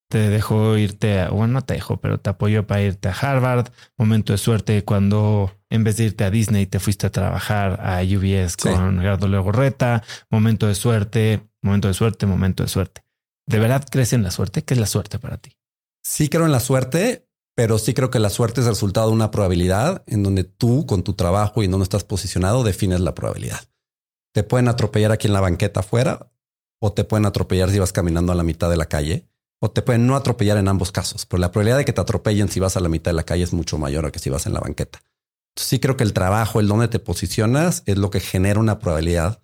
[0.10, 3.70] te dejó irte a, bueno, no te dejó, pero te apoyó para irte a Harvard.
[3.98, 8.02] Momento de suerte cuando en vez de irte a Disney te fuiste a trabajar a
[8.04, 10.04] UBS con Gerardo Legorreta.
[10.30, 13.04] Momento de suerte, momento de suerte, momento de suerte.
[13.46, 14.64] ¿De verdad crees en la suerte?
[14.64, 15.58] ¿Qué es la suerte para ti?
[16.04, 19.14] Sí creo en la suerte, pero sí creo que la suerte es el resultado de
[19.14, 23.14] una probabilidad en donde tú con tu trabajo y en donde estás posicionado defines la
[23.14, 23.62] probabilidad.
[24.34, 26.32] Te pueden atropellar aquí en la banqueta afuera
[26.80, 29.28] o te pueden atropellar si vas caminando a la mitad de la calle
[29.60, 32.50] o te pueden no atropellar en ambos casos, pero la probabilidad de que te atropellen
[32.50, 34.46] si vas a la mitad de la calle es mucho mayor a que si vas
[34.46, 35.02] en la banqueta.
[35.56, 39.42] sí creo que el trabajo, el donde te posicionas es lo que genera una probabilidad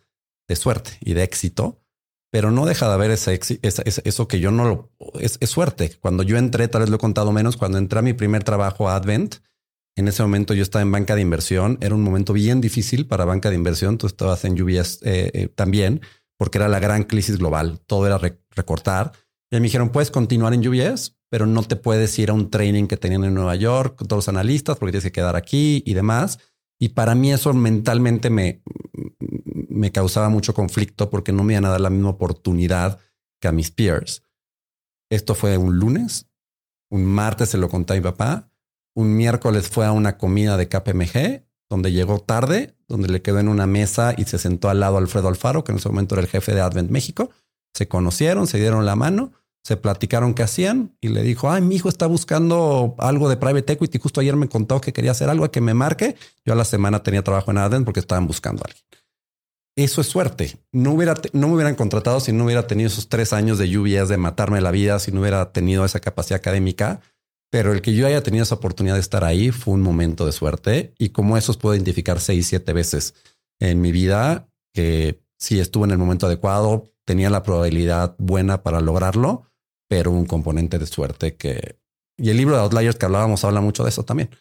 [0.47, 1.83] de suerte y de éxito
[2.33, 5.91] pero no deja de haber ese, eso que yo no lo es, suerte.
[5.99, 8.89] Cuando yo entré, tal vez lo he contado menos, cuando entré a mi primer trabajo
[8.89, 9.35] a Advent,
[9.95, 11.77] en ese momento yo estaba en banca de inversión.
[11.79, 13.99] Era un momento bien difícil para banca de inversión.
[13.99, 16.01] Tú estabas en UBS eh, eh, también,
[16.35, 17.79] porque era la gran crisis global.
[17.85, 19.11] Todo era recortar.
[19.57, 22.87] Y me dijeron, puedes continuar en UBS, pero no te puedes ir a un training
[22.87, 25.93] que tenían en Nueva York con todos los analistas porque tienes que quedar aquí y
[25.93, 26.39] demás.
[26.79, 28.63] Y para mí eso mentalmente me,
[29.69, 32.99] me causaba mucho conflicto porque no me iban a dar la misma oportunidad
[33.39, 34.23] que a mis peers.
[35.11, 36.27] Esto fue un lunes,
[36.89, 38.49] un martes se lo conté a mi papá,
[38.95, 43.49] un miércoles fue a una comida de KPMG, donde llegó tarde, donde le quedó en
[43.49, 46.27] una mesa y se sentó al lado Alfredo Alfaro, que en ese momento era el
[46.27, 47.29] jefe de Advent México.
[47.73, 49.31] Se conocieron, se dieron la mano,
[49.63, 53.73] se platicaron qué hacían y le dijo, ay, mi hijo está buscando algo de private
[53.73, 53.97] equity.
[53.97, 56.15] Justo ayer me contó que quería hacer algo, que me marque.
[56.45, 58.83] Yo a la semana tenía trabajo en Advent porque estaban buscando a alguien.
[59.75, 60.57] Eso es suerte.
[60.71, 64.09] No, hubiera, no me hubieran contratado si no hubiera tenido esos tres años de lluvias,
[64.09, 66.99] de matarme la vida, si no hubiera tenido esa capacidad académica.
[67.49, 70.31] Pero el que yo haya tenido esa oportunidad de estar ahí fue un momento de
[70.33, 70.93] suerte.
[70.99, 73.15] Y como esos puedo identificar seis, siete veces
[73.59, 78.81] en mi vida que si estuve en el momento adecuado, tenía la probabilidad buena para
[78.81, 79.43] lograrlo,
[79.93, 81.77] pero un componente de suerte que...
[82.17, 84.31] Y el libro de Outliers que hablábamos habla mucho de eso también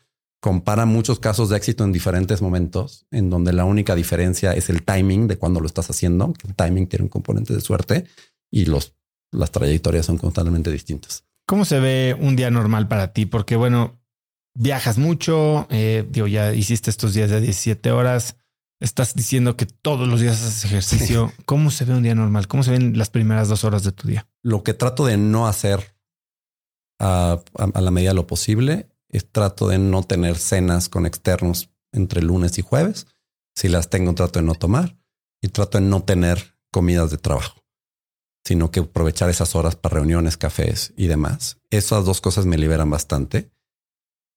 [0.41, 4.83] compara muchos casos de éxito en diferentes momentos, en donde la única diferencia es el
[4.83, 6.33] timing de cuando lo estás haciendo.
[6.49, 8.07] El timing tiene un componente de suerte
[8.51, 8.95] y los,
[9.31, 11.27] las trayectorias son totalmente distintas.
[11.47, 13.27] ¿Cómo se ve un día normal para ti?
[13.27, 14.01] Porque bueno,
[14.55, 18.37] viajas mucho, eh, digo, ya hiciste estos días de 17 horas,
[18.83, 21.33] estás diciendo que todos los días haces ejercicio.
[21.47, 22.49] ¿Cómo se ve un día normal?
[22.49, 24.29] ¿Cómo se ven las primeras dos horas de tu día?
[24.43, 25.97] Lo que trato de no hacer
[27.01, 32.23] a, a la medida de lo posible trato de no tener cenas con externos entre
[32.23, 33.07] lunes y jueves.
[33.55, 34.97] Si las tengo, trato de no tomar
[35.43, 37.63] y trato de no tener comidas de trabajo,
[38.47, 41.59] sino que aprovechar esas horas para reuniones, cafés y demás.
[41.71, 43.53] Esas dos cosas me liberan bastante.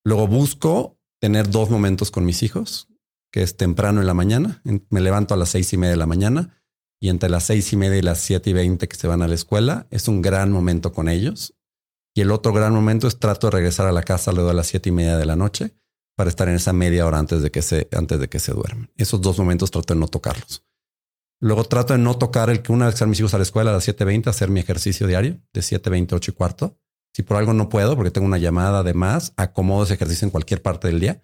[0.04, 2.90] Luego busco tener dos momentos con mis hijos,
[3.36, 4.62] que es temprano en la mañana.
[4.64, 6.58] Me levanto a las seis y media de la mañana
[7.02, 9.28] y entre las seis y media y las siete y veinte que se van a
[9.28, 11.54] la escuela es un gran momento con ellos.
[12.14, 14.68] Y el otro gran momento es trato de regresar a la casa luego a las
[14.68, 15.76] siete y media de la noche
[16.16, 18.90] para estar en esa media hora antes de que se, antes de que se duermen.
[18.96, 20.64] Esos dos momentos trato de no tocarlos.
[21.42, 23.72] Luego trato de no tocar el que una vez que mis hijos a la escuela
[23.72, 26.80] a las 7.20 hacer mi ejercicio diario de 7.20, 8 y cuarto.
[27.14, 30.32] Si por algo no puedo, porque tengo una llamada de más, acomodo ese ejercicio en
[30.32, 31.22] cualquier parte del día.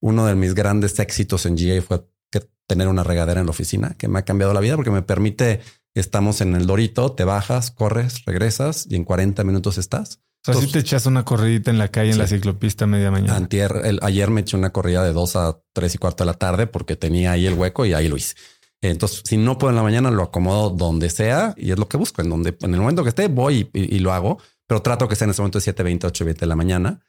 [0.00, 3.94] Uno de mis grandes éxitos en GA fue que tener una regadera en la oficina
[3.98, 5.60] que me ha cambiado la vida porque me permite,
[5.94, 10.20] estamos en el Dorito, te bajas, corres, regresas y en 40 minutos estás.
[10.46, 13.36] O sea, si te echas una corridita en la calle en la ciclopista media mañana.
[13.36, 16.66] Antier, ayer me eché una corrida de dos a tres y cuarto de la tarde
[16.66, 18.36] porque tenía ahí el hueco y ahí lo hice.
[18.80, 21.98] Entonces, si no puedo en la mañana, lo acomodo donde sea y es lo que
[21.98, 22.22] busco.
[22.22, 25.26] En donde, en el momento que esté, voy y, lo hago, pero trato que sea
[25.26, 27.00] en ese momento de 7, 20, 8, 20 de la mañana.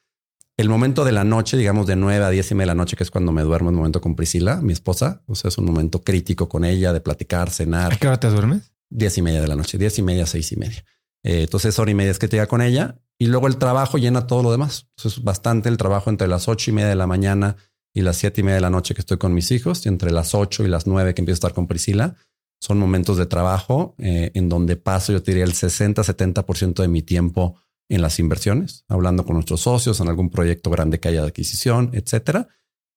[0.61, 2.95] El momento de la noche, digamos de 9 a 10 y media de la noche,
[2.95, 5.23] que es cuando me duermo, el momento con Priscila, mi esposa.
[5.25, 7.93] O sea, es un momento crítico con ella de platicar, cenar.
[7.93, 8.71] ¿A qué hora te duermes?
[8.91, 10.85] 10 y media de la noche, 10 y media, 6 y media.
[11.23, 13.97] Eh, entonces, hora y media es que te llega con ella y luego el trabajo
[13.97, 14.87] llena todo lo demás.
[15.03, 17.55] es bastante el trabajo entre las ocho y media de la mañana
[17.91, 20.11] y las siete y media de la noche que estoy con mis hijos y entre
[20.11, 22.17] las ocho y las nueve que empiezo a estar con Priscila.
[22.59, 27.01] Son momentos de trabajo eh, en donde paso, yo diría, el 60, 70% de mi
[27.01, 27.55] tiempo
[27.89, 31.91] en las inversiones, hablando con nuestros socios en algún proyecto grande que haya de adquisición,
[31.93, 32.47] etcétera.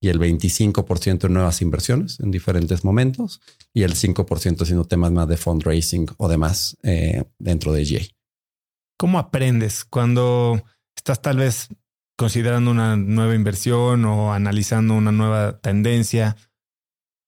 [0.01, 3.41] Y el 25% en nuevas inversiones en diferentes momentos
[3.73, 8.05] y el 5% haciendo temas más de fundraising o demás eh, dentro de GA.
[8.99, 10.63] ¿Cómo aprendes cuando
[10.97, 11.69] estás tal vez
[12.17, 16.37] considerando una nueva inversión o analizando una nueva tendencia?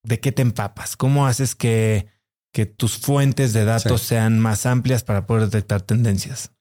[0.05, 0.97] ¿De qué te empapas?
[0.97, 2.07] ¿Cómo haces que,
[2.53, 6.53] que tus fuentes de datos sean más amplias para poder detectar tendencias?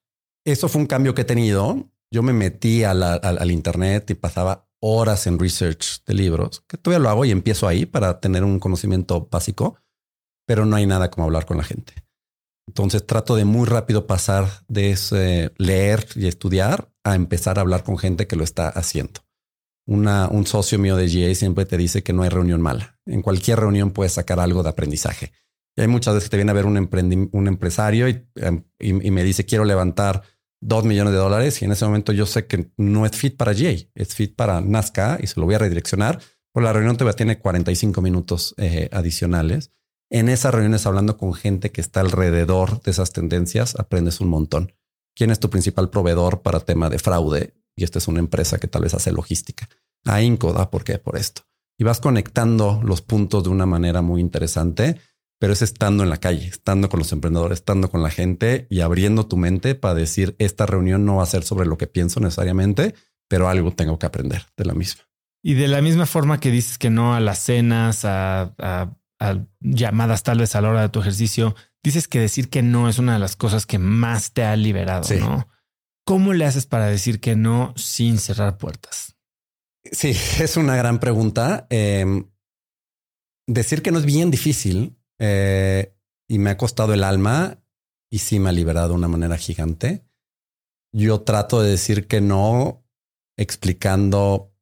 [0.45, 1.89] Eso fue un cambio que he tenido.
[2.11, 7.09] Yo me metí al Internet y pasaba horas en research de libros, que todavía lo
[7.09, 9.77] hago y empiezo ahí para tener un conocimiento básico,
[10.45, 11.93] pero no hay nada como hablar con la gente.
[12.67, 17.83] Entonces trato de muy rápido pasar de ese leer y estudiar a empezar a hablar
[17.83, 19.21] con gente que lo está haciendo.
[19.87, 22.99] Una, un socio mío de GA siempre te dice que no hay reunión mala.
[23.05, 25.31] En cualquier reunión puedes sacar algo de aprendizaje.
[25.75, 29.11] Y hay muchas veces que te viene a ver un, un empresario em, y, y,
[29.11, 30.23] me dice quiero levantar
[30.65, 33.53] dos millones de dólares y en ese momento yo sé que no es fit para
[33.53, 36.19] GA, es fit para Nazca y se lo voy a redireccionar.
[36.51, 39.71] Por la reunión te tiene 45 minutos eh, adicionales
[40.11, 44.73] en esas reuniones hablando con gente que está alrededor de esas tendencias, aprendes un montón.
[45.15, 47.55] ¿Quién es tu principal proveedor para tema de fraude?
[47.75, 49.67] Y esta es una empresa que tal vez hace logística.
[50.05, 51.41] A Inco da por qué, por esto.
[51.77, 55.01] Y vas conectando los puntos de una manera muy interesante,
[55.39, 58.81] pero es estando en la calle, estando con los emprendedores, estando con la gente y
[58.81, 62.19] abriendo tu mente para decir, esta reunión no va a ser sobre lo que pienso
[62.19, 62.95] necesariamente,
[63.27, 65.03] pero algo tengo que aprender de la misma.
[65.43, 68.55] Y de la misma forma que dices que no a las cenas, a,
[69.19, 72.89] a llamadas tal vez a la hora de tu ejercicio, dices que decir que no
[72.89, 75.47] es una de las cosas que más te ha liberado, ¿no?
[76.05, 79.15] ¿Cómo le haces para decir que no sin cerrar puertas?
[79.91, 80.09] Sí,
[80.39, 81.67] es una gran pregunta.
[81.69, 82.29] Em,
[83.47, 85.95] decir que no es bien difícil eh,
[86.27, 87.61] y me ha costado el alma
[88.09, 90.05] y sí me ha liberado de una manera gigante.
[90.93, 92.85] Yo trato de decir que no
[93.37, 94.53] explicando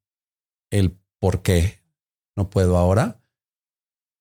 [0.72, 1.84] el por qué
[2.36, 3.22] no puedo ahora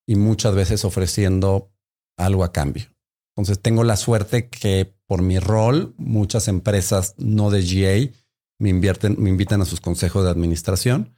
[0.06, 1.72] y muchas veces ofreciendo
[2.18, 2.92] algo a cambio.
[3.34, 8.12] Entonces tengo la suerte que por mi rol muchas empresas no de GA
[8.58, 11.16] me, invierten, me invitan a sus consejos de administración.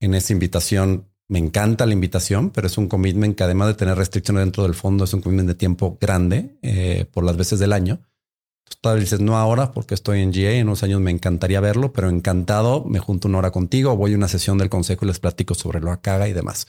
[0.00, 3.96] En esa invitación me encanta la invitación, pero es un commitment que además de tener
[3.96, 7.72] restricciones dentro del fondo, es un commitment de tiempo grande eh, por las veces del
[7.72, 8.00] año.
[8.68, 12.10] Entonces dices, no ahora porque estoy en GA, en unos años me encantaría verlo, pero
[12.10, 15.54] encantado, me junto una hora contigo, voy a una sesión del consejo y les platico
[15.54, 16.66] sobre lo que haga y demás.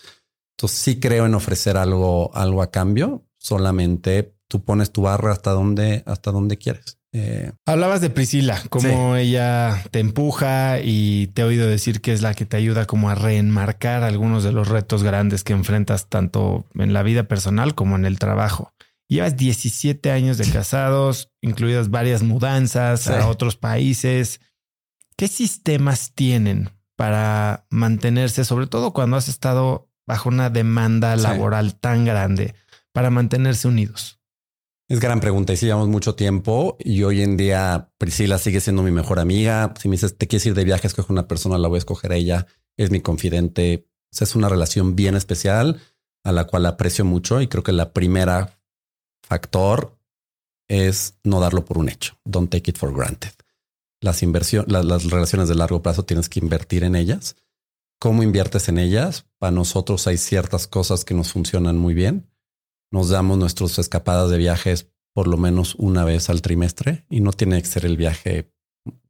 [0.57, 3.25] Entonces sí creo en ofrecer algo, algo a cambio.
[3.39, 7.00] Solamente tú pones tu barra hasta donde, hasta donde quieres.
[7.13, 12.21] Eh, Hablabas de Priscila, cómo ella te empuja y te he oído decir que es
[12.21, 16.65] la que te ayuda como a reenmarcar algunos de los retos grandes que enfrentas tanto
[16.75, 18.73] en la vida personal como en el trabajo.
[19.09, 24.39] Llevas 17 años de casados, incluidas varias mudanzas a otros países.
[25.17, 32.05] ¿Qué sistemas tienen para mantenerse, sobre todo cuando has estado bajo una demanda laboral tan
[32.05, 32.55] grande
[32.93, 34.20] para mantenerse unidos?
[34.91, 38.83] Es gran pregunta y si llevamos mucho tiempo y hoy en día Priscila sigue siendo
[38.83, 39.73] mi mejor amiga.
[39.79, 42.11] Si me dices, te quieres ir de viaje, escoge una persona, la voy a escoger
[42.11, 42.45] a ella.
[42.75, 43.87] Es mi confidente.
[44.11, 45.79] es una relación bien especial
[46.25, 48.59] a la cual aprecio mucho y creo que la primera
[49.25, 49.97] factor
[50.67, 52.17] es no darlo por un hecho.
[52.25, 53.31] Don't take it for granted.
[54.01, 57.37] Las inversiones, las relaciones de largo plazo tienes que invertir en ellas
[58.01, 59.25] cómo inviertes en ellas.
[59.37, 62.30] Para nosotros hay ciertas cosas que nos funcionan muy bien.
[62.91, 67.31] Nos damos nuestras escapadas de viajes por lo menos una vez al trimestre y no
[67.31, 68.53] tiene que ser el viaje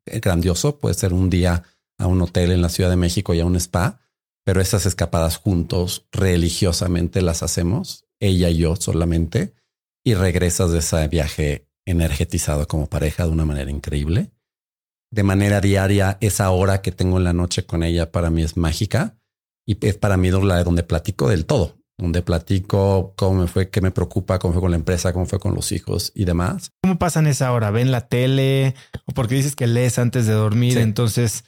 [0.06, 0.80] grandioso.
[0.80, 1.64] Puede ser un día
[1.98, 4.02] a un hotel en la Ciudad de México y a un spa,
[4.44, 9.54] pero esas escapadas juntos religiosamente las hacemos, ella y yo solamente,
[10.04, 14.32] y regresas de ese viaje energetizado como pareja de una manera increíble
[15.12, 18.56] de manera diaria, esa hora que tengo en la noche con ella para mí es
[18.56, 19.18] mágica
[19.68, 23.80] y es para mí la donde platico del todo, donde platico cómo me fue, qué
[23.80, 26.72] me preocupa, cómo fue con la empresa, cómo fue con los hijos y demás.
[26.82, 27.72] ¿Cómo pasan esa hora?
[27.72, 28.76] ¿Ven la tele?
[29.06, 30.78] ¿O porque dices que lees antes de dormir?
[30.78, 31.44] Entonces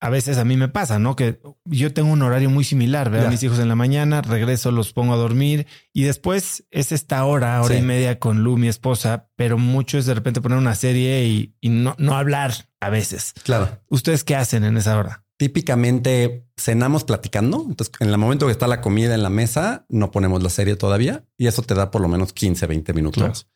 [0.00, 1.16] a veces a mí me pasa, ¿no?
[1.16, 4.70] Que yo tengo un horario muy similar, veo a mis hijos en la mañana, regreso,
[4.70, 8.68] los pongo a dormir y después es esta hora, hora y media con Lu, mi
[8.68, 13.32] esposa, pero mucho es de repente poner una serie y, no, no hablar a veces.
[13.42, 13.80] Claro.
[13.88, 15.25] ¿Ustedes qué hacen en esa hora?
[15.38, 17.64] Típicamente cenamos platicando.
[17.68, 20.76] Entonces, en el momento que está la comida en la mesa, no ponemos la serie
[20.76, 23.48] todavía y eso te da por lo menos 15, 20 minutos.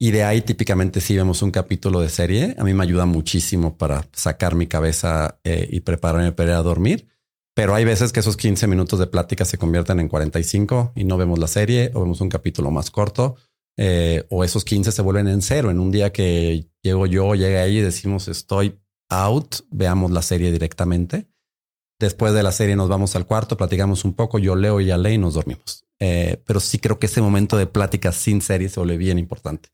[0.00, 2.54] Y de ahí típicamente si vemos un capítulo de serie.
[2.58, 6.62] A mí me ayuda muchísimo para sacar mi cabeza eh, y prepararme para ir a
[6.62, 7.08] dormir.
[7.54, 11.16] Pero hay veces que esos 15 minutos de plática se convierten en 45 y no
[11.16, 13.36] vemos la serie o vemos un capítulo más corto.
[13.76, 17.64] Eh, o esos 15 se vuelven en cero en un día que Llego yo, llega
[17.64, 18.78] ella y decimos estoy
[19.08, 21.28] out, veamos la serie directamente.
[22.00, 25.14] Después de la serie nos vamos al cuarto, platicamos un poco, yo leo, ella lee
[25.14, 25.84] y nos dormimos.
[26.00, 29.70] Eh, pero sí creo que ese momento de plática sin serie se vuelve bien importante.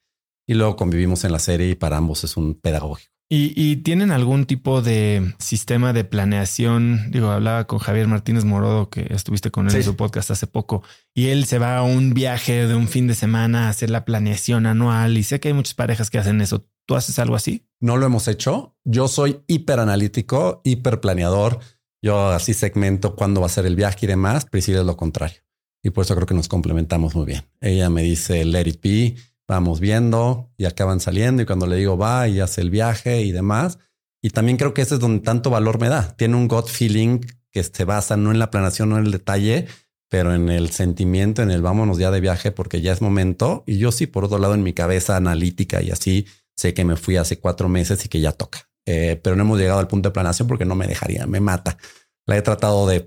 [0.47, 3.15] Y luego convivimos en la serie y para ambos es un pedagógico.
[3.31, 7.11] ¿Y, tienen algún tipo de sistema de planeación?
[7.11, 10.85] Digo, hablaba con Javier Martínez Morodo, que estuviste con él en su podcast hace poco,
[11.15, 14.05] y él se va a un viaje de un fin de semana a hacer la
[14.05, 15.19] planeación anual.
[15.19, 16.69] Y sé que hay muchas parejas que hacen eso.
[16.87, 17.67] ¿Tú haces algo así?
[17.81, 18.77] No lo hemos hecho.
[18.85, 21.61] Yo soy hiper analítico, hiper planeador.
[22.03, 24.45] Yo así segmento cuándo va a ser el viaje y demás.
[24.45, 25.41] Priscila es lo contrario.
[25.83, 27.43] Y por eso creo que nos complementamos muy bien.
[27.61, 29.17] Ella me dice, let it be
[29.47, 33.33] vamos viendo y acaban saliendo y cuando le digo va y hace el viaje y
[33.33, 33.79] demás.
[34.23, 36.17] Y también creo que ese es donde tanto valor me da.
[36.17, 37.21] Tiene un gut feeling
[37.51, 39.67] que se basa no en la planeación, no en el detalle,
[40.09, 43.65] pero en el sentimiento, en el vámonos ya de viaje porque ya es momento.
[43.67, 46.97] Y yo sí, por otro lado, en mi cabeza analítica y así, sé que me
[46.97, 48.69] fui hace cuatro meses y que ya toca.
[48.87, 51.79] Eh, pero no hemos llegado al punto de planeación porque no me dejaría, me mata
[52.27, 53.07] la he tratado de,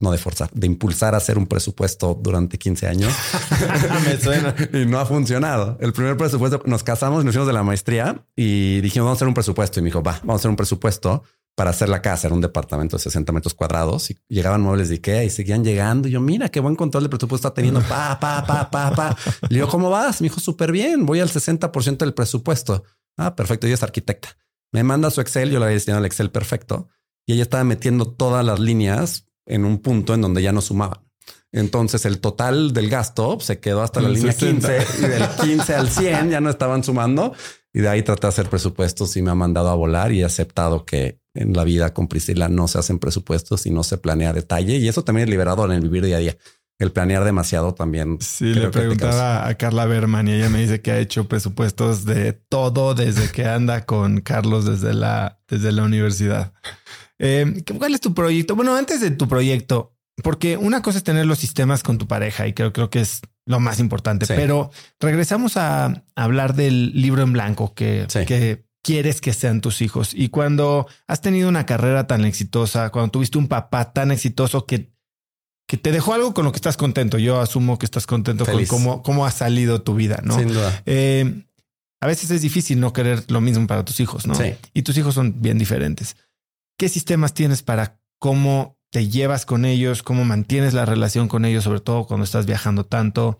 [0.00, 3.12] no de forzar, de impulsar a hacer un presupuesto durante 15 años.
[4.04, 4.54] Me suena.
[4.72, 5.78] y no ha funcionado.
[5.80, 9.28] El primer presupuesto, nos casamos, nos fuimos de la maestría y dijimos, vamos a hacer
[9.28, 9.80] un presupuesto.
[9.80, 11.22] Y me dijo, va, vamos a hacer un presupuesto
[11.54, 12.26] para hacer la casa.
[12.28, 16.08] Era un departamento de 60 metros cuadrados y llegaban muebles de Ikea y seguían llegando.
[16.08, 17.80] Y yo, mira qué buen control de presupuesto está teniendo.
[17.82, 19.16] Pa, pa, pa, pa, pa.
[19.48, 20.20] Le digo, ¿cómo vas?
[20.20, 21.06] Me dijo, súper bien.
[21.06, 22.84] Voy al 60% del presupuesto.
[23.16, 23.66] Ah, perfecto.
[23.66, 24.36] Ella es arquitecta.
[24.72, 25.50] Me manda su Excel.
[25.50, 26.88] Yo le había diseñado el Excel perfecto
[27.26, 31.09] y ella estaba metiendo todas las líneas en un punto en donde ya no sumaban.
[31.52, 35.90] Entonces el total del gasto se quedó hasta la línea 15 y del 15 al
[35.90, 37.34] 100 ya no estaban sumando.
[37.72, 40.24] Y de ahí traté de hacer presupuestos y me ha mandado a volar y he
[40.24, 44.32] aceptado que en la vida con Priscila no se hacen presupuestos y no se planea
[44.32, 44.76] detalle.
[44.76, 46.36] Y eso también es liberador en el vivir día a día.
[46.78, 48.18] El planear demasiado también.
[48.20, 52.32] Sí, le preguntaba a Carla Berman y ella me dice que ha hecho presupuestos de
[52.32, 56.54] todo desde que anda con Carlos desde la, desde la universidad.
[57.18, 58.56] Eh, ¿Cuál es tu proyecto?
[58.56, 62.46] Bueno, antes de tu proyecto, porque una cosa es tener los sistemas con tu pareja
[62.46, 64.70] y creo, creo que es lo más importante, pero
[65.00, 70.14] regresamos a hablar del libro en blanco que, que quieres que sean tus hijos.
[70.14, 74.92] Y cuando has tenido una carrera tan exitosa, cuando tuviste un papá tan exitoso que,
[75.66, 78.64] que te dejó algo con lo que estás contento, yo asumo que estás contento con
[78.66, 80.38] cómo, cómo ha salido tu vida, ¿no?
[80.38, 80.82] Sin duda.
[80.86, 81.44] Eh,
[82.00, 84.34] a veces es difícil no querer lo mismo para tus hijos, ¿no?
[84.72, 86.16] Y tus hijos son bien diferentes.
[86.78, 91.64] ¿Qué sistemas tienes para cómo te llevas con ellos, cómo mantienes la relación con ellos,
[91.64, 93.38] sobre todo cuando estás viajando tanto?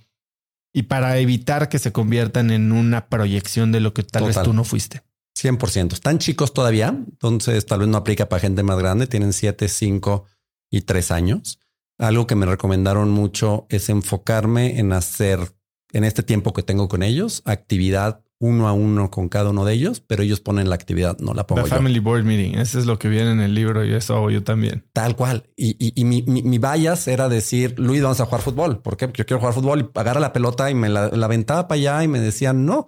[0.73, 4.53] Y para evitar que se conviertan en una proyección de lo que tal vez tú
[4.53, 5.03] no fuiste.
[5.37, 5.93] 100%.
[5.93, 9.07] Están chicos todavía, entonces tal vez no aplica para gente más grande.
[9.07, 10.27] Tienen 7, 5
[10.71, 11.59] y 3 años.
[11.99, 15.55] Algo que me recomendaron mucho es enfocarme en hacer
[15.93, 19.75] en este tiempo que tengo con ellos actividad uno a uno con cada uno de
[19.75, 22.87] ellos, pero ellos ponen la actividad, no la pongo The Family Board Meeting, eso es
[22.87, 24.87] lo que viene en el libro y eso hago yo también.
[24.95, 25.45] Tal cual.
[25.57, 26.59] Y, y, mi, mi, mi
[27.07, 28.81] era decir, Luis, vamos a jugar fútbol.
[28.81, 29.07] ¿Por qué?
[29.07, 31.79] Porque yo quiero jugar fútbol y agarra la pelota y me la, la aventaba para
[31.79, 32.87] allá y me decía, no,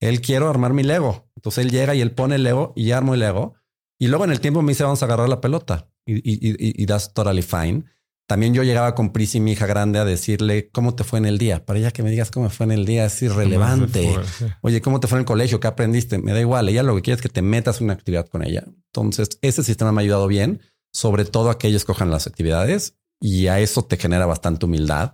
[0.00, 1.28] él quiero armar mi Lego.
[1.36, 3.54] Entonces él llega y él pone el Lego y armo el Lego.
[3.98, 5.90] Y luego en el tiempo me dice, vamos a agarrar la pelota.
[6.06, 7.84] Y, y, y, y that's totally fine.
[8.26, 11.36] También yo llegaba con Prisi, mi hija grande, a decirle cómo te fue en el
[11.36, 11.66] día.
[11.66, 14.18] Para ella que me digas cómo fue en el día es irrelevante.
[14.62, 15.60] Oye, ¿cómo te fue en el colegio?
[15.60, 16.16] ¿Qué aprendiste?
[16.18, 16.68] Me da igual.
[16.68, 18.64] Ella lo que quiere es que te metas en una actividad con ella.
[18.66, 22.96] Entonces, ese sistema me ha ayudado bien, sobre todo a que ellos cojan las actividades
[23.20, 25.12] y a eso te genera bastante humildad,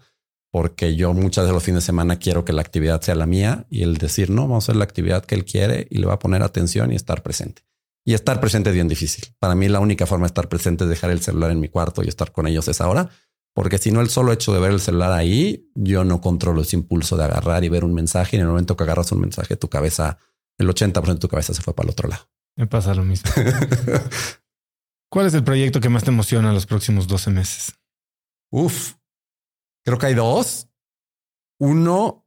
[0.53, 3.67] porque yo muchas de los fines de semana quiero que la actividad sea la mía
[3.71, 6.15] y el decir, no, vamos a hacer la actividad que él quiere y le va
[6.15, 7.63] a poner atención y estar presente.
[8.11, 9.33] Y estar presente es bien difícil.
[9.39, 12.03] Para mí la única forma de estar presente es dejar el celular en mi cuarto
[12.03, 13.09] y estar con ellos esa hora.
[13.55, 16.75] Porque si no, el solo hecho de ver el celular ahí, yo no controlo ese
[16.75, 18.37] impulso de agarrar y ver un mensaje.
[18.37, 20.19] Y en el momento que agarras un mensaje, tu cabeza,
[20.59, 22.29] el 80% de tu cabeza se fue para el otro lado.
[22.57, 23.31] Me pasa lo mismo.
[25.09, 27.79] ¿Cuál es el proyecto que más te emociona los próximos 12 meses?
[28.51, 28.95] Uf,
[29.85, 30.69] creo que hay dos.
[31.61, 32.27] Uno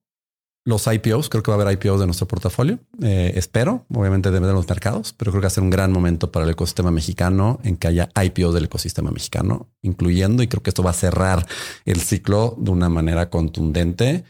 [0.65, 2.80] los IPOs, creo que va a haber IPOs de nuestro portafolio.
[3.02, 6.31] Eh, espero, obviamente, de los mercados, pero creo que va a ser un gran momento
[6.31, 10.69] para el ecosistema mexicano en que haya IPOs del ecosistema mexicano, incluyendo, y creo que
[10.69, 11.45] esto va a cerrar
[11.85, 14.23] el ciclo de una manera contundente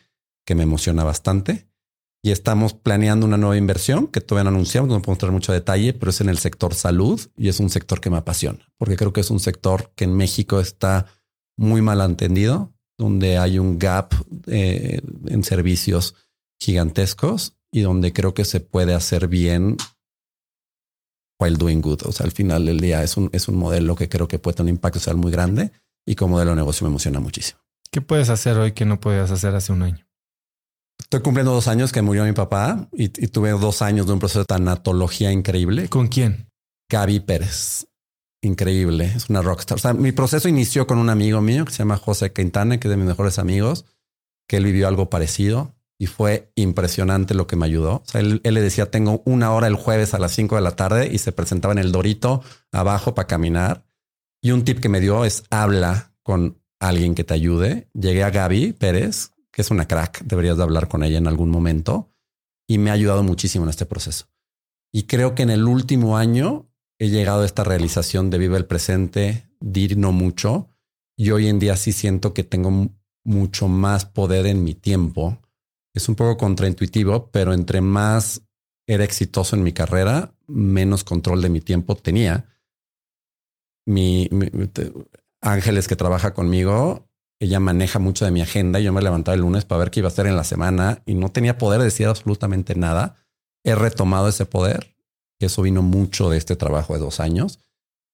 [0.45, 1.67] que me emociona bastante.
[2.25, 5.93] Y estamos planeando una nueva inversión que todavía no anunciamos, no podemos traer mucho detalle,
[5.93, 9.11] pero es en el sector salud y es un sector que me apasiona, porque creo
[9.11, 11.05] que es un sector que en México está
[11.57, 14.13] muy mal entendido, donde hay un gap
[14.47, 16.15] eh, en servicios
[16.63, 19.77] gigantescos y donde creo que se puede hacer bien
[21.39, 22.03] while doing good.
[22.05, 24.55] O sea, al final del día es un, es un modelo que creo que puede
[24.55, 25.71] tener un impacto social muy grande
[26.05, 27.59] y como modelo de negocio me emociona muchísimo.
[27.91, 30.07] ¿Qué puedes hacer hoy que no podías hacer hace un año?
[30.99, 34.19] Estoy cumpliendo dos años que murió mi papá y, y tuve dos años de un
[34.19, 35.89] proceso de tanatología increíble.
[35.89, 36.49] ¿Con quién?
[36.89, 37.87] Gaby Pérez.
[38.41, 39.05] Increíble.
[39.15, 39.77] Es una rockstar.
[39.77, 42.87] O sea, mi proceso inició con un amigo mío que se llama José Quintana, que
[42.87, 43.85] es de mis mejores amigos,
[44.47, 45.73] que él vivió algo parecido
[46.03, 48.03] y fue impresionante lo que me ayudó.
[48.13, 51.17] Él le decía, tengo una hora el jueves a las 5 de la tarde y
[51.17, 52.43] se presentaba en el Dorito
[52.73, 53.85] abajo para caminar.
[54.41, 57.87] Y un tip que me dio es habla con alguien que te ayude.
[57.93, 60.23] Llegué a Gaby Pérez, que es una crack.
[60.25, 62.11] Deberías de hablar con ella en algún momento
[62.67, 64.25] y me ha ayudado muchísimo en este proceso.
[64.91, 66.69] Y creo que en el último año
[66.99, 70.69] he llegado a esta realización de vive el presente, dir no mucho.
[71.15, 72.89] Y hoy en día sí siento que tengo
[73.23, 75.39] mucho más poder en mi tiempo.
[75.93, 78.41] Es un poco contraintuitivo, pero entre más
[78.87, 82.45] era exitoso en mi carrera, menos control de mi tiempo tenía.
[83.85, 84.29] Mi,
[85.41, 87.09] Ángeles que trabaja conmigo,
[87.39, 88.79] ella maneja mucho de mi agenda.
[88.79, 91.15] Yo me levantaba el lunes para ver qué iba a hacer en la semana y
[91.15, 93.15] no tenía poder de decir absolutamente nada.
[93.63, 94.93] He retomado ese poder
[95.45, 97.59] eso vino mucho de este trabajo de dos años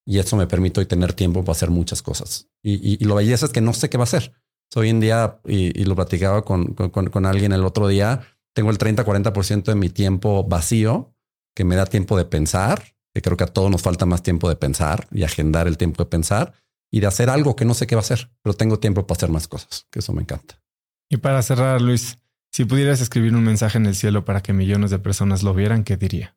[0.06, 2.48] y eso me permite hoy tener tiempo para hacer muchas cosas.
[2.62, 4.34] Y, y, y lo belleza es que no sé qué va a hacer.
[4.74, 8.20] Hoy en día, y, y lo platicaba con, con, con, alguien el otro día,
[8.54, 11.14] tengo el 30-40% de mi tiempo vacío,
[11.56, 14.48] que me da tiempo de pensar, que creo que a todos nos falta más tiempo
[14.48, 16.54] de pensar y agendar el tiempo de pensar
[16.90, 19.16] y de hacer algo que no sé qué va a hacer, pero tengo tiempo para
[19.16, 20.60] hacer más cosas, que eso me encanta.
[21.08, 22.18] Y para cerrar, Luis,
[22.52, 25.84] si pudieras escribir un mensaje en el cielo para que millones de personas lo vieran,
[25.84, 26.36] ¿qué diría?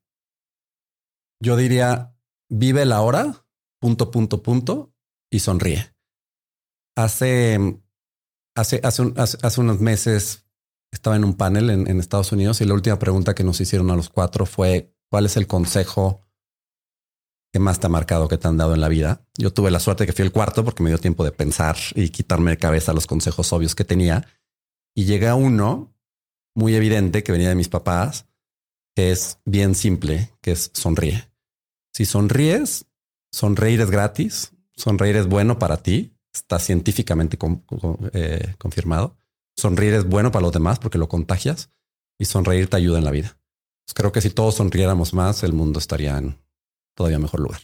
[1.39, 2.15] Yo diría,
[2.49, 3.45] vive la hora,
[3.79, 4.93] punto, punto, punto,
[5.31, 5.93] y sonríe.
[6.95, 7.81] Hace,
[8.55, 10.45] hace, hace, un, hace, unos meses
[10.91, 13.95] estaba en un panel en, Estados Unidos y la última pregunta que nos hicieron a
[13.95, 16.21] los cuatro fue, ¿cuál es el consejo
[17.51, 19.25] que más te ha marcado, que te han dado en la vida?
[19.37, 22.09] Yo tuve la suerte que fui el cuarto porque me dio tiempo de pensar y
[22.09, 24.27] quitarme de cabeza los consejos obvios que tenía.
[24.95, 25.95] Y llegué a uno
[26.55, 28.27] muy evidente que venía de mis papás,
[28.95, 31.31] que es bien simple, que es sonríe.
[31.91, 32.85] Si sonríes,
[33.31, 37.37] sonreír es gratis, sonreír es bueno para ti, está científicamente
[38.13, 39.17] eh, confirmado.
[39.55, 41.69] Sonreír es bueno para los demás porque lo contagias
[42.17, 43.37] y sonreír te ayuda en la vida.
[43.85, 46.37] Pues creo que si todos sonriéramos más, el mundo estaría en
[46.95, 47.61] todavía mejor lugar.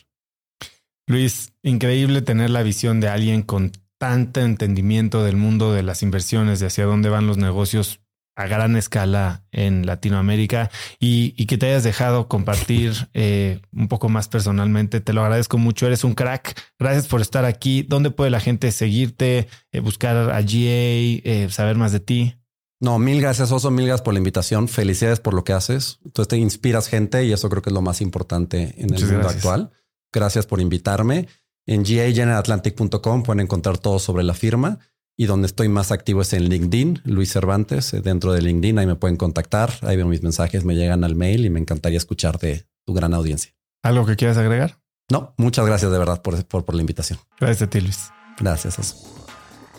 [1.08, 6.60] Luis, increíble tener la visión de alguien con tanto entendimiento del mundo de las inversiones,
[6.60, 8.00] de hacia dónde van los negocios
[8.40, 14.08] a gran escala en Latinoamérica y, y que te hayas dejado compartir eh, un poco
[14.08, 15.02] más personalmente.
[15.02, 15.86] Te lo agradezco mucho.
[15.86, 16.58] Eres un crack.
[16.80, 17.84] Gracias por estar aquí.
[17.84, 22.36] ¿Dónde puede la gente seguirte, eh, buscar a GA, eh, saber más de ti?
[22.80, 23.72] No, mil gracias, Oso.
[23.72, 24.70] Mil gracias por la invitación.
[24.70, 26.00] Felicidades por lo que haces.
[26.14, 29.08] Tú te inspiras gente y eso creo que es lo más importante en Muchas el
[29.08, 29.46] mundo gracias.
[29.46, 29.72] actual.
[30.14, 31.28] Gracias por invitarme.
[31.66, 34.80] En gageneratlantic.com pueden encontrar todo sobre la firma
[35.20, 38.88] y donde estoy más activo es en LinkedIn, Luis Cervantes, eh, dentro de LinkedIn, ahí
[38.88, 42.40] me pueden contactar, ahí veo mis mensajes, me llegan al mail y me encantaría escuchar
[42.40, 43.52] de tu gran audiencia.
[43.84, 44.80] ¿Algo que quieras agregar?
[45.12, 47.20] No, muchas gracias de verdad por, por, por la invitación.
[47.38, 48.12] Gracias a ti, Luis.
[48.40, 48.96] Gracias.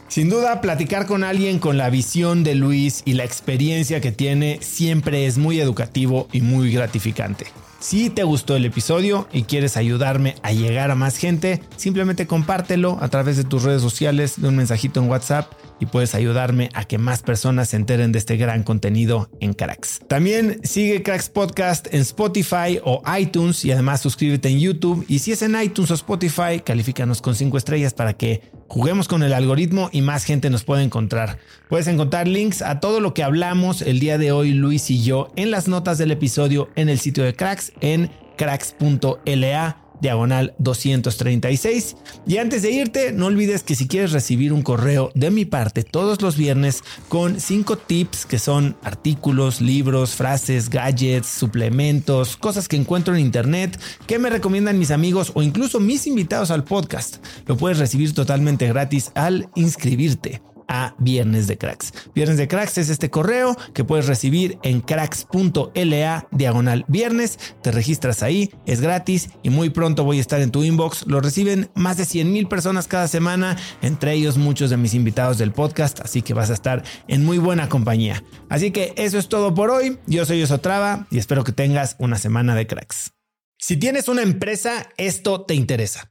[0.09, 4.59] Sin duda, platicar con alguien con la visión de Luis y la experiencia que tiene
[4.61, 7.47] siempre es muy educativo y muy gratificante.
[7.81, 12.99] Si te gustó el episodio y quieres ayudarme a llegar a más gente, simplemente compártelo
[13.01, 15.51] a través de tus redes sociales, de un mensajito en WhatsApp
[15.81, 20.01] y puedes ayudarme a que más personas se enteren de este gran contenido en Cracks.
[20.09, 25.33] También sigue Cracks Podcast en Spotify o iTunes y además suscríbete en YouTube y si
[25.33, 29.91] es en iTunes o Spotify, califícanos con 5 estrellas para que juguemos con el algoritmo
[29.93, 31.39] y más gente nos pueda encontrar.
[31.69, 35.33] Puedes encontrar links a todo lo que hablamos el día de hoy Luis y yo
[35.35, 41.97] en las notas del episodio en el sitio de Cracks en cracks.la diagonal 236.
[42.27, 45.83] Y antes de irte, no olvides que si quieres recibir un correo de mi parte
[45.83, 52.77] todos los viernes con 5 tips que son artículos, libros, frases, gadgets, suplementos, cosas que
[52.77, 57.57] encuentro en internet, que me recomiendan mis amigos o incluso mis invitados al podcast, lo
[57.57, 61.93] puedes recibir totalmente gratis al inscribirte a Viernes de Cracks.
[62.15, 67.39] Viernes de Cracks es este correo que puedes recibir en cracks.la diagonal viernes.
[67.61, 71.07] Te registras ahí, es gratis y muy pronto voy a estar en tu inbox.
[71.07, 75.37] Lo reciben más de 100 mil personas cada semana, entre ellos muchos de mis invitados
[75.39, 78.23] del podcast, así que vas a estar en muy buena compañía.
[78.49, 79.99] Así que eso es todo por hoy.
[80.07, 83.13] Yo soy Osotrava y espero que tengas una semana de cracks.
[83.59, 86.11] Si tienes una empresa, esto te interesa.